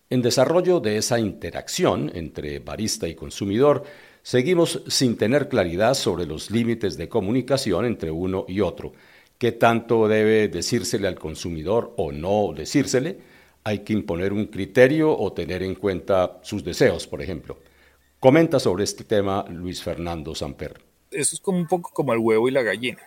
En 0.09 0.22
desarrollo 0.22 0.80
de 0.80 0.97
esa 0.97 1.20
interacción 1.20 2.11
entre 2.14 2.59
barista 2.59 3.07
y 3.07 3.16
consumidor, 3.16 3.84
seguimos 4.24 4.82
sin 4.88 5.17
tener 5.17 5.49
claridad 5.49 5.93
sobre 5.93 6.26
los 6.26 6.49
límites 6.49 6.97
de 6.97 7.09
comunicación 7.09 7.86
entre 7.86 8.09
uno 8.09 8.45
y 8.47 8.61
otro. 8.61 8.93
¿Qué 9.38 9.51
tanto 9.51 10.07
debe 10.07 10.47
decírsele 10.47 11.07
al 11.07 11.19
consumidor 11.19 11.93
o 11.97 12.11
no 12.11 12.53
decírsele? 12.55 13.17
Hay 13.63 13.80
que 13.80 13.93
imponer 13.93 14.34
un 14.34 14.47
criterio 14.47 15.15
o 15.15 15.32
tener 15.34 15.61
en 15.61 15.76
cuenta 15.76 16.39
sus 16.41 16.63
deseos, 16.63 17.05
por 17.05 17.21
ejemplo. 17.21 17.59
Comenta 18.19 18.59
sobre 18.59 18.86
este 18.86 19.03
tema 19.03 19.45
Luis 19.49 19.84
Fernando 19.84 20.34
Samper. 20.34 20.82
Eso 21.11 21.36
es 21.36 21.41
como 21.41 21.59
un 21.59 21.67
poco 21.67 21.91
como 21.93 22.13
el 22.13 22.19
huevo 22.19 22.47
y 22.47 22.51
la 22.51 22.63
gallina 22.63 23.01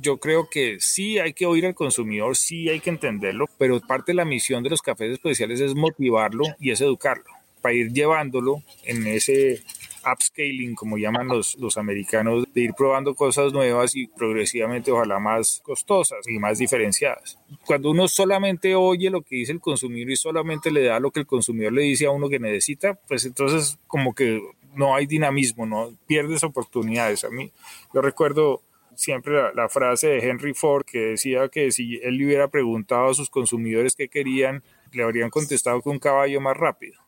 yo 0.00 0.18
creo 0.18 0.48
que 0.48 0.78
sí 0.80 1.18
hay 1.18 1.32
que 1.32 1.46
oír 1.46 1.66
al 1.66 1.74
consumidor, 1.74 2.36
sí 2.36 2.68
hay 2.68 2.80
que 2.80 2.90
entenderlo, 2.90 3.46
pero 3.58 3.80
parte 3.80 4.12
de 4.12 4.16
la 4.16 4.24
misión 4.24 4.62
de 4.62 4.70
los 4.70 4.82
cafés 4.82 5.12
especiales 5.12 5.60
es 5.60 5.74
motivarlo 5.74 6.44
y 6.58 6.70
es 6.70 6.80
educarlo 6.80 7.24
para 7.60 7.74
ir 7.74 7.92
llevándolo 7.92 8.62
en 8.84 9.06
ese 9.06 9.62
upscaling, 10.04 10.74
como 10.74 10.98
llaman 10.98 11.28
los, 11.28 11.56
los 11.58 11.76
americanos, 11.76 12.44
de 12.52 12.60
ir 12.62 12.74
probando 12.74 13.14
cosas 13.14 13.52
nuevas 13.52 13.94
y 13.96 14.06
progresivamente 14.06 14.90
ojalá 14.90 15.18
más 15.18 15.60
costosas 15.64 16.26
y 16.28 16.38
más 16.38 16.58
diferenciadas. 16.58 17.38
Cuando 17.64 17.90
uno 17.90 18.08
solamente 18.08 18.74
oye 18.74 19.10
lo 19.10 19.22
que 19.22 19.36
dice 19.36 19.52
el 19.52 19.60
consumidor 19.60 20.10
y 20.10 20.16
solamente 20.16 20.70
le 20.70 20.84
da 20.84 21.00
lo 21.00 21.10
que 21.10 21.20
el 21.20 21.26
consumidor 21.26 21.72
le 21.72 21.82
dice 21.82 22.06
a 22.06 22.10
uno 22.10 22.28
que 22.28 22.38
necesita, 22.38 22.94
pues 22.94 23.24
entonces 23.24 23.78
como 23.86 24.14
que 24.14 24.40
no 24.74 24.94
hay 24.94 25.06
dinamismo, 25.06 25.66
no 25.66 25.92
pierdes 26.06 26.42
oportunidades. 26.44 27.24
A 27.24 27.30
mí, 27.30 27.52
yo 27.92 28.00
recuerdo 28.00 28.62
siempre 28.94 29.34
la, 29.54 29.68
frase 29.68 30.08
de 30.08 30.28
Henry 30.28 30.54
Ford 30.54 30.84
que 30.84 30.98
decía 30.98 31.48
que 31.48 31.70
si 31.72 31.98
él 32.02 32.16
le 32.16 32.26
hubiera 32.26 32.48
preguntado 32.48 33.10
a 33.10 33.14
sus 33.14 33.30
consumidores 33.30 33.96
qué 33.96 34.08
querían, 34.08 34.62
le 34.92 35.02
habrían 35.02 35.30
contestado 35.30 35.80
con 35.80 35.94
un 35.94 35.98
caballo 35.98 36.40
más 36.40 36.56
rápido. 36.56 37.01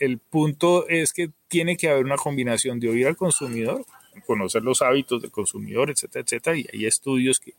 El 0.00 0.18
punto 0.18 0.88
es 0.88 1.12
que 1.12 1.30
tiene 1.46 1.76
que 1.76 1.88
haber 1.88 2.04
una 2.04 2.16
combinación 2.16 2.80
de 2.80 2.88
oír 2.88 3.06
al 3.06 3.16
consumidor, 3.16 3.84
conocer 4.26 4.62
los 4.62 4.82
hábitos 4.82 5.22
del 5.22 5.30
consumidor, 5.30 5.90
etcétera, 5.90 6.24
etcétera, 6.24 6.56
y 6.56 6.66
hay 6.72 6.86
estudios 6.86 7.38
que 7.38 7.54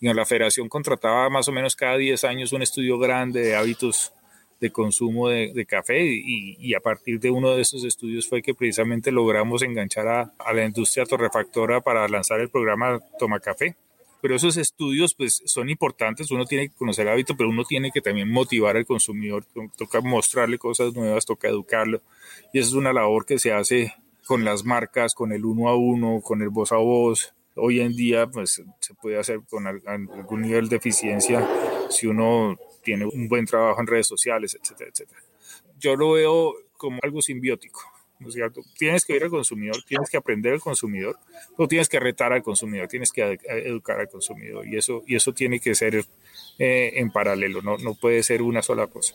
la 0.00 0.26
federación 0.26 0.68
contrataba 0.68 1.30
más 1.30 1.48
o 1.48 1.52
menos 1.52 1.74
cada 1.74 1.96
10 1.96 2.24
años 2.24 2.52
un 2.52 2.62
estudio 2.62 2.98
grande 2.98 3.40
de 3.40 3.56
hábitos 3.56 4.12
de 4.60 4.70
consumo 4.70 5.28
de, 5.28 5.66
café 5.66 6.02
y, 6.02 6.74
a 6.74 6.80
partir 6.80 7.20
de 7.20 7.30
uno 7.30 7.54
de 7.54 7.62
esos 7.62 7.84
estudios 7.84 8.26
fue 8.28 8.42
que 8.42 8.54
precisamente 8.54 9.12
logramos 9.12 9.62
enganchar 9.62 10.08
a, 10.08 10.32
a, 10.38 10.52
la 10.54 10.64
industria 10.64 11.04
torrefactora 11.04 11.82
para 11.82 12.08
lanzar 12.08 12.40
el 12.40 12.48
programa 12.48 13.00
Toma 13.18 13.38
Café. 13.40 13.76
Pero 14.22 14.34
esos 14.34 14.56
estudios 14.56 15.14
pues 15.14 15.42
son 15.44 15.68
importantes, 15.68 16.30
uno 16.30 16.44
tiene 16.46 16.68
que 16.68 16.74
conocer 16.74 17.06
el 17.06 17.12
hábito, 17.12 17.36
pero 17.36 17.50
uno 17.50 17.64
tiene 17.64 17.90
que 17.90 18.00
también 18.00 18.30
motivar 18.30 18.76
al 18.76 18.86
consumidor, 18.86 19.44
toca 19.76 20.00
mostrarle 20.00 20.58
cosas 20.58 20.94
nuevas, 20.94 21.26
toca 21.26 21.48
educarlo 21.48 22.00
y 22.52 22.58
esa 22.58 22.68
es 22.68 22.74
una 22.74 22.92
labor 22.92 23.26
que 23.26 23.38
se 23.38 23.52
hace 23.52 23.94
con 24.24 24.44
las 24.44 24.64
marcas, 24.64 25.14
con 25.14 25.32
el 25.32 25.44
uno 25.44 25.68
a 25.68 25.76
uno, 25.76 26.20
con 26.20 26.42
el 26.42 26.48
voz 26.48 26.72
a 26.72 26.76
voz. 26.76 27.32
Hoy 27.54 27.80
en 27.80 27.94
día 27.94 28.26
pues 28.26 28.62
se 28.80 28.94
puede 28.94 29.18
hacer 29.18 29.40
con 29.48 29.66
algún 29.66 30.42
nivel 30.42 30.68
de 30.68 30.76
eficiencia 30.76 31.46
si 31.88 32.06
uno 32.06 32.56
tiene 32.82 33.06
un 33.06 33.28
buen 33.28 33.46
trabajo 33.46 33.80
en 33.80 33.86
redes 33.86 34.06
sociales, 34.06 34.58
etcétera, 34.60 34.90
etcétera. 34.90 35.20
Yo 35.78 35.96
lo 35.96 36.12
veo 36.12 36.54
como 36.76 36.98
algo 37.02 37.22
simbiótico. 37.22 37.95
Tienes 38.78 39.04
que 39.04 39.16
ir 39.16 39.24
al 39.24 39.30
consumidor, 39.30 39.76
tienes 39.86 40.08
que 40.08 40.16
aprender 40.16 40.54
al 40.54 40.60
consumidor, 40.60 41.18
pero 41.56 41.68
tienes 41.68 41.88
que 41.88 42.00
retar 42.00 42.32
al 42.32 42.42
consumidor, 42.42 42.88
tienes 42.88 43.12
que 43.12 43.38
educar 43.46 44.00
al 44.00 44.08
consumidor 44.08 44.66
y 44.66 44.76
eso, 44.76 45.02
y 45.06 45.16
eso 45.16 45.32
tiene 45.32 45.60
que 45.60 45.74
ser 45.74 46.04
eh, 46.58 46.92
en 46.94 47.10
paralelo, 47.10 47.60
no, 47.62 47.76
no 47.78 47.94
puede 47.94 48.22
ser 48.22 48.42
una 48.42 48.62
sola 48.62 48.86
cosa. 48.86 49.14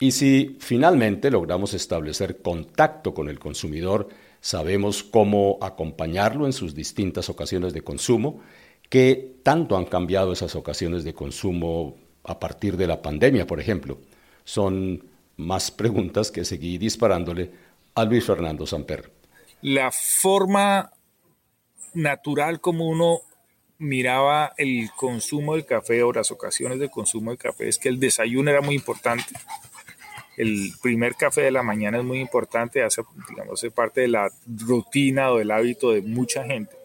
Y 0.00 0.12
si 0.12 0.56
finalmente 0.60 1.30
logramos 1.30 1.74
establecer 1.74 2.40
contacto 2.40 3.14
con 3.14 3.28
el 3.28 3.38
consumidor, 3.38 4.08
sabemos 4.40 5.02
cómo 5.02 5.58
acompañarlo 5.60 6.46
en 6.46 6.52
sus 6.52 6.74
distintas 6.74 7.28
ocasiones 7.28 7.72
de 7.72 7.82
consumo, 7.82 8.40
qué 8.88 9.36
tanto 9.42 9.76
han 9.76 9.86
cambiado 9.86 10.32
esas 10.32 10.54
ocasiones 10.54 11.02
de 11.04 11.14
consumo 11.14 11.96
a 12.24 12.38
partir 12.38 12.76
de 12.76 12.86
la 12.86 13.02
pandemia, 13.02 13.46
por 13.46 13.58
ejemplo? 13.58 13.98
Son 14.44 15.02
más 15.36 15.70
preguntas 15.70 16.30
que 16.30 16.44
seguí 16.44 16.78
disparándole 16.78 17.50
a 18.00 18.04
Luis 18.04 18.24
Fernando 18.24 18.66
Samper. 18.66 19.12
La 19.62 19.90
forma 19.90 20.92
natural 21.94 22.60
como 22.60 22.88
uno 22.88 23.20
miraba 23.78 24.52
el 24.56 24.90
consumo 24.96 25.54
del 25.54 25.64
café 25.64 26.02
o 26.02 26.12
las 26.12 26.30
ocasiones 26.30 26.78
de 26.78 26.90
consumo 26.90 27.30
de 27.30 27.38
café 27.38 27.68
es 27.68 27.78
que 27.78 27.88
el 27.88 28.00
desayuno 28.00 28.50
era 28.50 28.60
muy 28.60 28.74
importante. 28.74 29.34
El 30.36 30.72
primer 30.80 31.14
café 31.16 31.42
de 31.42 31.50
la 31.50 31.62
mañana 31.62 31.98
es 31.98 32.04
muy 32.04 32.20
importante, 32.20 32.84
hace, 32.84 33.02
digamos, 33.28 33.64
parte 33.74 34.02
de 34.02 34.08
la 34.08 34.30
rutina 34.46 35.32
o 35.32 35.38
del 35.38 35.50
hábito 35.50 35.90
de 35.90 36.02
mucha 36.02 36.44
gente, 36.44 36.76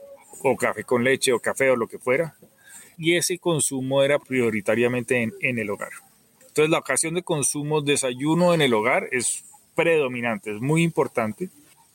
o 0.41 0.55
café 0.57 0.83
con 0.83 1.03
leche 1.03 1.31
o 1.33 1.39
café 1.39 1.69
o 1.69 1.75
lo 1.75 1.87
que 1.87 1.99
fuera 1.99 2.35
y 2.97 3.15
ese 3.15 3.37
consumo 3.39 4.03
era 4.03 4.19
prioritariamente 4.19 5.31
en, 5.39 5.59
el 5.59 5.69
hogar. 5.69 5.91
Entonces 6.39 6.69
la 6.69 6.79
ocasión 6.79 7.15
de 7.15 7.23
consumo, 7.23 7.81
desayuno 7.81 8.53
en 8.53 8.61
el 8.61 8.73
hogar 8.73 9.07
es 9.11 9.43
predominante, 9.75 10.51
es 10.51 10.61
muy 10.61 10.83
importante. 10.83 11.49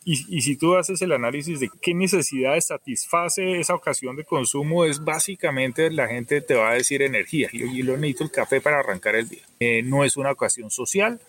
Y, 0.05 0.41
si 0.41 0.57
tú 0.57 0.75
haces 0.75 1.03
el 1.03 1.13
análisis 1.13 1.61
de 1.61 1.69
qué 1.83 1.93
necesidades 1.93 2.69
satisface 2.69 3.61
esa 3.61 3.75
ocasión 3.75 4.17
de 4.17 4.25
consumo, 4.25 4.87
es 4.87 5.05
básicamente 5.05 5.91
la 5.91 6.09
gente 6.09 6.41
te 6.41 6.55
va 6.55 6.71
a 6.71 6.75
decir 6.75 7.03
energía. 7.03 7.51
Yo, 7.53 7.67
yo 7.67 7.97
necesito 7.99 8.25
el 8.25 8.31
café 8.31 8.63
para 8.63 8.79
arrancar 8.79 9.17
el 9.17 9.29
día. 9.29 9.43
Eh, 9.61 9.83
no 9.83 10.05
es 10.05 10.17
una 10.17 10.31
ocasión 10.31 10.71
social, 10.71 11.21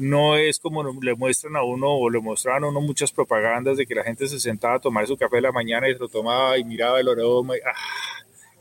no 0.00 0.36
es 0.38 0.58
como 0.58 0.82
le 1.02 1.14
muestran 1.14 1.56
a 1.56 1.62
uno 1.62 1.88
o 1.90 2.08
le 2.08 2.20
mostraban 2.20 2.64
a 2.64 2.68
uno 2.68 2.80
muchas 2.80 3.12
propagandas 3.12 3.76
de 3.76 3.86
que 3.86 3.94
la 3.94 4.02
gente 4.02 4.26
se 4.28 4.40
sentaba 4.40 4.76
a 4.76 4.80
tomar 4.80 5.06
su 5.06 5.18
café 5.18 5.36
de 5.36 5.42
la 5.42 5.52
mañana 5.52 5.86
y 5.86 5.94
lo 5.94 6.08
tomaba 6.08 6.56
y 6.56 6.64
miraba 6.64 6.98
el 7.00 7.08
aroma 7.08 7.56
y 7.56 7.60
ah, 7.60 7.74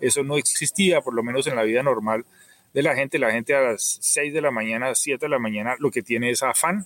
eso 0.02 0.24
no 0.24 0.38
existía, 0.38 1.02
por 1.02 1.14
lo 1.14 1.24
menos 1.24 1.48
en 1.48 1.56
la 1.56 1.64
vida 1.64 1.82
normal 1.82 2.26
de 2.74 2.84
la 2.84 2.96
gente. 2.96 3.20
La 3.20 3.32
gente 3.32 3.56
a 3.56 3.62
las 3.62 4.00
6 4.02 4.34
de 4.34 4.42
la 4.42 4.52
mañana, 4.52 4.94
7 4.94 5.26
de 5.26 5.30
la 5.30 5.40
mañana, 5.40 5.76
lo 5.80 5.92
que 5.92 6.04
tiene 6.04 6.30
es 6.30 6.44
afán. 6.44 6.86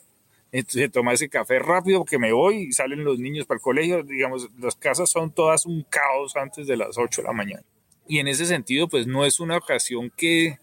Entonces 0.51 0.91
toma 0.91 1.13
ese 1.13 1.29
café 1.29 1.59
rápido 1.59 1.99
porque 1.99 2.17
me 2.17 2.31
voy 2.31 2.67
y 2.69 2.71
salen 2.71 3.03
los 3.03 3.19
niños 3.19 3.45
para 3.45 3.57
el 3.57 3.61
colegio. 3.61 4.03
Digamos, 4.03 4.49
las 4.57 4.75
casas 4.75 5.09
son 5.09 5.31
todas 5.31 5.65
un 5.65 5.83
caos 5.83 6.35
antes 6.35 6.65
de 6.67 6.77
las 6.77 6.97
8 6.97 7.21
de 7.21 7.27
la 7.27 7.33
mañana. 7.33 7.63
Y 8.07 8.19
en 8.19 8.27
ese 8.27 8.45
sentido, 8.45 8.87
pues 8.87 9.05
no 9.05 9.25
es 9.25 9.39
una 9.39 9.57
ocasión 9.57 10.11
que, 10.17 10.57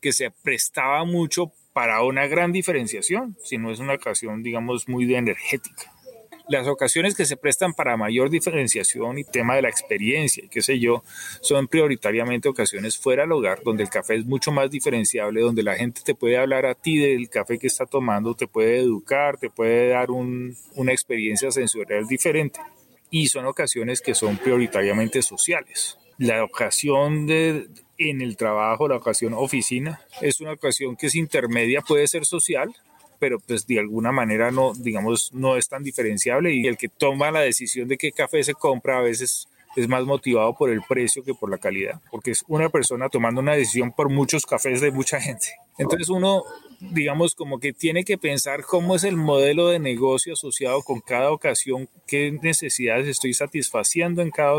que 0.00 0.12
se 0.12 0.30
prestaba 0.30 1.04
mucho 1.04 1.52
para 1.72 2.02
una 2.04 2.26
gran 2.26 2.52
diferenciación, 2.52 3.36
sino 3.42 3.70
es 3.72 3.80
una 3.80 3.94
ocasión, 3.94 4.42
digamos, 4.42 4.88
muy 4.88 5.06
de 5.06 5.16
energética. 5.16 5.92
Las 6.48 6.66
ocasiones 6.66 7.14
que 7.14 7.24
se 7.24 7.36
prestan 7.36 7.72
para 7.72 7.96
mayor 7.96 8.28
diferenciación 8.28 9.18
y 9.18 9.24
tema 9.24 9.56
de 9.56 9.62
la 9.62 9.68
experiencia, 9.68 10.44
qué 10.50 10.60
sé 10.60 10.78
yo, 10.78 11.04
son 11.40 11.68
prioritariamente 11.68 12.48
ocasiones 12.48 12.98
fuera 12.98 13.22
del 13.22 13.32
hogar, 13.32 13.62
donde 13.62 13.84
el 13.84 13.90
café 13.90 14.16
es 14.16 14.26
mucho 14.26 14.50
más 14.50 14.70
diferenciable, 14.70 15.40
donde 15.40 15.62
la 15.62 15.76
gente 15.76 16.02
te 16.04 16.14
puede 16.14 16.38
hablar 16.38 16.66
a 16.66 16.74
ti 16.74 16.98
del 16.98 17.28
café 17.28 17.58
que 17.58 17.68
está 17.68 17.86
tomando, 17.86 18.34
te 18.34 18.48
puede 18.48 18.78
educar, 18.78 19.38
te 19.38 19.50
puede 19.50 19.88
dar 19.88 20.10
una 20.10 20.92
experiencia 20.92 21.50
sensorial 21.50 22.06
diferente. 22.06 22.60
Y 23.10 23.28
son 23.28 23.46
ocasiones 23.46 24.00
que 24.00 24.14
son 24.14 24.36
prioritariamente 24.36 25.22
sociales. 25.22 25.98
La 26.18 26.44
ocasión 26.44 27.26
de, 27.26 27.68
en 27.98 28.20
el 28.20 28.36
trabajo, 28.36 28.88
la 28.88 28.96
ocasión 28.96 29.34
oficina, 29.34 30.00
es 30.20 30.40
una 30.40 30.52
ocasión 30.52 30.96
que 30.96 31.06
es 31.06 31.14
intermedia, 31.14 31.82
puede 31.82 32.06
ser 32.08 32.24
social, 32.24 32.74
pero 33.22 33.38
pues 33.38 33.68
de 33.68 33.78
alguna 33.78 34.10
manera 34.10 34.50
no, 34.50 34.72
digamos, 34.74 35.32
no 35.32 35.56
es 35.56 35.68
tan 35.68 35.84
diferenciable 35.84 36.52
y 36.52 36.66
el 36.66 36.76
que 36.76 36.88
toma 36.88 37.30
la 37.30 37.38
decisión 37.38 37.86
de 37.86 37.96
qué 37.96 38.10
café 38.10 38.42
se 38.42 38.52
compra 38.52 38.98
a 38.98 39.00
veces 39.00 39.46
es 39.76 39.86
más 39.86 40.04
motivado 40.04 40.56
por 40.56 40.70
el 40.70 40.82
precio 40.88 41.22
que 41.22 41.32
por 41.32 41.48
la 41.48 41.58
calidad, 41.58 42.00
porque 42.10 42.32
es 42.32 42.42
una 42.48 42.68
persona 42.68 43.08
tomando 43.08 43.40
una 43.40 43.54
decisión 43.54 43.92
por 43.92 44.08
muchos 44.08 44.44
cafés 44.44 44.80
de 44.80 44.90
mucha 44.90 45.20
gente. 45.20 45.50
Entonces 45.78 46.08
uno, 46.08 46.42
digamos, 46.80 47.36
como 47.36 47.60
que 47.60 47.72
tiene 47.72 48.02
que 48.02 48.18
pensar 48.18 48.64
cómo 48.64 48.96
es 48.96 49.04
el 49.04 49.16
modelo 49.16 49.68
de 49.68 49.78
negocio 49.78 50.32
asociado 50.32 50.82
con 50.82 51.00
cada 51.00 51.30
ocasión, 51.30 51.88
qué 52.08 52.36
necesidades 52.42 53.06
estoy 53.06 53.34
satisfaciendo 53.34 54.20
en 54.20 54.32
cada 54.32 54.52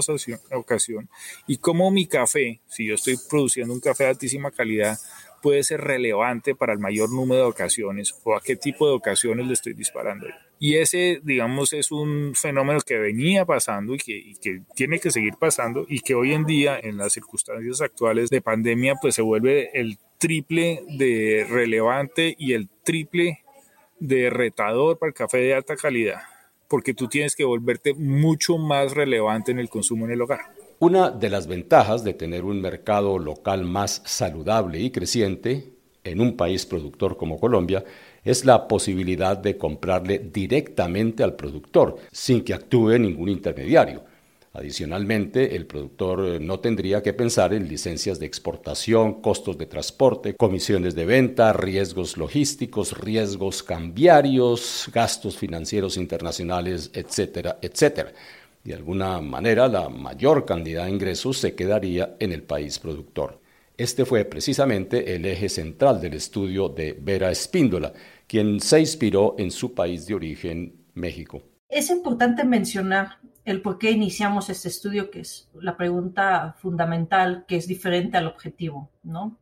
ocasión 0.51 1.09
y 1.47 1.57
cómo 1.57 1.91
mi 1.91 2.07
café, 2.07 2.61
si 2.69 2.87
yo 2.87 2.95
estoy 2.95 3.17
produciendo 3.29 3.73
un 3.73 3.81
café 3.81 4.05
de 4.05 4.11
altísima 4.11 4.51
calidad, 4.51 4.97
puede 5.43 5.63
ser 5.63 5.81
relevante 5.81 6.55
para 6.55 6.71
el 6.71 6.79
mayor 6.79 7.11
número 7.11 7.41
de 7.41 7.47
ocasiones 7.49 8.15
o 8.23 8.33
a 8.33 8.41
qué 8.41 8.55
tipo 8.55 8.87
de 8.87 8.93
ocasiones 8.93 9.45
le 9.45 9.53
estoy 9.53 9.73
disparando. 9.73 10.25
Y 10.57 10.77
ese, 10.77 11.19
digamos, 11.21 11.73
es 11.73 11.91
un 11.91 12.33
fenómeno 12.33 12.79
que 12.79 12.97
venía 12.97 13.43
pasando 13.43 13.93
y 13.93 13.97
que, 13.97 14.17
y 14.17 14.35
que, 14.35 14.61
tiene 14.73 14.99
que 14.99 15.11
seguir 15.11 15.33
pasando 15.37 15.85
y 15.89 15.99
que 15.99 16.15
hoy 16.15 16.31
en 16.31 16.45
día, 16.45 16.79
en 16.81 16.95
las 16.95 17.11
circunstancias 17.11 17.81
actuales 17.81 18.29
de 18.29 18.41
pandemia, 18.41 18.95
pues 19.01 19.15
se 19.15 19.21
vuelve 19.21 19.77
el 19.77 19.97
triple 20.17 20.81
de 20.97 21.45
relevante 21.49 22.33
y 22.39 22.53
el 22.53 22.69
triple 22.83 23.43
de 23.99 24.29
retador 24.29 24.97
para 24.97 25.09
el 25.09 25.13
café 25.13 25.39
de 25.39 25.55
alta 25.55 25.75
calidad, 25.75 26.21
porque 26.69 26.93
tú 26.93 27.09
tienes 27.09 27.35
que 27.35 27.43
volverte 27.43 27.93
mucho 27.93 28.57
más 28.57 28.93
relevante 28.93 29.51
en 29.51 29.59
el 29.59 29.67
consumo 29.67 30.05
en 30.05 30.11
el 30.11 30.21
hogar. 30.21 30.62
Una 30.85 31.11
de 31.11 31.29
las 31.29 31.47
ventajas 31.47 32.03
de 32.03 32.13
tener 32.13 32.43
un 32.43 32.59
mercado 32.59 33.17
local 33.17 33.63
más 33.63 34.01
saludable 34.03 34.81
y 34.81 34.91
creciente 34.91 35.71
en 36.03 36.19
un 36.19 36.35
país 36.35 36.65
productor 36.65 37.15
como 37.15 37.39
Colombia 37.39 37.85
es 38.25 38.43
la 38.43 38.67
posibilidad 38.67 39.37
de 39.37 39.57
comprarle 39.57 40.19
directamente 40.19 41.23
al 41.23 41.37
productor, 41.37 41.95
sin 42.11 42.43
que 42.43 42.53
actúe 42.53 42.99
ningún 42.99 43.29
intermediario. 43.29 44.03
Adicionalmente, 44.51 45.55
el 45.55 45.67
productor 45.67 46.27
eh, 46.27 46.39
no 46.41 46.59
tendría 46.59 47.01
que 47.01 47.13
pensar 47.13 47.53
en 47.53 47.69
licencias 47.69 48.19
de 48.19 48.25
exportación, 48.25 49.21
costos 49.21 49.57
de 49.57 49.67
transporte, 49.67 50.35
comisiones 50.35 50.95
de 50.95 51.05
venta, 51.05 51.53
riesgos 51.53 52.17
logísticos, 52.17 52.91
riesgos 52.99 53.63
cambiarios, 53.63 54.89
gastos 54.93 55.37
financieros 55.37 55.95
internacionales, 55.95 56.91
etcétera, 56.93 57.57
etcétera. 57.61 58.11
De 58.63 58.73
alguna 58.73 59.19
manera, 59.19 59.67
la 59.67 59.89
mayor 59.89 60.45
cantidad 60.45 60.85
de 60.85 60.91
ingresos 60.91 61.37
se 61.37 61.53
quedaría 61.53 62.15
en 62.19 62.31
el 62.31 62.43
país 62.43 62.79
productor. 62.79 63.41
Este 63.75 64.05
fue 64.05 64.23
precisamente 64.23 65.15
el 65.15 65.25
eje 65.25 65.49
central 65.49 65.99
del 65.99 66.13
estudio 66.13 66.69
de 66.69 66.97
Vera 66.97 67.29
Espíndola, 67.29 67.91
quien 68.25 68.61
se 68.61 68.79
inspiró 68.79 69.35
en 69.37 69.51
su 69.51 69.73
país 69.73 70.05
de 70.05 70.15
origen, 70.15 70.85
México. 70.93 71.41
Es 71.67 71.89
importante 71.89 72.45
mencionar 72.45 73.17
el 73.43 73.61
por 73.61 73.77
qué 73.77 73.91
iniciamos 73.91 74.49
este 74.49 74.69
estudio, 74.69 75.11
que 75.11 75.21
es 75.21 75.49
la 75.59 75.75
pregunta 75.75 76.55
fundamental, 76.59 77.45
que 77.47 77.57
es 77.57 77.67
diferente 77.67 78.15
al 78.15 78.27
objetivo, 78.27 78.91
¿no? 79.03 79.39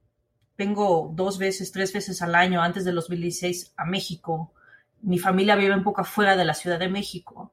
Vengo 0.57 1.11
dos 1.13 1.37
veces, 1.37 1.71
tres 1.71 1.93
veces 1.93 2.21
al 2.21 2.33
año 2.33 2.61
antes 2.61 2.85
de 2.85 2.91
2016 2.91 3.73
a 3.77 3.85
México. 3.85 4.53
Mi 5.01 5.19
familia 5.19 5.55
vive 5.55 5.75
un 5.75 5.83
poco 5.83 6.01
afuera 6.01 6.35
de 6.35 6.45
la 6.45 6.53
Ciudad 6.53 6.79
de 6.79 6.89
México. 6.89 7.51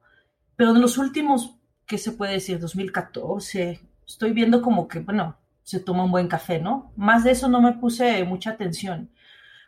Pero 0.55 0.71
en 0.71 0.81
los 0.81 0.97
últimos, 0.97 1.58
¿qué 1.89 1.97
se 1.97 2.11
puede 2.11 2.33
decir? 2.33 2.59
2014, 2.59 3.81
estoy 4.07 4.31
viendo 4.31 4.61
como 4.61 4.87
que, 4.87 4.99
bueno, 4.99 5.37
se 5.63 5.79
toma 5.79 6.03
un 6.03 6.11
buen 6.11 6.27
café, 6.27 6.59
¿no? 6.59 6.93
Más 6.95 7.23
de 7.23 7.31
eso 7.31 7.49
no 7.49 7.61
me 7.61 7.73
puse 7.73 8.23
mucha 8.23 8.51
atención. 8.51 9.09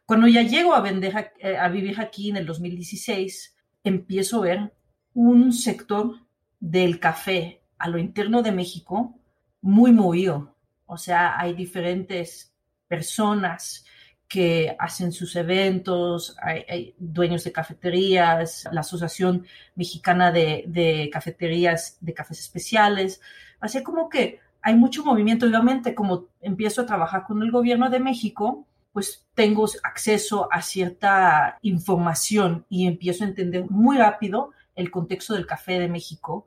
Cuando 0.06 0.28
ya 0.28 0.44
llego 0.44 0.76
a, 0.76 0.82
vender, 0.82 1.34
eh, 1.40 1.58
a 1.58 1.68
vivir 1.68 2.00
aquí 2.00 2.30
en 2.30 2.38
el 2.38 2.46
2016, 2.46 3.58
empiezo 3.84 4.38
a 4.38 4.42
ver 4.42 4.74
un 5.16 5.52
sector 5.52 6.16
del 6.60 7.00
café 7.00 7.64
a 7.80 7.90
lo 7.90 7.98
interno 7.98 8.44
de 8.44 8.52
México 8.52 9.20
muy 9.60 9.92
movido. 9.92 10.56
O 10.86 10.98
sea, 10.98 11.40
hay 11.40 11.54
diferentes 11.56 12.54
personas 12.88 13.84
que 14.32 14.74
hacen 14.80 15.12
sus 15.12 15.36
eventos, 15.36 16.38
hay, 16.42 16.96
dueños 16.98 17.44
de 17.44 17.52
cafeterías, 17.52 18.66
la 18.72 18.80
Asociación 18.80 19.46
Mexicana 19.76 20.32
de, 20.32 20.64
de, 20.68 21.10
Cafeterías 21.12 21.98
de 22.00 22.14
Cafés 22.14 22.40
Especiales. 22.40 23.20
Así 23.60 23.84
como 23.84 24.08
que 24.08 24.40
hay 24.62 24.76
mucho 24.76 25.04
movimiento. 25.04 25.46
Obviamente, 25.46 25.94
como 25.94 26.28
empiezo 26.40 26.82
a 26.82 26.86
trabajar 26.86 27.26
con 27.26 27.44
el 27.44 27.52
gobierno 27.52 27.90
de 27.90 28.00
México, 28.00 28.66
pues 28.94 29.28
tengo 29.34 29.66
acceso 29.84 30.48
a 30.50 30.62
cierta 30.62 31.58
información 31.62 32.66
y 32.70 32.88
empiezo 32.88 33.26
a 33.26 33.28
entender 33.28 33.70
muy 33.70 33.98
rápido 33.98 34.52
el 34.76 34.92
contexto 34.92 35.34
del 35.34 35.46
café 35.46 35.78
de 35.78 35.90
México, 35.90 36.46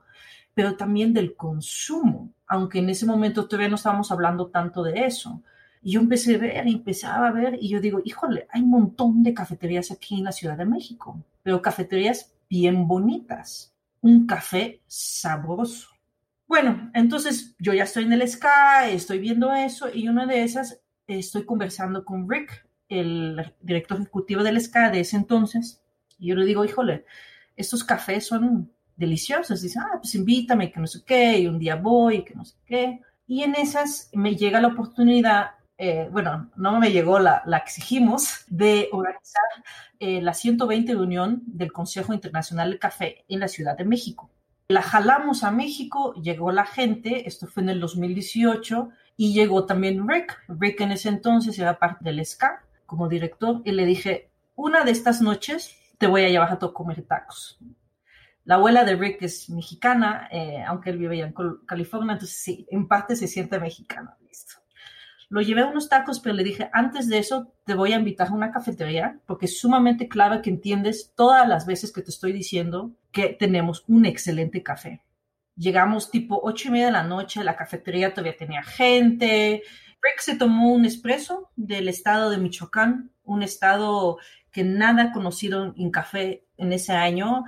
pero 0.55 0.74
también 0.74 1.12
del 1.12 1.37
consumo, 1.37 2.32
aunque 2.47 2.78
en 2.78 2.89
ese 2.89 3.05
momento 3.05 3.47
todavía 3.47 3.68
no 3.68 3.76
estábamos 3.76 4.11
hablando 4.11 4.47
tanto 4.47 4.82
de 4.82 5.05
eso. 5.05 5.43
Y 5.85 5.93
yo 5.93 6.01
empecé 6.01 6.35
a 6.35 6.39
ver, 6.39 6.66
empezaba 6.66 7.28
a 7.28 7.32
ver, 7.32 7.59
y 7.61 7.68
yo 7.68 7.80
digo, 7.80 8.01
híjole, 8.05 8.49
hay 8.51 8.62
un 8.62 8.70
montón 8.70 9.22
de 9.22 9.35
cafeterías 9.35 9.91
aquí 9.91 10.16
en 10.16 10.24
la 10.24 10.32
Ciudad 10.32 10.57
de 10.57 10.64
México, 10.64 11.22
pero 11.43 11.62
cafeterías 11.62 12.32
bien 12.49 12.89
bonitas, 12.89 13.76
un 14.01 14.26
café 14.26 14.80
sabroso. 14.87 15.91
Bueno, 16.49 16.91
entonces 16.95 17.55
yo 17.59 17.74
ya 17.74 17.85
estoy 17.85 18.05
en 18.05 18.14
el 18.14 18.26
SCA, 18.26 18.89
estoy 18.89 19.18
viendo 19.18 19.53
eso, 19.53 19.89
y 19.95 20.09
una 20.09 20.26
de 20.26 20.43
esas 20.43 20.80
estoy 21.07 21.45
conversando 21.45 22.05
con 22.05 22.28
Rick, 22.28 22.66
el 22.89 23.55
director 23.61 24.01
ejecutivo 24.01 24.43
del 24.43 24.61
SCA 24.61 24.91
de 24.91 25.01
ese 25.01 25.16
entonces, 25.16 25.82
y 26.18 26.28
yo 26.28 26.35
le 26.35 26.47
digo, 26.47 26.64
híjole, 26.64 27.05
estos 27.57 27.85
cafés 27.85 28.26
son 28.26 28.72
deliciosos. 28.97 29.61
Dice, 29.62 29.78
ah, 29.80 29.99
pues 30.01 30.14
invítame, 30.14 30.72
que 30.72 30.80
no 30.80 30.87
sé 30.87 31.03
qué, 31.05 31.39
y 31.41 31.47
un 31.47 31.59
día 31.59 31.76
voy, 31.76 32.24
que 32.24 32.35
no 32.35 32.45
sé 32.45 32.57
qué. 32.64 33.01
Y 33.26 33.43
en 33.43 33.55
esas 33.55 34.11
me 34.12 34.37
llega 34.37 34.61
la 34.61 34.68
oportunidad, 34.68 35.53
eh, 35.77 36.09
bueno, 36.11 36.51
no 36.57 36.79
me 36.79 36.93
llegó, 36.93 37.18
la, 37.18 37.43
exigimos, 37.57 38.45
de 38.47 38.89
organizar 38.93 39.43
eh, 39.99 40.22
la 40.22 40.35
120 40.35 40.93
reunión 40.93 41.43
del 41.47 41.72
Consejo 41.72 42.14
Internacional 42.14 42.70
del 42.70 42.79
Café 42.79 43.25
en 43.29 43.41
la 43.41 43.49
Ciudad 43.49 43.77
de 43.77 43.85
México. 43.85 44.31
La 44.68 44.83
jalamos 44.83 45.45
a 45.45 45.51
México, 45.51 46.14
llegó 46.14 46.53
la 46.53 46.64
gente, 46.64 47.29
esto 47.29 47.47
fue 47.47 47.62
en 47.62 47.70
el 47.70 47.81
2018, 47.81 48.89
y 49.16 49.35
llegó 49.35 49.66
también 49.66 50.09
Rick. 50.09 50.39
Rick 50.49 50.81
en 50.81 50.93
ese 50.93 51.09
entonces 51.09 51.59
era 51.59 51.79
parte 51.79 52.05
del 52.05 52.25
SCA 52.25 52.64
como 52.87 53.09
director, 53.09 53.61
y 53.64 53.72
le 53.72 53.85
dije, 53.85 54.31
una 54.55 54.85
de 54.85 54.93
estas 54.93 55.20
noches 55.20 55.77
te 55.99 56.07
voy 56.07 56.25
a 56.25 56.29
llevar 56.29 56.53
a 56.53 56.59
comer 56.59 57.03
tacos. 57.03 57.59
La 58.45 58.57
abuela 58.57 58.85
de 58.85 58.95
Rick 58.95 59.22
es 59.22 59.49
mexicana, 59.51 60.29
eh, 60.31 60.62
aunque 60.66 60.91
él 60.91 60.99
vive 60.99 61.18
en 61.20 61.35
California, 61.66 62.12
entonces 62.12 62.37
sí, 62.37 62.66
en 62.70 62.87
parte 62.87 63.16
se 63.16 63.27
siente 63.27 63.59
mexicana. 63.59 64.16
Listo. 64.22 64.64
Lo 65.29 65.41
llevé 65.41 65.62
a 65.62 65.66
unos 65.66 65.89
tacos, 65.89 66.20
pero 66.20 66.35
le 66.35 66.45
dije, 66.45 66.70
antes 66.72 67.09
de 67.09 67.18
eso, 67.18 67.53
te 67.64 67.75
voy 67.75 67.93
a 67.93 67.99
invitar 67.99 68.29
a 68.29 68.35
una 68.35 68.53
cafetería, 68.53 69.18
porque 69.27 69.47
es 69.47 69.59
sumamente 69.59 70.09
clave 70.09 70.43
que 70.43 70.51
entiendes 70.51 71.12
todas 71.14 71.49
las 71.49 71.66
veces 71.66 71.93
que 71.93 72.03
te 72.03 72.11
estoy 72.11 72.33
diciendo 72.33 72.93
que 73.11 73.29
tenemos 73.29 73.85
un 73.89 74.07
excelente 74.07 74.62
café. 74.62 75.03
Llegamos 75.57 76.11
tipo 76.11 76.41
ocho 76.43 76.68
y 76.68 76.72
media 76.72 76.87
de 76.87 76.93
la 76.93 77.05
noche, 77.05 77.45
la 77.45 77.57
cafetería 77.57 78.12
todavía 78.12 78.37
tenía 78.37 78.62
gente. 78.62 79.62
Rick 80.03 80.20
se 80.20 80.37
tomó 80.37 80.72
un 80.72 80.85
espresso 80.85 81.51
del 81.57 81.89
estado 81.89 82.31
de 82.31 82.39
Michoacán, 82.39 83.11
un 83.25 83.43
estado 83.43 84.18
que 84.51 84.64
nada 84.64 85.12
conocido 85.12 85.75
en 85.77 85.91
café 85.91 86.45
en 86.57 86.72
ese 86.72 86.93
año. 86.93 87.45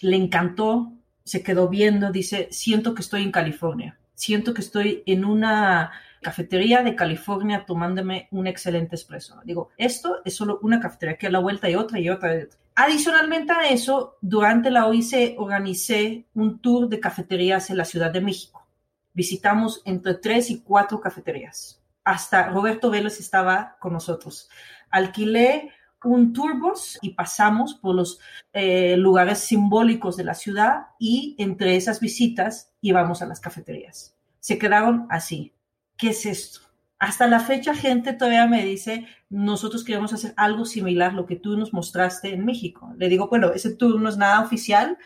Le 0.00 0.16
encantó, 0.16 0.92
se 1.22 1.42
quedó 1.42 1.68
viendo, 1.68 2.10
dice, 2.10 2.48
siento 2.50 2.94
que 2.94 3.02
estoy 3.02 3.22
en 3.22 3.32
California, 3.32 3.98
siento 4.14 4.54
que 4.54 4.60
estoy 4.62 5.02
en 5.06 5.24
una 5.24 5.92
cafetería 6.24 6.82
de 6.82 6.96
California 6.96 7.64
tomándome 7.64 8.26
un 8.32 8.48
excelente 8.48 8.96
espresso. 8.96 9.40
Digo, 9.44 9.70
esto 9.76 10.22
es 10.24 10.34
solo 10.34 10.58
una 10.62 10.80
cafetería, 10.80 11.16
que 11.16 11.28
a 11.28 11.30
la 11.30 11.38
vuelta 11.38 11.70
y 11.70 11.76
otra 11.76 12.00
y 12.00 12.10
otra. 12.10 12.32
Adicionalmente 12.74 13.52
a 13.52 13.68
eso, 13.68 14.16
durante 14.20 14.72
la 14.72 14.86
OIC 14.86 15.38
organicé 15.38 16.26
un 16.34 16.58
tour 16.58 16.88
de 16.88 16.98
cafeterías 16.98 17.70
en 17.70 17.76
la 17.76 17.84
Ciudad 17.84 18.10
de 18.10 18.20
México. 18.20 18.66
Visitamos 19.12 19.80
entre 19.84 20.14
tres 20.14 20.50
y 20.50 20.60
cuatro 20.60 21.00
cafeterías. 21.00 21.80
Hasta 22.02 22.48
Roberto 22.48 22.90
Vélez 22.90 23.20
estaba 23.20 23.76
con 23.78 23.92
nosotros. 23.92 24.50
Alquilé 24.90 25.70
un 26.04 26.32
turbos 26.32 26.98
y 27.00 27.10
pasamos 27.10 27.74
por 27.74 27.94
los 27.94 28.20
eh, 28.52 28.96
lugares 28.96 29.38
simbólicos 29.38 30.16
de 30.16 30.24
la 30.24 30.34
ciudad 30.34 30.88
y 30.98 31.34
entre 31.38 31.76
esas 31.76 32.00
visitas 32.00 32.72
íbamos 32.80 33.22
a 33.22 33.26
las 33.26 33.40
cafeterías. 33.40 34.14
Se 34.40 34.58
quedaron 34.58 35.06
así. 35.08 35.53
¿Qué 35.96 36.10
es 36.10 36.26
esto? 36.26 36.60
Hasta 36.98 37.26
la 37.26 37.40
fecha 37.40 37.74
gente 37.74 38.12
todavía 38.12 38.46
me 38.46 38.64
dice, 38.64 39.06
nosotros 39.28 39.84
queremos 39.84 40.12
hacer 40.12 40.32
algo 40.36 40.64
similar 40.64 41.10
a 41.10 41.14
lo 41.14 41.26
que 41.26 41.36
tú 41.36 41.56
nos 41.56 41.72
mostraste 41.72 42.32
en 42.32 42.44
México. 42.44 42.94
Le 42.96 43.08
digo, 43.08 43.28
bueno, 43.28 43.52
ese 43.52 43.74
tour 43.74 44.00
no 44.00 44.08
es 44.08 44.16
nada 44.16 44.40
oficial, 44.40 44.96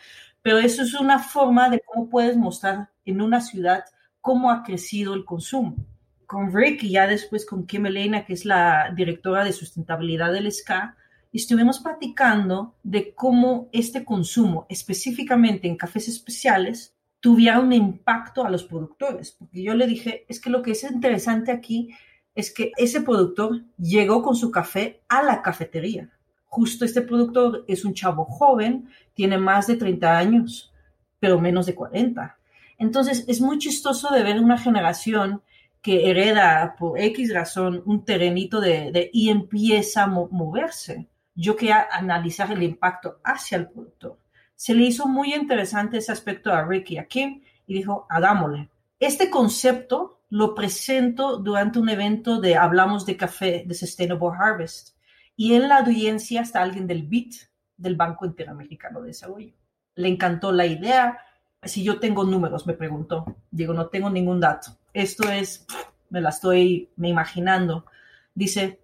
pero 0.41 0.59
eso 0.59 0.83
es 0.83 0.93
una 0.93 1.19
forma 1.19 1.69
de 1.69 1.81
cómo 1.85 2.09
puedes 2.09 2.37
mostrar 2.37 2.89
en 3.05 3.21
una 3.21 3.41
ciudad 3.41 3.83
cómo 4.21 4.51
ha 4.51 4.63
crecido 4.63 5.13
el 5.13 5.25
consumo 5.25 5.75
con 6.29 6.53
Rick 6.53 6.83
y 6.83 6.91
ya 6.91 7.07
después 7.07 7.43
con 7.43 7.65
Kim 7.65 7.87
Elena, 7.87 8.23
que 8.23 8.33
es 8.33 8.45
la 8.45 8.93
directora 8.95 9.43
de 9.43 9.51
sustentabilidad 9.51 10.31
del 10.31 10.51
SCA, 10.51 10.95
estuvimos 11.33 11.79
platicando 11.79 12.75
de 12.83 13.15
cómo 13.15 13.67
este 13.71 14.05
consumo, 14.05 14.67
específicamente 14.69 15.67
en 15.67 15.75
cafés 15.75 16.07
especiales, 16.07 16.93
tuviera 17.19 17.59
un 17.59 17.73
impacto 17.73 18.45
a 18.45 18.49
los 18.49 18.63
productores. 18.63 19.31
Porque 19.31 19.63
yo 19.63 19.73
le 19.75 19.87
dije, 19.87 20.25
es 20.27 20.39
que 20.39 20.49
lo 20.49 20.61
que 20.61 20.71
es 20.71 20.83
interesante 20.83 21.51
aquí 21.51 21.89
es 22.35 22.53
que 22.53 22.71
ese 22.77 23.01
productor 23.01 23.63
llegó 23.77 24.21
con 24.21 24.35
su 24.35 24.51
café 24.51 25.01
a 25.09 25.23
la 25.23 25.41
cafetería. 25.41 26.09
Justo 26.45 26.85
este 26.85 27.01
productor 27.01 27.65
es 27.67 27.85
un 27.85 27.93
chavo 27.93 28.25
joven, 28.25 28.89
tiene 29.13 29.37
más 29.37 29.67
de 29.67 29.75
30 29.75 30.17
años, 30.17 30.73
pero 31.19 31.39
menos 31.39 31.65
de 31.65 31.75
40. 31.75 32.37
Entonces 32.77 33.25
es 33.27 33.41
muy 33.41 33.59
chistoso 33.59 34.09
de 34.13 34.23
ver 34.23 34.39
una 34.39 34.57
generación 34.57 35.41
que 35.81 36.09
hereda 36.09 36.75
por 36.77 36.99
X 36.99 37.33
razón 37.33 37.83
un 37.85 38.03
terrenito 38.03 38.59
de, 38.59 39.09
y 39.13 39.29
empieza 39.29 40.03
a 40.03 40.07
moverse. 40.07 41.07
Yo 41.35 41.55
quería 41.55 41.87
analizar 41.91 42.51
el 42.51 42.63
impacto 42.63 43.19
hacia 43.23 43.57
el 43.57 43.69
productor. 43.69 44.17
Se 44.59 44.73
le 44.73 44.83
hizo 44.83 45.07
muy 45.07 45.33
interesante 45.33 45.99
ese 45.99 46.11
aspecto 46.11 46.51
a 46.51 46.65
Ricky 46.65 46.97
a 46.97 47.05
Kim 47.05 47.41
y 47.65 47.75
dijo, 47.75 48.05
hagámosle. 48.09 48.69
Este 48.99 49.29
concepto 49.29 50.19
lo 50.31 50.53
presento 50.53 51.37
durante 51.37 51.79
un 51.79 51.87
evento 51.87 52.41
de 52.41 52.57
Hablamos 52.57 53.05
de 53.05 53.15
Café 53.15 53.63
de 53.65 53.73
Sustainable 53.73 54.31
Harvest 54.37 54.97
y 55.37 55.53
en 55.53 55.69
la 55.69 55.77
audiencia 55.77 56.41
está 56.41 56.61
alguien 56.61 56.87
del 56.87 57.03
BIT, 57.03 57.35
del 57.77 57.95
Banco 57.95 58.25
Interamericano 58.25 58.99
de 58.99 59.07
Desarrollo. 59.07 59.53
Le 59.95 60.09
encantó 60.09 60.51
la 60.51 60.65
idea. 60.65 61.19
Si 61.63 61.81
yo 61.81 62.01
tengo 62.01 62.25
números, 62.25 62.67
me 62.67 62.73
preguntó. 62.73 63.37
Digo, 63.49 63.73
no 63.73 63.87
tengo 63.87 64.09
ningún 64.09 64.41
dato. 64.41 64.77
Esto 64.91 65.31
es, 65.31 65.65
me 66.09 66.19
la 66.19 66.31
estoy 66.31 66.89
me 66.97 67.07
imaginando. 67.07 67.85
Dice, 68.35 68.81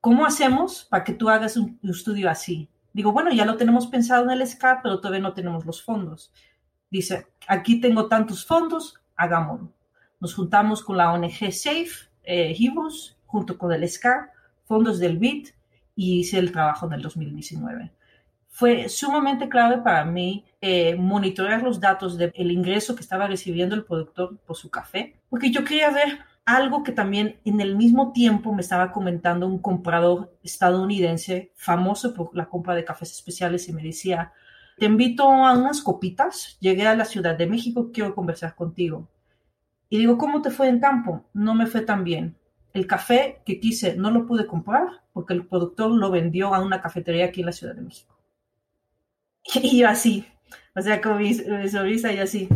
¿cómo 0.00 0.24
hacemos 0.24 0.86
para 0.88 1.04
que 1.04 1.12
tú 1.12 1.28
hagas 1.28 1.58
un, 1.58 1.78
estudio 1.82 2.30
así? 2.30 2.70
Digo, 2.92 3.12
bueno, 3.12 3.30
ya 3.32 3.44
lo 3.44 3.56
tenemos 3.56 3.86
pensado 3.86 4.24
en 4.24 4.30
el 4.30 4.46
SCAP, 4.46 4.82
pero 4.82 5.00
todavía 5.00 5.20
no 5.20 5.32
tenemos 5.32 5.64
los 5.64 5.82
fondos. 5.82 6.32
Dice, 6.90 7.28
aquí 7.46 7.80
tengo 7.80 8.08
tantos 8.08 8.44
fondos, 8.44 8.94
hagámoslo. 9.16 9.72
Nos 10.18 10.34
juntamos 10.34 10.82
con 10.82 10.96
la 10.96 11.12
ONG 11.12 11.52
SAFE, 11.52 12.08
eh, 12.24 12.56
junto 13.26 13.56
con 13.56 13.72
el 13.72 13.88
SCAP, 13.88 14.30
fondos 14.64 14.98
del 14.98 15.18
BIT, 15.18 15.50
y 15.94 16.20
hice 16.20 16.38
el 16.38 16.50
trabajo 16.52 16.86
en 16.86 16.94
el 16.94 17.02
2019. 17.02 17.92
Fue 18.48 18.88
sumamente 18.88 19.48
clave 19.48 19.78
para 19.78 20.04
mí 20.04 20.44
eh, 20.60 20.96
monitorear 20.96 21.62
los 21.62 21.78
datos 21.78 22.18
del 22.18 22.50
ingreso 22.50 22.94
que 22.94 23.02
estaba 23.02 23.26
recibiendo 23.26 23.74
el 23.74 23.84
productor 23.84 24.36
por 24.38 24.56
su 24.56 24.68
café, 24.68 25.16
porque 25.28 25.50
yo 25.50 25.64
quería 25.64 25.90
ver 25.90 26.18
algo 26.56 26.82
que 26.82 26.92
también 26.92 27.40
en 27.44 27.60
el 27.60 27.76
mismo 27.76 28.12
tiempo 28.12 28.52
me 28.52 28.62
estaba 28.62 28.92
comentando 28.92 29.46
un 29.46 29.58
comprador 29.58 30.36
estadounidense 30.42 31.52
famoso 31.54 32.14
por 32.14 32.36
la 32.36 32.48
compra 32.48 32.74
de 32.74 32.84
cafés 32.84 33.12
especiales 33.12 33.68
y 33.68 33.72
me 33.72 33.82
decía, 33.82 34.32
te 34.78 34.86
invito 34.86 35.24
a 35.30 35.52
unas 35.52 35.82
copitas, 35.82 36.56
llegué 36.60 36.86
a 36.86 36.96
la 36.96 37.04
Ciudad 37.04 37.36
de 37.36 37.46
México, 37.46 37.90
quiero 37.92 38.14
conversar 38.14 38.54
contigo. 38.54 39.08
Y 39.88 39.98
digo, 39.98 40.16
¿cómo 40.16 40.40
te 40.40 40.50
fue 40.50 40.68
en 40.68 40.80
campo? 40.80 41.24
No 41.34 41.54
me 41.54 41.66
fue 41.66 41.82
tan 41.82 42.04
bien. 42.04 42.36
El 42.72 42.86
café 42.86 43.42
que 43.44 43.58
quise 43.58 43.96
no 43.96 44.10
lo 44.10 44.26
pude 44.26 44.46
comprar 44.46 45.02
porque 45.12 45.34
el 45.34 45.46
productor 45.46 45.90
lo 45.90 46.10
vendió 46.10 46.54
a 46.54 46.60
una 46.60 46.80
cafetería 46.80 47.26
aquí 47.26 47.40
en 47.40 47.46
la 47.46 47.52
Ciudad 47.52 47.74
de 47.74 47.82
México. 47.82 48.16
Y 49.62 49.80
yo 49.80 49.88
así, 49.88 50.24
o 50.74 50.80
sea, 50.80 51.00
con 51.00 51.18
mi, 51.18 51.34
sonrisa 51.34 52.12
y 52.12 52.18
así, 52.18 52.48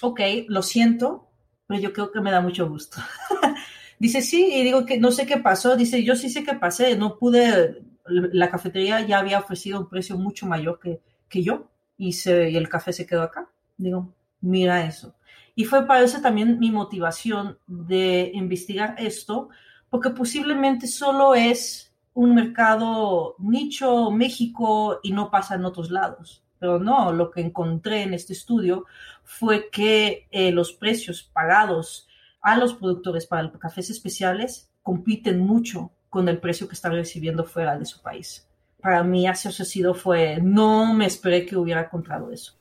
ok, 0.00 0.20
lo 0.48 0.62
siento, 0.62 1.28
pero 1.72 1.80
yo 1.80 1.92
creo 1.94 2.12
que 2.12 2.20
me 2.20 2.30
da 2.30 2.42
mucho 2.42 2.68
gusto. 2.68 2.98
Dice, 3.98 4.20
sí, 4.20 4.52
y 4.52 4.62
digo 4.62 4.84
que 4.84 5.00
no 5.00 5.10
sé 5.10 5.24
qué 5.24 5.38
pasó. 5.38 5.74
Dice, 5.74 6.04
yo 6.04 6.14
sí 6.16 6.28
sé 6.28 6.44
qué 6.44 6.52
pasé, 6.52 6.96
no 6.98 7.16
pude, 7.16 7.82
la 8.04 8.50
cafetería 8.50 9.00
ya 9.00 9.18
había 9.18 9.38
ofrecido 9.38 9.80
un 9.80 9.88
precio 9.88 10.18
mucho 10.18 10.44
mayor 10.46 10.78
que, 10.78 11.00
que 11.30 11.42
yo 11.42 11.70
y, 11.96 12.12
se, 12.12 12.50
y 12.50 12.56
el 12.56 12.68
café 12.68 12.92
se 12.92 13.06
quedó 13.06 13.22
acá. 13.22 13.48
Digo, 13.78 14.12
mira 14.42 14.84
eso. 14.84 15.14
Y 15.54 15.64
fue 15.64 15.86
para 15.86 16.02
eso 16.02 16.20
también 16.20 16.58
mi 16.58 16.70
motivación 16.70 17.58
de 17.66 18.30
investigar 18.34 18.96
esto, 18.98 19.48
porque 19.88 20.10
posiblemente 20.10 20.86
solo 20.86 21.34
es 21.34 21.90
un 22.12 22.34
mercado 22.34 23.34
nicho 23.38 24.10
México 24.10 25.00
y 25.02 25.12
no 25.12 25.30
pasa 25.30 25.54
en 25.54 25.64
otros 25.64 25.90
lados. 25.90 26.41
Pero 26.62 26.78
no, 26.78 27.12
lo 27.12 27.32
que 27.32 27.40
encontré 27.40 28.02
en 28.02 28.14
este 28.14 28.34
estudio 28.34 28.86
fue 29.24 29.68
que 29.68 30.28
eh, 30.30 30.52
los 30.52 30.72
precios 30.72 31.24
pagados 31.24 32.06
a 32.40 32.56
los 32.56 32.74
productores 32.74 33.26
para 33.26 33.50
cafés 33.50 33.90
especiales 33.90 34.70
compiten 34.80 35.40
mucho 35.40 35.90
con 36.08 36.28
el 36.28 36.38
precio 36.38 36.68
que 36.68 36.74
están 36.74 36.92
recibiendo 36.92 37.42
fuera 37.42 37.76
de 37.76 37.84
su 37.84 38.00
país. 38.00 38.46
Para 38.80 39.02
mí, 39.02 39.26
ese 39.26 39.50
sido 39.64 39.92
fue, 39.92 40.38
no 40.40 40.94
me 40.94 41.06
esperé 41.06 41.44
que 41.44 41.56
hubiera 41.56 41.82
encontrado 41.82 42.30
eso. 42.30 42.52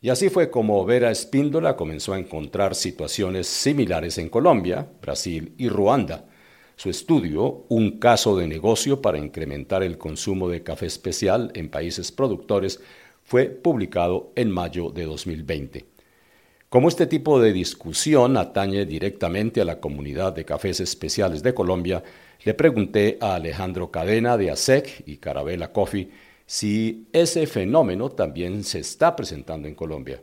Y 0.00 0.08
así 0.08 0.30
fue 0.30 0.50
como 0.50 0.82
Vera 0.86 1.10
Espíndola 1.10 1.76
comenzó 1.76 2.14
a 2.14 2.18
encontrar 2.18 2.74
situaciones 2.74 3.48
similares 3.48 4.16
en 4.16 4.30
Colombia, 4.30 4.88
Brasil 5.02 5.52
y 5.58 5.68
Ruanda 5.68 6.24
su 6.82 6.90
estudio, 6.90 7.64
Un 7.68 7.98
caso 7.98 8.36
de 8.36 8.48
negocio 8.48 9.00
para 9.00 9.18
incrementar 9.18 9.82
el 9.82 9.98
consumo 9.98 10.48
de 10.48 10.64
café 10.64 10.86
especial 10.86 11.52
en 11.54 11.68
países 11.68 12.10
productores, 12.10 12.80
fue 13.24 13.46
publicado 13.46 14.32
en 14.36 14.50
mayo 14.50 14.90
de 14.90 15.04
2020. 15.04 15.84
Como 16.68 16.88
este 16.88 17.06
tipo 17.06 17.40
de 17.40 17.52
discusión 17.52 18.36
atañe 18.36 18.86
directamente 18.86 19.60
a 19.60 19.64
la 19.64 19.80
comunidad 19.80 20.32
de 20.32 20.44
cafés 20.44 20.80
especiales 20.80 21.42
de 21.42 21.54
Colombia, 21.54 22.02
le 22.44 22.54
pregunté 22.54 23.18
a 23.20 23.34
Alejandro 23.34 23.90
Cadena 23.90 24.36
de 24.36 24.50
ASEC 24.50 25.04
y 25.06 25.18
Carabela 25.18 25.72
Coffee 25.72 26.10
si 26.46 27.08
ese 27.12 27.46
fenómeno 27.46 28.10
también 28.10 28.64
se 28.64 28.80
está 28.80 29.14
presentando 29.14 29.68
en 29.68 29.74
Colombia 29.74 30.20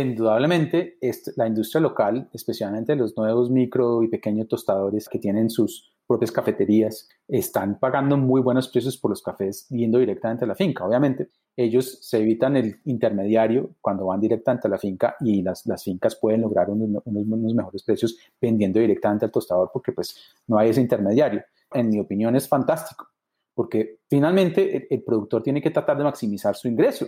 indudablemente 0.00 0.96
la 1.36 1.46
industria 1.46 1.80
local, 1.80 2.28
especialmente 2.32 2.96
los 2.96 3.16
nuevos 3.16 3.50
micro 3.50 4.02
y 4.02 4.08
pequeños 4.08 4.48
tostadores 4.48 5.08
que 5.08 5.18
tienen 5.18 5.50
sus 5.50 5.92
propias 6.06 6.32
cafeterías, 6.32 7.08
están 7.28 7.78
pagando 7.78 8.16
muy 8.16 8.40
buenos 8.40 8.68
precios 8.68 8.96
por 8.96 9.10
los 9.10 9.22
cafés 9.22 9.68
yendo 9.68 9.98
directamente 9.98 10.44
a 10.44 10.48
la 10.48 10.54
finca. 10.54 10.86
Obviamente, 10.86 11.28
ellos 11.56 11.98
se 12.00 12.18
evitan 12.18 12.56
el 12.56 12.80
intermediario 12.84 13.74
cuando 13.80 14.06
van 14.06 14.20
directamente 14.20 14.68
a 14.68 14.70
la 14.70 14.78
finca 14.78 15.16
y 15.20 15.42
las, 15.42 15.66
las 15.66 15.84
fincas 15.84 16.16
pueden 16.16 16.40
lograr 16.40 16.70
unos, 16.70 17.02
unos, 17.04 17.54
mejores 17.54 17.82
precios 17.82 18.16
vendiendo 18.40 18.80
directamente 18.80 19.26
al 19.26 19.30
tostador 19.30 19.70
porque 19.72 19.92
pues 19.92 20.16
no 20.46 20.58
hay 20.58 20.70
ese 20.70 20.80
intermediario. 20.80 21.42
En 21.72 21.90
mi 21.90 22.00
opinión 22.00 22.34
es 22.36 22.48
fantástico 22.48 23.08
porque 23.54 23.98
finalmente 24.08 24.92
el 24.92 25.02
productor 25.02 25.42
tiene 25.42 25.60
que 25.60 25.70
tratar 25.70 25.98
de 25.98 26.04
maximizar 26.04 26.56
su 26.56 26.68
ingreso 26.68 27.06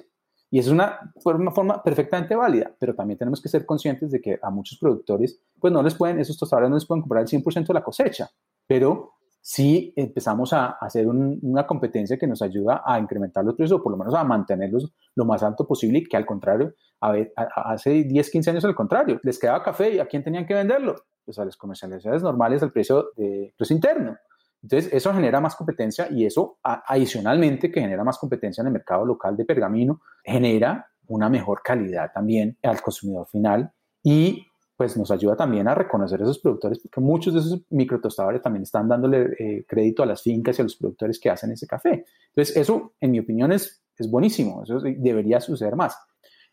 y 0.51 0.59
es 0.59 0.69
una, 0.69 1.13
una 1.25 1.51
forma 1.51 1.83
perfectamente 1.83 2.37
válida, 2.37 2.73
pero 2.79 2.95
también 2.95 3.19
tenemos 3.19 3.41
que 3.41 3.49
ser 3.49 3.67
conscientes 3.67 4.11
de 4.11 4.21
que 4.21 4.39
a 4.41 4.51
muchos 4.51 4.79
productores, 4.79 5.41
pues 5.59 5.73
no 5.73 5.83
les 5.83 5.95
pueden, 5.95 6.21
esos 6.21 6.39
tostadores 6.39 6.71
no 6.71 6.77
les 6.77 6.87
pueden 6.87 7.03
comprar 7.03 7.23
el 7.23 7.29
100% 7.29 7.67
de 7.67 7.75
la 7.75 7.83
cosecha, 7.83 8.31
pero 8.67 9.15
si 9.47 9.93
empezamos 9.95 10.55
a 10.55 10.79
hacer 10.81 11.07
una 11.07 11.67
competencia 11.67 12.17
que 12.17 12.27
nos 12.27 12.41
ayuda 12.41 12.83
a 12.83 12.99
incrementar 12.99 13.45
los 13.45 13.55
precios 13.55 13.79
o 13.79 13.83
por 13.83 13.93
lo 13.93 13.99
menos 13.99 14.15
a 14.15 14.25
mantenerlos 14.25 14.91
lo 15.15 15.27
más 15.27 15.43
alto 15.43 15.67
posible 15.67 15.99
y 15.99 16.05
que 16.05 16.17
al 16.17 16.25
contrario, 16.25 16.73
hace 16.99 18.05
10, 18.05 18.31
15 18.31 18.51
años 18.51 18.65
al 18.65 18.75
contrario, 18.75 19.21
les 19.23 19.39
quedaba 19.39 19.63
café 19.63 19.97
y 19.97 19.99
a 19.99 20.07
quién 20.07 20.25
tenían 20.25 20.47
que 20.47 20.55
venderlo? 20.55 20.97
Pues 21.27 21.39
a 21.39 21.45
las 21.45 21.59
comercializaciones 21.59 22.23
normales 22.23 22.63
al 22.63 22.73
precio 22.73 23.11
de 23.19 23.53
precio 23.55 23.77
interno. 23.77 24.17
Entonces, 24.63 24.91
eso 24.91 25.13
genera 25.13 25.43
más 25.43 25.57
competencia 25.57 26.09
y 26.11 26.25
eso, 26.25 26.57
adicionalmente, 26.63 27.71
que 27.71 27.83
genera 27.83 28.03
más 28.03 28.17
competencia 28.17 28.63
en 28.63 28.69
el 28.69 28.73
mercado 28.73 29.05
local 29.05 29.37
de 29.37 29.45
pergamino, 29.45 30.01
genera 30.25 30.89
una 31.07 31.29
mejor 31.29 31.61
calidad 31.63 32.11
también 32.15 32.57
al 32.63 32.81
consumidor 32.81 33.27
final 33.27 33.71
y 34.03 34.47
pues 34.77 34.97
nos 34.97 35.11
ayuda 35.11 35.37
también 35.37 35.69
a 35.69 35.75
reconocer 35.75 36.21
a 36.21 36.25
esos 36.25 36.41
productores, 36.41 36.81
porque 36.81 37.01
muchos 37.01 37.35
de 37.35 37.41
esos 37.41 37.63
microtostadores 37.71 38.43
también 38.43 38.65
están 38.65 38.89
dándole 38.89 39.35
eh, 39.39 39.65
crédito 39.69 40.03
a 40.03 40.07
las 40.07 40.23
fincas 40.23 40.59
y 40.59 40.63
a 40.63 40.65
los 40.65 40.77
productores 40.77 41.21
que 41.21 41.31
hacen 41.31 41.53
ese 41.53 41.67
café. 41.67 42.05
Entonces, 42.29 42.57
eso, 42.57 42.95
en 43.01 43.13
mi 43.13 43.21
opinión, 43.21 43.53
es, 43.53 43.83
es 43.97 44.11
buenísimo, 44.11 44.63
eso 44.65 44.81
debería 44.81 45.41
suceder 45.41 45.77
más. 45.77 45.97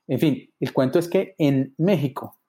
En 0.07 0.19
fin, 0.19 0.49
el 0.59 0.73
cuento 0.73 0.99
es 0.99 1.07
que 1.07 1.35
en 1.37 1.73
México 1.77 2.39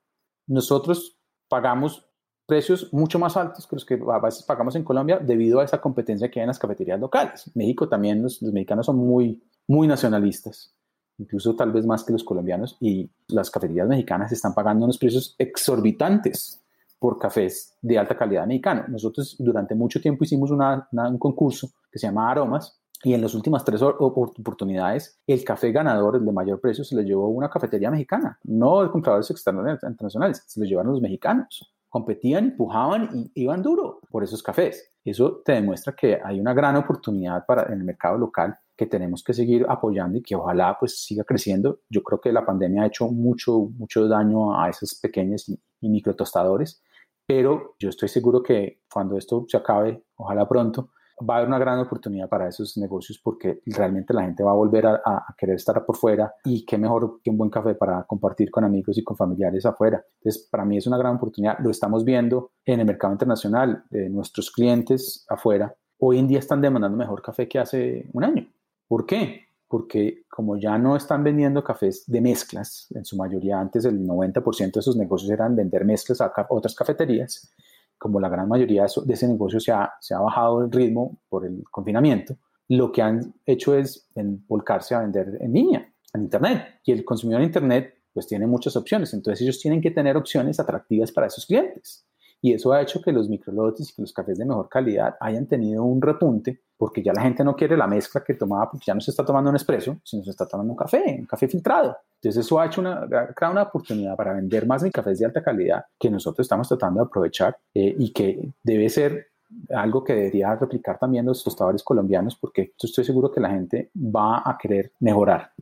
nosotros 0.46 1.18
pagamos 1.48 2.08
precios 2.46 2.92
mucho 2.92 3.18
más 3.18 3.36
altos 3.36 3.66
que 3.66 3.76
los 3.76 3.84
que 3.84 3.94
a 3.94 4.18
veces 4.18 4.42
pagamos 4.42 4.74
en 4.76 4.84
Colombia 4.84 5.18
debido 5.18 5.60
a 5.60 5.64
esa 5.64 5.80
competencia 5.80 6.30
que 6.30 6.40
hay 6.40 6.44
en 6.44 6.48
las 6.48 6.58
cafeterías 6.58 7.00
locales. 7.00 7.50
México 7.54 7.88
también, 7.88 8.22
los, 8.22 8.42
mexicanos 8.42 8.86
son 8.86 8.96
muy, 8.96 9.42
muy 9.66 9.86
nacionalistas, 9.86 10.74
incluso 11.18 11.54
tal 11.54 11.72
vez 11.72 11.86
más 11.86 12.04
que 12.04 12.12
los 12.12 12.24
colombianos, 12.24 12.76
y 12.80 13.08
las 13.28 13.50
cafeterías 13.50 13.88
mexicanas 13.88 14.32
están 14.32 14.54
pagando 14.54 14.84
unos 14.84 14.98
precios 14.98 15.34
exorbitantes 15.38 16.62
por 16.98 17.18
cafés 17.18 17.76
de 17.82 17.98
alta 17.98 18.16
calidad 18.16 18.46
mexicano. 18.46 18.84
Nosotros 18.88 19.36
durante 19.38 19.74
mucho 19.74 20.00
tiempo 20.00 20.24
hicimos 20.24 20.50
un 20.50 21.18
concurso 21.18 21.70
que 21.90 21.98
se 21.98 22.06
llama 22.06 22.30
Aromas, 22.30 22.78
y 23.04 23.14
en 23.14 23.20
las 23.20 23.34
últimas 23.34 23.64
tres 23.64 23.82
oportunidades, 23.82 25.18
el 25.26 25.42
café 25.42 25.72
ganador, 25.72 26.14
el 26.14 26.24
de 26.24 26.30
mayor 26.30 26.60
precio, 26.60 26.84
se 26.84 26.94
le 26.94 27.02
llevó 27.02 27.28
una 27.28 27.50
cafetería 27.50 27.90
mexicana, 27.90 28.38
no 28.44 28.82
de 28.84 28.90
compradores 28.90 29.28
externos 29.28 29.66
internacionales, 29.82 30.44
se 30.46 30.60
lo 30.60 30.66
llevaron 30.66 30.92
los 30.92 31.02
mexicanos 31.02 31.72
competían, 31.92 32.44
empujaban 32.44 33.10
y 33.12 33.30
iban 33.42 33.62
duro 33.62 34.00
por 34.10 34.24
esos 34.24 34.42
cafés. 34.42 34.90
Eso 35.04 35.42
te 35.44 35.52
demuestra 35.52 35.94
que 35.94 36.18
hay 36.24 36.40
una 36.40 36.54
gran 36.54 36.74
oportunidad 36.76 37.44
para 37.44 37.64
en 37.70 37.80
el 37.80 37.84
mercado 37.84 38.16
local 38.16 38.58
que 38.82 38.86
tenemos 38.88 39.22
que 39.22 39.32
seguir 39.32 39.64
apoyando 39.68 40.18
y 40.18 40.22
que 40.22 40.34
ojalá 40.34 40.76
pues 40.78 41.04
siga 41.04 41.22
creciendo. 41.22 41.80
Yo 41.88 42.02
creo 42.02 42.20
que 42.20 42.32
la 42.32 42.44
pandemia 42.44 42.82
ha 42.82 42.86
hecho 42.86 43.08
mucho, 43.08 43.70
mucho 43.78 44.08
daño 44.08 44.60
a 44.60 44.68
esos 44.68 44.98
pequeños 45.00 45.48
y, 45.48 45.56
y 45.80 45.88
micro 45.88 46.16
tostadores, 46.16 46.82
pero 47.24 47.76
yo 47.78 47.90
estoy 47.90 48.08
seguro 48.08 48.42
que 48.42 48.80
cuando 48.92 49.16
esto 49.16 49.44
se 49.46 49.56
acabe, 49.56 50.02
ojalá 50.16 50.48
pronto, 50.48 50.90
va 51.20 51.34
a 51.34 51.36
haber 51.36 51.48
una 51.48 51.60
gran 51.60 51.78
oportunidad 51.78 52.28
para 52.28 52.48
esos 52.48 52.76
negocios 52.76 53.20
porque 53.22 53.60
realmente 53.66 54.12
la 54.12 54.22
gente 54.22 54.42
va 54.42 54.50
a 54.50 54.56
volver 54.56 54.84
a, 54.86 55.24
querer 55.38 55.54
estar 55.54 55.84
por 55.86 55.96
fuera 55.96 56.34
y 56.44 56.64
qué 56.64 56.76
mejor 56.76 57.20
que 57.22 57.30
un 57.30 57.38
buen 57.38 57.50
café 57.50 57.76
para 57.76 58.02
compartir 58.02 58.50
con 58.50 58.64
amigos 58.64 58.98
y 58.98 59.04
con 59.04 59.16
familiares 59.16 59.64
afuera. 59.64 60.04
Entonces, 60.18 60.48
para 60.50 60.64
mí 60.64 60.76
es 60.76 60.88
una 60.88 60.98
gran 60.98 61.16
oportunidad. 61.16 61.58
Lo 61.60 61.70
estamos 61.70 62.04
viendo 62.04 62.50
en 62.64 62.80
el 62.80 62.86
mercado 62.86 63.12
internacional. 63.12 63.84
de 63.90 64.08
nuestros 64.08 64.50
clientes 64.50 65.24
afuera 65.28 65.72
hoy 66.04 66.18
en 66.18 66.26
día 66.26 66.40
están 66.40 66.60
demandando 66.60 66.98
mejor 66.98 67.22
café 67.22 67.46
que 67.46 67.60
hace 67.60 68.08
un 68.12 68.24
año. 68.24 68.48
¿Por 68.92 69.06
qué? 69.06 69.46
porque 69.68 70.24
como 70.28 70.58
ya 70.58 70.76
no 70.76 70.96
están 70.96 71.24
vendiendo 71.24 71.64
cafés 71.64 72.04
de 72.06 72.20
mezclas, 72.20 72.88
en 72.94 73.06
su 73.06 73.16
mayoría 73.16 73.58
antes 73.58 73.86
el 73.86 74.06
90% 74.06 74.70
de 74.70 74.82
sus 74.82 74.96
negocios 74.96 75.30
eran 75.30 75.56
vender 75.56 75.86
mezclas 75.86 76.20
a 76.20 76.30
otras 76.50 76.74
cafeterías, 76.74 77.50
como 77.96 78.20
la 78.20 78.28
gran 78.28 78.46
mayoría 78.50 78.82
de, 78.82 79.14
ese 79.14 79.28
negocio 79.28 79.60
se 79.60 79.72
ha, 79.72 80.20
bajado 80.20 80.62
el 80.62 80.70
ritmo 80.70 81.16
por 81.30 81.46
el 81.46 81.64
confinamiento, 81.70 82.36
lo 82.68 82.92
que 82.92 83.00
han 83.00 83.32
hecho 83.46 83.74
es 83.74 84.10
volcarse 84.46 84.94
a 84.94 85.00
vender 85.00 85.38
en 85.40 85.54
línea, 85.54 85.90
en 86.12 86.20
Internet. 86.24 86.80
Y 86.84 86.92
el 86.92 87.02
consumidor 87.02 87.40
en 87.40 87.46
Internet 87.46 87.94
pues 88.12 88.26
tiene 88.26 88.46
muchas 88.46 88.76
opciones, 88.76 89.14
entonces 89.14 89.40
ellos 89.40 89.58
tienen 89.58 89.80
que 89.80 89.90
tener 89.90 90.18
opciones 90.18 90.60
atractivas 90.60 91.10
para 91.12 91.28
esos 91.28 91.46
clientes. 91.46 92.04
Y 92.44 92.52
eso 92.52 92.72
ha 92.72 92.82
hecho 92.82 93.00
que 93.00 93.12
los 93.12 93.28
microlotes 93.28 93.88
y 93.88 93.94
que 93.94 94.02
los 94.02 94.12
cafés 94.12 94.36
de 94.36 94.44
mejor 94.44 94.68
calidad 94.68 95.14
hayan 95.20 95.46
tenido 95.46 95.84
un 95.84 96.02
repunte, 96.02 96.60
porque 96.76 97.00
ya 97.00 97.12
la 97.12 97.22
gente 97.22 97.44
no 97.44 97.54
quiere 97.54 97.76
la 97.76 97.86
mezcla 97.86 98.24
que 98.24 98.34
tomaba, 98.34 98.68
porque 98.68 98.84
ya 98.84 98.94
no 98.94 99.00
se 99.00 99.12
está 99.12 99.24
tomando 99.24 99.48
un 99.48 99.56
espresso, 99.56 99.98
sino 100.02 100.24
se 100.24 100.30
está 100.30 100.46
tomando 100.46 100.72
un 100.72 100.76
café, 100.76 101.18
un 101.20 101.26
café 101.26 101.46
filtrado. 101.46 101.96
Entonces 102.16 102.44
eso 102.44 102.58
ha 102.58 102.66
hecho 102.66 102.80
una, 102.80 103.06
creado 103.34 103.52
una 103.52 103.62
oportunidad 103.62 104.16
para 104.16 104.32
vender 104.32 104.66
más 104.66 104.82
de 104.82 104.90
cafés 104.90 105.20
de 105.20 105.26
alta 105.26 105.40
calidad 105.40 105.84
que 105.98 106.10
nosotros 106.10 106.44
estamos 106.44 106.66
tratando 106.66 107.00
de 107.00 107.06
aprovechar 107.06 107.56
eh, 107.74 107.94
y 107.96 108.12
que 108.12 108.50
debe 108.64 108.88
ser 108.88 109.28
algo 109.70 110.02
que 110.02 110.14
debería 110.14 110.56
replicar 110.56 110.98
también 110.98 111.26
los 111.26 111.44
tostadores 111.44 111.84
colombianos, 111.84 112.34
porque 112.36 112.72
estoy 112.82 113.04
seguro 113.04 113.30
que 113.30 113.40
la 113.40 113.50
gente 113.50 113.90
va 113.96 114.42
a 114.44 114.58
querer 114.60 114.90
mejorar 114.98 115.52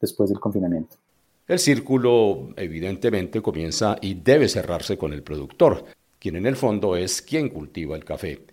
después 0.00 0.30
del 0.30 0.40
confinamiento. 0.40 0.96
El 1.46 1.58
círculo 1.58 2.50
evidentemente 2.56 3.42
comienza 3.42 3.96
y 4.00 4.14
debe 4.14 4.48
cerrarse 4.48 4.96
con 4.96 5.12
el 5.12 5.22
productor, 5.22 5.84
quien 6.20 6.36
en 6.36 6.46
el 6.46 6.54
fondo 6.54 6.96
es 6.96 7.22
quien 7.22 7.48
cultiva 7.48 7.96
el 7.96 8.04
café. 8.04 8.44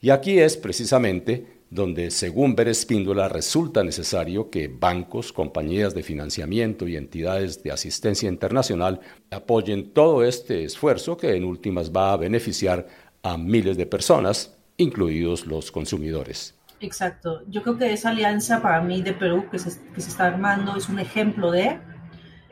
Y 0.00 0.10
aquí 0.10 0.38
es 0.38 0.56
precisamente 0.56 1.56
donde, 1.68 2.12
según 2.12 2.54
Ver 2.54 2.68
Espíndola, 2.68 3.28
resulta 3.28 3.82
necesario 3.82 4.50
que 4.50 4.68
bancos, 4.68 5.32
compañías 5.32 5.94
de 5.94 6.04
financiamiento 6.04 6.86
y 6.86 6.96
entidades 6.96 7.62
de 7.62 7.72
asistencia 7.72 8.28
internacional 8.28 9.00
apoyen 9.30 9.92
todo 9.92 10.24
este 10.24 10.62
esfuerzo 10.62 11.16
que 11.16 11.34
en 11.34 11.44
últimas 11.44 11.90
va 11.90 12.12
a 12.12 12.16
beneficiar 12.16 12.86
a 13.22 13.36
miles 13.36 13.76
de 13.76 13.86
personas, 13.86 14.56
incluidos 14.76 15.46
los 15.46 15.72
consumidores. 15.72 16.54
Exacto. 16.80 17.42
Yo 17.48 17.62
creo 17.62 17.76
que 17.76 17.92
esa 17.92 18.10
alianza 18.10 18.62
para 18.62 18.80
mí 18.82 19.02
de 19.02 19.14
Perú 19.14 19.46
que 19.50 19.58
se, 19.58 19.80
que 19.92 20.00
se 20.00 20.10
está 20.10 20.26
armando 20.26 20.76
es 20.76 20.88
un 20.88 21.00
ejemplo 21.00 21.50
de, 21.50 21.80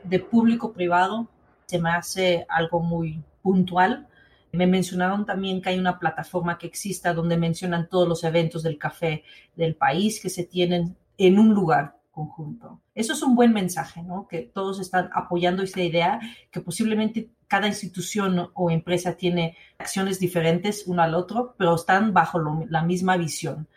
de 0.03 0.19
público-privado. 0.19 1.29
Se 1.67 1.79
me 1.79 1.91
hace 1.91 2.45
algo 2.49 2.81
muy 2.81 3.23
puntual 3.43 4.09
me 4.55 4.67
mencionaron 4.67 5.27
también 5.27 5.61
que 5.61 5.71
hay 5.71 5.79
una 5.79 5.99
plataforma 5.99 6.59
que 6.59 6.67
exista 6.67 7.13
donde 7.13 7.37
mencionan 7.37 7.89
todos 7.89 8.09
los 8.09 8.25
eventos 8.25 8.63
del 8.63 8.79
café 8.79 9.25
del 9.57 9.75
país 9.75 10.21
que 10.21 10.31
se 10.31 10.45
tienen 10.45 10.97
en 11.19 11.39
un 11.39 11.55
lugar 11.55 11.99
conjunto. 12.11 12.81
Eso 12.95 13.13
es 13.13 13.23
un 13.23 13.35
buen 13.35 13.53
mensaje, 13.53 14.03
¿no? 14.03 14.29
Que 14.29 14.43
todos 14.43 14.81
están 14.81 15.11
apoyando 15.13 15.63
esa 15.63 15.83
idea, 15.83 16.21
que 16.51 16.61
posiblemente 16.61 17.31
cada 17.49 17.67
institución 17.67 18.51
o 18.55 18.71
empresa 18.71 19.17
tiene 19.17 19.57
acciones 19.79 20.19
diferentes 20.21 20.85
uno 20.87 21.03
al 21.03 21.15
otro, 21.15 21.55
pero 21.59 21.75
están 21.75 22.13
bajo 22.13 22.41
la 22.69 22.83
misma 22.83 23.17
visión. 23.17 23.69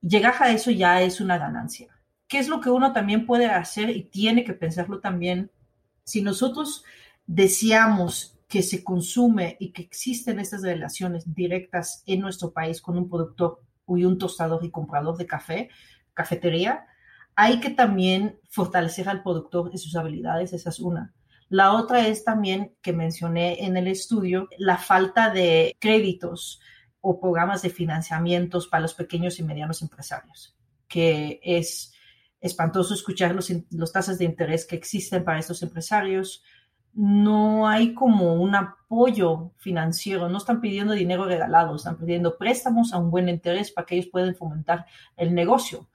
Llegar 0.00 0.34
a 0.40 0.50
eso 0.52 0.70
ya 0.70 1.02
es 1.02 1.20
una 1.20 1.38
ganancia. 1.38 1.88
¿Qué 2.26 2.38
es 2.38 2.48
lo 2.48 2.60
que 2.60 2.70
uno 2.70 2.92
también 2.92 3.26
puede 3.26 3.46
hacer 3.46 3.90
y 3.90 4.04
tiene 4.04 4.42
que 4.42 4.54
pensarlo 4.54 5.00
también? 5.00 5.50
Si 6.04 6.22
nosotros 6.22 6.84
deseamos 7.26 8.38
que 8.52 8.62
se 8.62 8.84
consume 8.84 9.56
y 9.60 9.72
que 9.72 9.80
existen 9.80 10.38
estas 10.38 10.60
relaciones 10.60 11.34
directas 11.34 12.02
en 12.04 12.20
nuestro 12.20 12.52
país 12.52 12.82
con 12.82 12.98
un 12.98 13.08
productor 13.08 13.62
y 13.88 14.04
un 14.04 14.18
tostador 14.18 14.62
y 14.62 14.70
comprador 14.70 15.16
de 15.16 15.24
café, 15.24 15.70
cafetería, 16.12 16.84
hay 17.34 17.60
que 17.60 17.70
también 17.70 18.38
fortalecer 18.50 19.08
al 19.08 19.22
productor 19.22 19.70
y 19.72 19.78
sus 19.78 19.96
habilidades, 19.96 20.52
esa 20.52 20.68
es 20.68 20.80
una. 20.80 21.14
La 21.48 21.72
otra 21.72 22.06
es 22.06 22.24
también, 22.24 22.74
que 22.82 22.92
mencioné 22.92 23.64
en 23.64 23.78
el 23.78 23.86
estudio, 23.86 24.50
la 24.58 24.76
falta 24.76 25.30
de 25.30 25.74
créditos 25.80 26.60
o 27.00 27.18
programas 27.18 27.62
de 27.62 27.70
financiamientos 27.70 28.68
para 28.68 28.82
los 28.82 28.92
pequeños 28.92 29.38
y 29.38 29.44
medianos 29.44 29.80
empresarios, 29.80 30.54
que 30.88 31.40
es 31.42 31.94
espantoso 32.38 32.92
escuchar 32.92 33.34
los, 33.34 33.50
los 33.70 33.92
tasas 33.92 34.18
de 34.18 34.26
interés 34.26 34.66
que 34.66 34.76
existen 34.76 35.24
para 35.24 35.38
estos 35.38 35.62
empresarios, 35.62 36.42
no 36.94 37.66
hay 37.66 37.94
como 37.94 38.34
un 38.34 38.54
apoyo 38.54 39.52
financiero, 39.58 40.28
no 40.28 40.38
están 40.38 40.60
pidiendo 40.60 40.92
dinero 40.92 41.24
regalado, 41.24 41.76
están 41.76 41.96
pidiendo 41.96 42.36
préstamos 42.36 42.92
a 42.92 42.98
un 42.98 43.10
buen 43.10 43.28
interés 43.28 43.72
para 43.72 43.86
que 43.86 43.96
ellos 43.96 44.10
puedan 44.12 44.34
fomentar 44.34 44.86
el 45.16 45.34
negocio. 45.34 45.88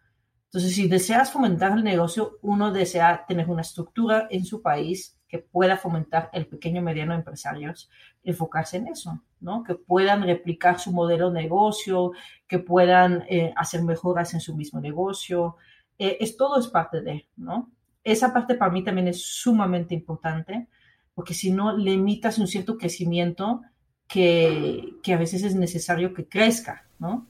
Entonces, 0.45 0.75
si 0.75 0.87
deseas 0.87 1.31
fomentar 1.31 1.73
el 1.73 1.83
negocio, 1.83 2.39
uno 2.41 2.71
desea 2.71 3.25
tener 3.27 3.49
una 3.49 3.61
estructura 3.61 4.27
en 4.31 4.45
su 4.45 4.61
país 4.61 5.19
que 5.27 5.39
pueda 5.39 5.75
fomentar 5.75 6.29
el 6.31 6.47
pequeño 6.47 6.79
y 6.79 6.83
mediano 6.83 7.13
empresarios, 7.13 7.89
enfocarse 8.23 8.77
en 8.77 8.87
eso, 8.87 9.21
¿no? 9.41 9.63
Que 9.63 9.75
puedan 9.75 10.23
replicar 10.23 10.79
su 10.79 10.93
modelo 10.93 11.29
de 11.29 11.41
negocio, 11.41 12.13
que 12.47 12.59
puedan 12.59 13.25
eh, 13.29 13.53
hacer 13.57 13.83
mejoras 13.83 14.33
en 14.33 14.39
su 14.39 14.55
mismo 14.55 14.79
negocio. 14.79 15.57
Eh, 15.99 16.17
es 16.21 16.37
todo 16.37 16.57
es 16.59 16.67
parte 16.67 17.01
de, 17.01 17.27
¿no? 17.35 17.69
Esa 18.03 18.33
parte 18.33 18.55
para 18.55 18.71
mí 18.71 18.85
también 18.85 19.09
es 19.09 19.21
sumamente 19.21 19.93
importante 19.93 20.69
porque 21.17 21.33
si 21.33 21.49
no 21.49 21.75
limitas 21.75 22.37
un 22.37 22.45
cierto 22.45 22.77
crecimiento 22.77 23.63
que, 24.07 24.93
que, 25.01 25.13
a 25.13 25.17
veces 25.17 25.41
es 25.41 25.55
necesario 25.55 26.13
que 26.13 26.27
crezca, 26.27 26.87
¿no? 26.99 27.25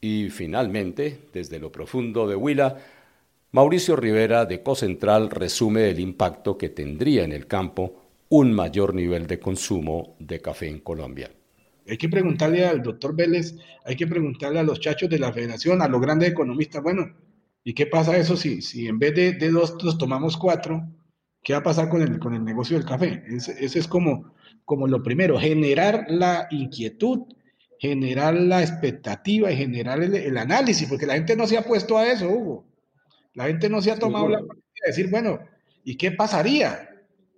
Y 0.00 0.30
finalmente, 0.30 1.26
desde 1.30 1.58
lo 1.58 1.70
profundo 1.70 2.26
de 2.26 2.36
Huila, 2.36 2.78
Mauricio 3.52 3.96
Rivera 3.96 4.46
de 4.46 4.62
Cocentral 4.62 5.28
resume 5.28 5.90
el 5.90 6.00
impacto 6.00 6.56
que 6.56 6.70
tendría 6.70 7.22
en 7.22 7.32
el 7.32 7.46
campo 7.46 8.00
un 8.30 8.54
mayor 8.54 8.94
nivel 8.94 9.26
de 9.26 9.38
consumo 9.38 10.16
de 10.18 10.40
café 10.40 10.68
en 10.68 10.78
Colombia. 10.78 11.30
Hay 11.86 11.98
que 11.98 12.08
preguntarle 12.08 12.64
al 12.64 12.82
doctor 12.82 13.14
Vélez, 13.14 13.56
hay 13.84 13.96
que 13.96 14.06
preguntarle 14.06 14.60
a 14.60 14.62
los 14.62 14.80
chachos 14.80 15.10
de 15.10 15.18
la 15.18 15.34
federación, 15.34 15.82
a 15.82 15.88
los 15.88 16.00
grandes 16.00 16.30
economistas, 16.30 16.82
bueno, 16.82 17.14
¿y 17.62 17.74
qué 17.74 17.84
pasa 17.84 18.16
eso 18.16 18.38
si, 18.38 18.62
si 18.62 18.88
en 18.88 18.98
vez 18.98 19.14
de, 19.14 19.34
de 19.34 19.50
dos 19.50 19.76
nos 19.84 19.98
tomamos 19.98 20.38
cuatro? 20.38 20.88
¿Qué 21.42 21.52
va 21.52 21.60
a 21.60 21.62
pasar 21.62 21.88
con 21.88 22.02
el, 22.02 22.18
con 22.18 22.34
el 22.34 22.44
negocio 22.44 22.76
del 22.76 22.86
café? 22.86 23.22
Ese, 23.26 23.78
es 23.78 23.88
como, 23.88 24.34
como 24.64 24.86
lo 24.86 25.02
primero, 25.02 25.38
generar 25.38 26.06
la 26.08 26.46
inquietud, 26.50 27.22
generar 27.78 28.34
la 28.34 28.60
expectativa 28.60 29.50
y 29.50 29.56
generar 29.56 30.02
el, 30.02 30.36
análisis, 30.36 30.88
porque 30.88 31.06
la 31.06 31.14
gente 31.14 31.36
no 31.36 31.46
se 31.46 31.56
ha 31.56 31.62
puesto 31.62 31.96
a 31.96 32.06
eso, 32.06 32.28
Hugo. 32.28 32.66
La 33.34 33.46
gente 33.46 33.68
no 33.68 33.80
se 33.80 33.92
ha 33.92 33.98
tomado 33.98 34.28
la 34.28 34.40
de 34.40 34.46
decir, 34.86 35.10
bueno, 35.10 35.38
¿y 35.84 35.96
qué 35.96 36.10
pasaría? 36.10 36.88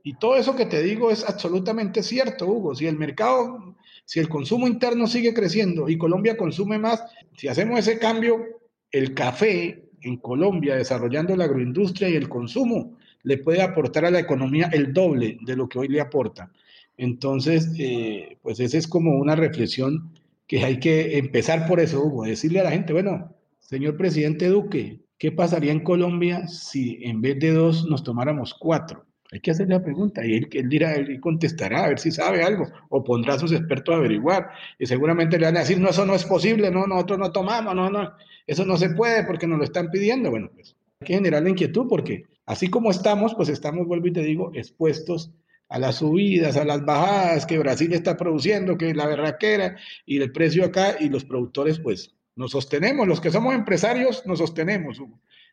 Y 0.03 0.15
todo 0.15 0.37
eso 0.37 0.57
que 0.57 0.67
te 0.67 0.83
digo 0.83 1.11
es 1.11 1.29
absolutamente 1.29 2.03
cierto, 2.03 2.47
Hugo. 2.47 2.75
Si 2.75 2.87
el 2.87 2.97
mercado, 2.97 3.77
si 4.07 4.19
el 4.19 4.29
consumo 4.29 4.67
interno 4.67 5.07
sigue 5.07 5.35
creciendo 5.35 5.89
y 5.89 5.99
Colombia 5.99 6.37
consume 6.37 6.79
más, 6.79 7.05
si 7.37 7.49
hacemos 7.49 7.79
ese 7.79 7.99
cambio, 7.99 8.61
el 8.91 9.15
café 9.15 9.91
en 10.03 10.17
Colombia, 10.17 10.77
desarrollando 10.77 11.37
la 11.37 11.45
agroindustria 11.45 12.09
y 12.09 12.17
el 12.17 12.29
consumo, 12.29 12.97
le 13.23 13.39
puede 13.39 13.63
aportar 13.63 14.05
a 14.05 14.11
la 14.11 14.21
economía 14.21 14.69
el 14.73 14.93
doble 14.93 15.39
de 15.43 15.57
lo 15.57 15.69
que 15.69 15.79
hoy 15.79 15.89
le 15.89 16.01
aporta. 16.01 16.51
Entonces, 16.97 17.73
eh, 17.79 18.37
pues 18.43 18.61
esa 18.61 18.77
es 18.77 18.87
como 18.87 19.19
una 19.19 19.35
reflexión 19.35 20.13
que 20.47 20.65
hay 20.65 20.81
que 20.81 21.17
empezar 21.17 21.67
por 21.67 21.81
eso, 21.81 22.03
Hugo, 22.03 22.25
decirle 22.25 22.61
a 22.61 22.65
la 22.65 22.73
gente, 22.73 22.93
bueno, 22.93 23.35
señor 23.61 23.97
presidente 23.97 24.49
Duque, 24.49 25.01
¿qué 25.17 25.33
pasaría 25.33 25.73
en 25.73 25.81
Colombia 25.81 26.47
si 26.49 26.99
en 27.03 27.21
vez 27.21 27.39
de 27.39 27.53
dos 27.53 27.87
nos 27.89 28.03
tomáramos 28.03 28.55
cuatro? 28.55 29.07
Hay 29.33 29.41
que 29.41 29.53
hacerle 29.53 29.77
la 29.77 29.83
pregunta 29.83 30.27
y 30.27 30.35
él, 30.35 30.49
él 30.53 30.69
dirá, 30.69 30.95
él 30.95 31.21
contestará 31.21 31.85
a 31.85 31.89
ver 31.89 32.01
si 32.01 32.11
sabe 32.11 32.43
algo 32.43 32.67
o 32.89 33.05
pondrá 33.05 33.35
a 33.35 33.39
sus 33.39 33.53
expertos 33.53 33.95
a 33.95 33.99
averiguar 33.99 34.51
y 34.79 34.87
seguramente 34.87 35.39
le 35.39 35.47
van 35.47 35.57
a 35.57 35.61
decir, 35.61 35.79
no, 35.79 35.91
eso 35.91 36.05
no 36.05 36.17
es 36.17 36.25
posible, 36.25 36.71
no, 36.71 36.87
nosotros 36.87 37.19
no 37.19 37.31
tomamos, 37.31 37.75
no, 37.75 37.89
no, 37.89 38.13
eso 38.47 38.65
no 38.65 38.77
se 38.77 38.91
puede 38.91 39.25
porque 39.25 39.47
nos 39.47 39.59
lo 39.59 39.65
están 39.65 39.89
pidiendo. 39.91 40.31
Bueno, 40.31 40.51
pues 40.53 40.77
hay 41.01 41.07
que 41.07 41.15
generar 41.15 41.45
la 41.45 41.51
inquietud 41.51 41.87
porque 41.89 42.25
Así 42.51 42.69
como 42.69 42.91
estamos, 42.91 43.37
pues 43.37 43.49
estamos, 43.49 43.87
vuelvo 43.87 44.09
y 44.09 44.13
te 44.13 44.25
digo, 44.25 44.51
expuestos 44.55 45.31
a 45.69 45.79
las 45.79 45.99
subidas, 45.99 46.57
a 46.57 46.65
las 46.65 46.85
bajadas 46.85 47.47
que 47.47 47.61
Brasil 47.61 47.93
está 47.93 48.17
produciendo, 48.17 48.77
que 48.77 48.93
la 48.93 49.07
berraquera 49.07 49.77
y 50.05 50.21
el 50.21 50.33
precio 50.33 50.65
acá, 50.65 50.97
y 50.99 51.11
los 51.11 51.25
productores, 51.25 51.79
pues 51.79 52.13
nos 52.35 52.51
sostenemos, 52.51 53.07
los 53.07 53.21
que 53.21 53.31
somos 53.31 53.55
empresarios 53.55 54.27
nos 54.27 54.41
sostenemos. 54.41 55.01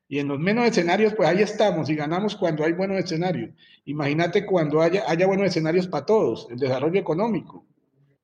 Y 0.07 0.17
en 0.17 0.27
los 0.27 0.39
menos 0.39 0.65
escenarios, 0.65 1.13
pues 1.13 1.29
ahí 1.29 1.43
estamos 1.43 1.87
y 1.91 1.95
ganamos 1.95 2.35
cuando 2.35 2.65
hay 2.65 2.73
buenos 2.73 2.97
escenarios. 2.97 3.51
Imagínate 3.85 4.43
cuando 4.47 4.81
haya, 4.81 5.03
haya 5.07 5.27
buenos 5.27 5.45
escenarios 5.45 5.87
para 5.87 6.07
todos, 6.07 6.47
el 6.49 6.57
desarrollo 6.57 6.99
económico 6.99 7.63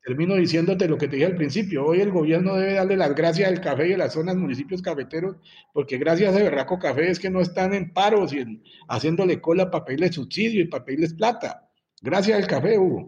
termino 0.03 0.35
diciéndote 0.35 0.87
lo 0.87 0.97
que 0.97 1.07
te 1.07 1.15
dije 1.15 1.27
al 1.27 1.35
principio. 1.35 1.85
Hoy 1.85 2.01
el 2.01 2.11
gobierno 2.11 2.55
debe 2.55 2.73
darle 2.73 2.97
las 2.97 3.15
gracias 3.15 3.49
al 3.49 3.61
café 3.61 3.89
y 3.89 3.93
a 3.93 3.97
las 3.97 4.13
zonas 4.13 4.35
municipios 4.35 4.81
cafeteros, 4.81 5.37
porque 5.71 5.97
gracias 5.97 6.35
a 6.35 6.39
Berraco 6.39 6.77
Café 6.77 7.09
es 7.09 7.19
que 7.19 7.29
no 7.29 7.39
están 7.39 7.73
en 7.73 7.93
paros 7.93 8.33
y 8.33 8.61
haciéndole 8.89 9.39
cola 9.39 9.71
para 9.71 9.85
pedirles 9.85 10.15
subsidio 10.15 10.61
y 10.61 10.67
para 10.67 10.83
pedirles 10.83 11.13
plata. 11.13 11.69
Gracias 12.01 12.37
al 12.37 12.47
café, 12.47 12.77
Hugo. 12.77 13.07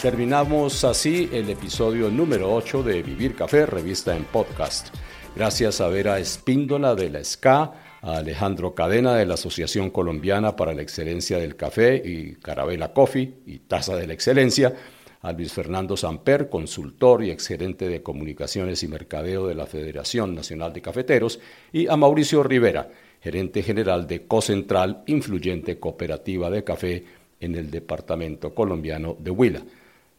Terminamos 0.00 0.84
así 0.84 1.28
el 1.32 1.50
episodio 1.50 2.08
número 2.08 2.54
8 2.54 2.84
de 2.84 3.02
Vivir 3.02 3.34
Café, 3.34 3.66
revista 3.66 4.16
en 4.16 4.22
podcast. 4.22 4.94
Gracias 5.34 5.80
a 5.80 5.88
Vera 5.88 6.20
Espíndola 6.20 6.94
de 6.94 7.10
la 7.10 7.24
SCA, 7.24 7.72
a 8.00 8.18
Alejandro 8.18 8.76
Cadena 8.76 9.16
de 9.16 9.26
la 9.26 9.34
Asociación 9.34 9.90
Colombiana 9.90 10.54
para 10.54 10.72
la 10.72 10.82
Excelencia 10.82 11.38
del 11.38 11.56
Café 11.56 12.00
y 12.04 12.36
Carabela 12.36 12.92
Coffee 12.92 13.40
y 13.44 13.58
Taza 13.58 13.96
de 13.96 14.06
la 14.06 14.12
Excelencia, 14.12 14.72
a 15.20 15.32
Luis 15.32 15.52
Fernando 15.52 15.96
Samper, 15.96 16.48
consultor 16.48 17.24
y 17.24 17.32
exgerente 17.32 17.88
de 17.88 18.00
comunicaciones 18.00 18.84
y 18.84 18.88
mercadeo 18.88 19.48
de 19.48 19.56
la 19.56 19.66
Federación 19.66 20.32
Nacional 20.32 20.72
de 20.72 20.80
Cafeteros, 20.80 21.40
y 21.72 21.88
a 21.88 21.96
Mauricio 21.96 22.44
Rivera, 22.44 22.88
gerente 23.20 23.64
general 23.64 24.06
de 24.06 24.28
Cocentral, 24.28 25.02
influyente 25.06 25.80
cooperativa 25.80 26.50
de 26.50 26.62
café 26.62 27.04
en 27.40 27.56
el 27.56 27.68
departamento 27.68 28.54
colombiano 28.54 29.16
de 29.18 29.30
Huila, 29.32 29.62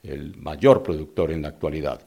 el 0.04 0.36
mayor 0.38 0.84
productor 0.84 1.32
en 1.32 1.42
la 1.42 1.50
actualidad. 1.50 2.02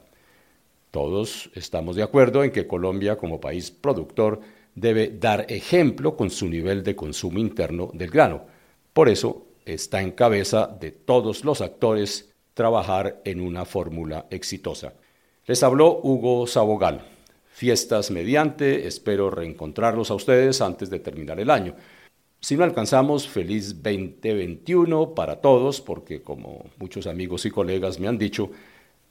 Todos 0.91 1.49
estamos 1.55 1.95
de 1.95 2.03
acuerdo 2.03 2.43
en 2.43 2.51
que 2.51 2.67
Colombia, 2.67 3.17
como 3.17 3.41
país 3.41 3.71
productor, 3.71 4.41
debe 4.75 5.09
dar 5.09 5.45
ejemplo 5.49 6.15
con 6.15 6.29
su 6.29 6.47
nivel 6.47 6.83
de 6.83 6.95
consumo 6.95 7.39
interno 7.39 7.89
del 7.93 8.11
grano. 8.11 8.45
Por 8.93 9.09
eso 9.09 9.47
está 9.65 10.01
en 10.01 10.11
cabeza 10.11 10.67
de 10.67 10.91
todos 10.91 11.43
los 11.45 11.61
actores 11.61 12.31
trabajar 12.53 13.21
en 13.25 13.41
una 13.41 13.65
fórmula 13.65 14.27
exitosa. 14.29 14.93
Les 15.45 15.63
habló 15.63 15.99
Hugo 16.03 16.47
Sabogal. 16.47 17.01
Fiestas 17.47 18.09
mediante, 18.09 18.87
espero 18.87 19.29
reencontrarlos 19.29 20.09
a 20.09 20.15
ustedes 20.15 20.61
antes 20.61 20.89
de 20.89 20.99
terminar 20.99 21.39
el 21.39 21.49
año. 21.49 21.75
Si 22.43 22.57
no 22.57 22.65
alcanzamos, 22.65 23.25
feliz 23.25 23.81
2021 23.81 25.15
para 25.15 25.37
todos, 25.37 25.79
porque 25.79 26.21
como 26.21 26.65
muchos 26.77 27.07
amigos 27.07 27.45
y 27.45 27.51
colegas 27.51 28.01
me 28.01 28.09
han 28.09 28.17
dicho, 28.17 28.51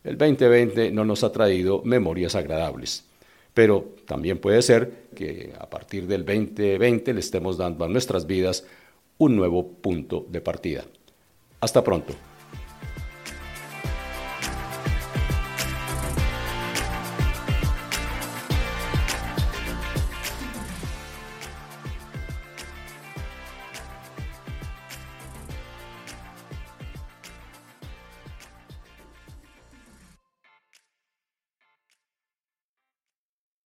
el 0.05 0.19
2020 0.19 0.91
no 0.91 1.07
nos 1.07 1.25
ha 1.25 1.33
traído 1.33 1.81
memorias 1.83 2.35
agradables. 2.35 3.07
Pero 3.55 3.95
también 4.05 4.37
puede 4.37 4.61
ser 4.61 5.07
que 5.15 5.55
a 5.59 5.71
partir 5.71 6.07
del 6.07 6.27
2020 6.27 7.15
le 7.15 7.21
estemos 7.21 7.57
dando 7.57 7.87
a 7.87 7.89
nuestras 7.89 8.27
vidas 8.27 8.67
un 9.17 9.35
nuevo 9.35 9.67
punto 9.67 10.27
de 10.29 10.43
partida. 10.43 10.85
Hasta 11.59 11.83
pronto. 11.83 12.13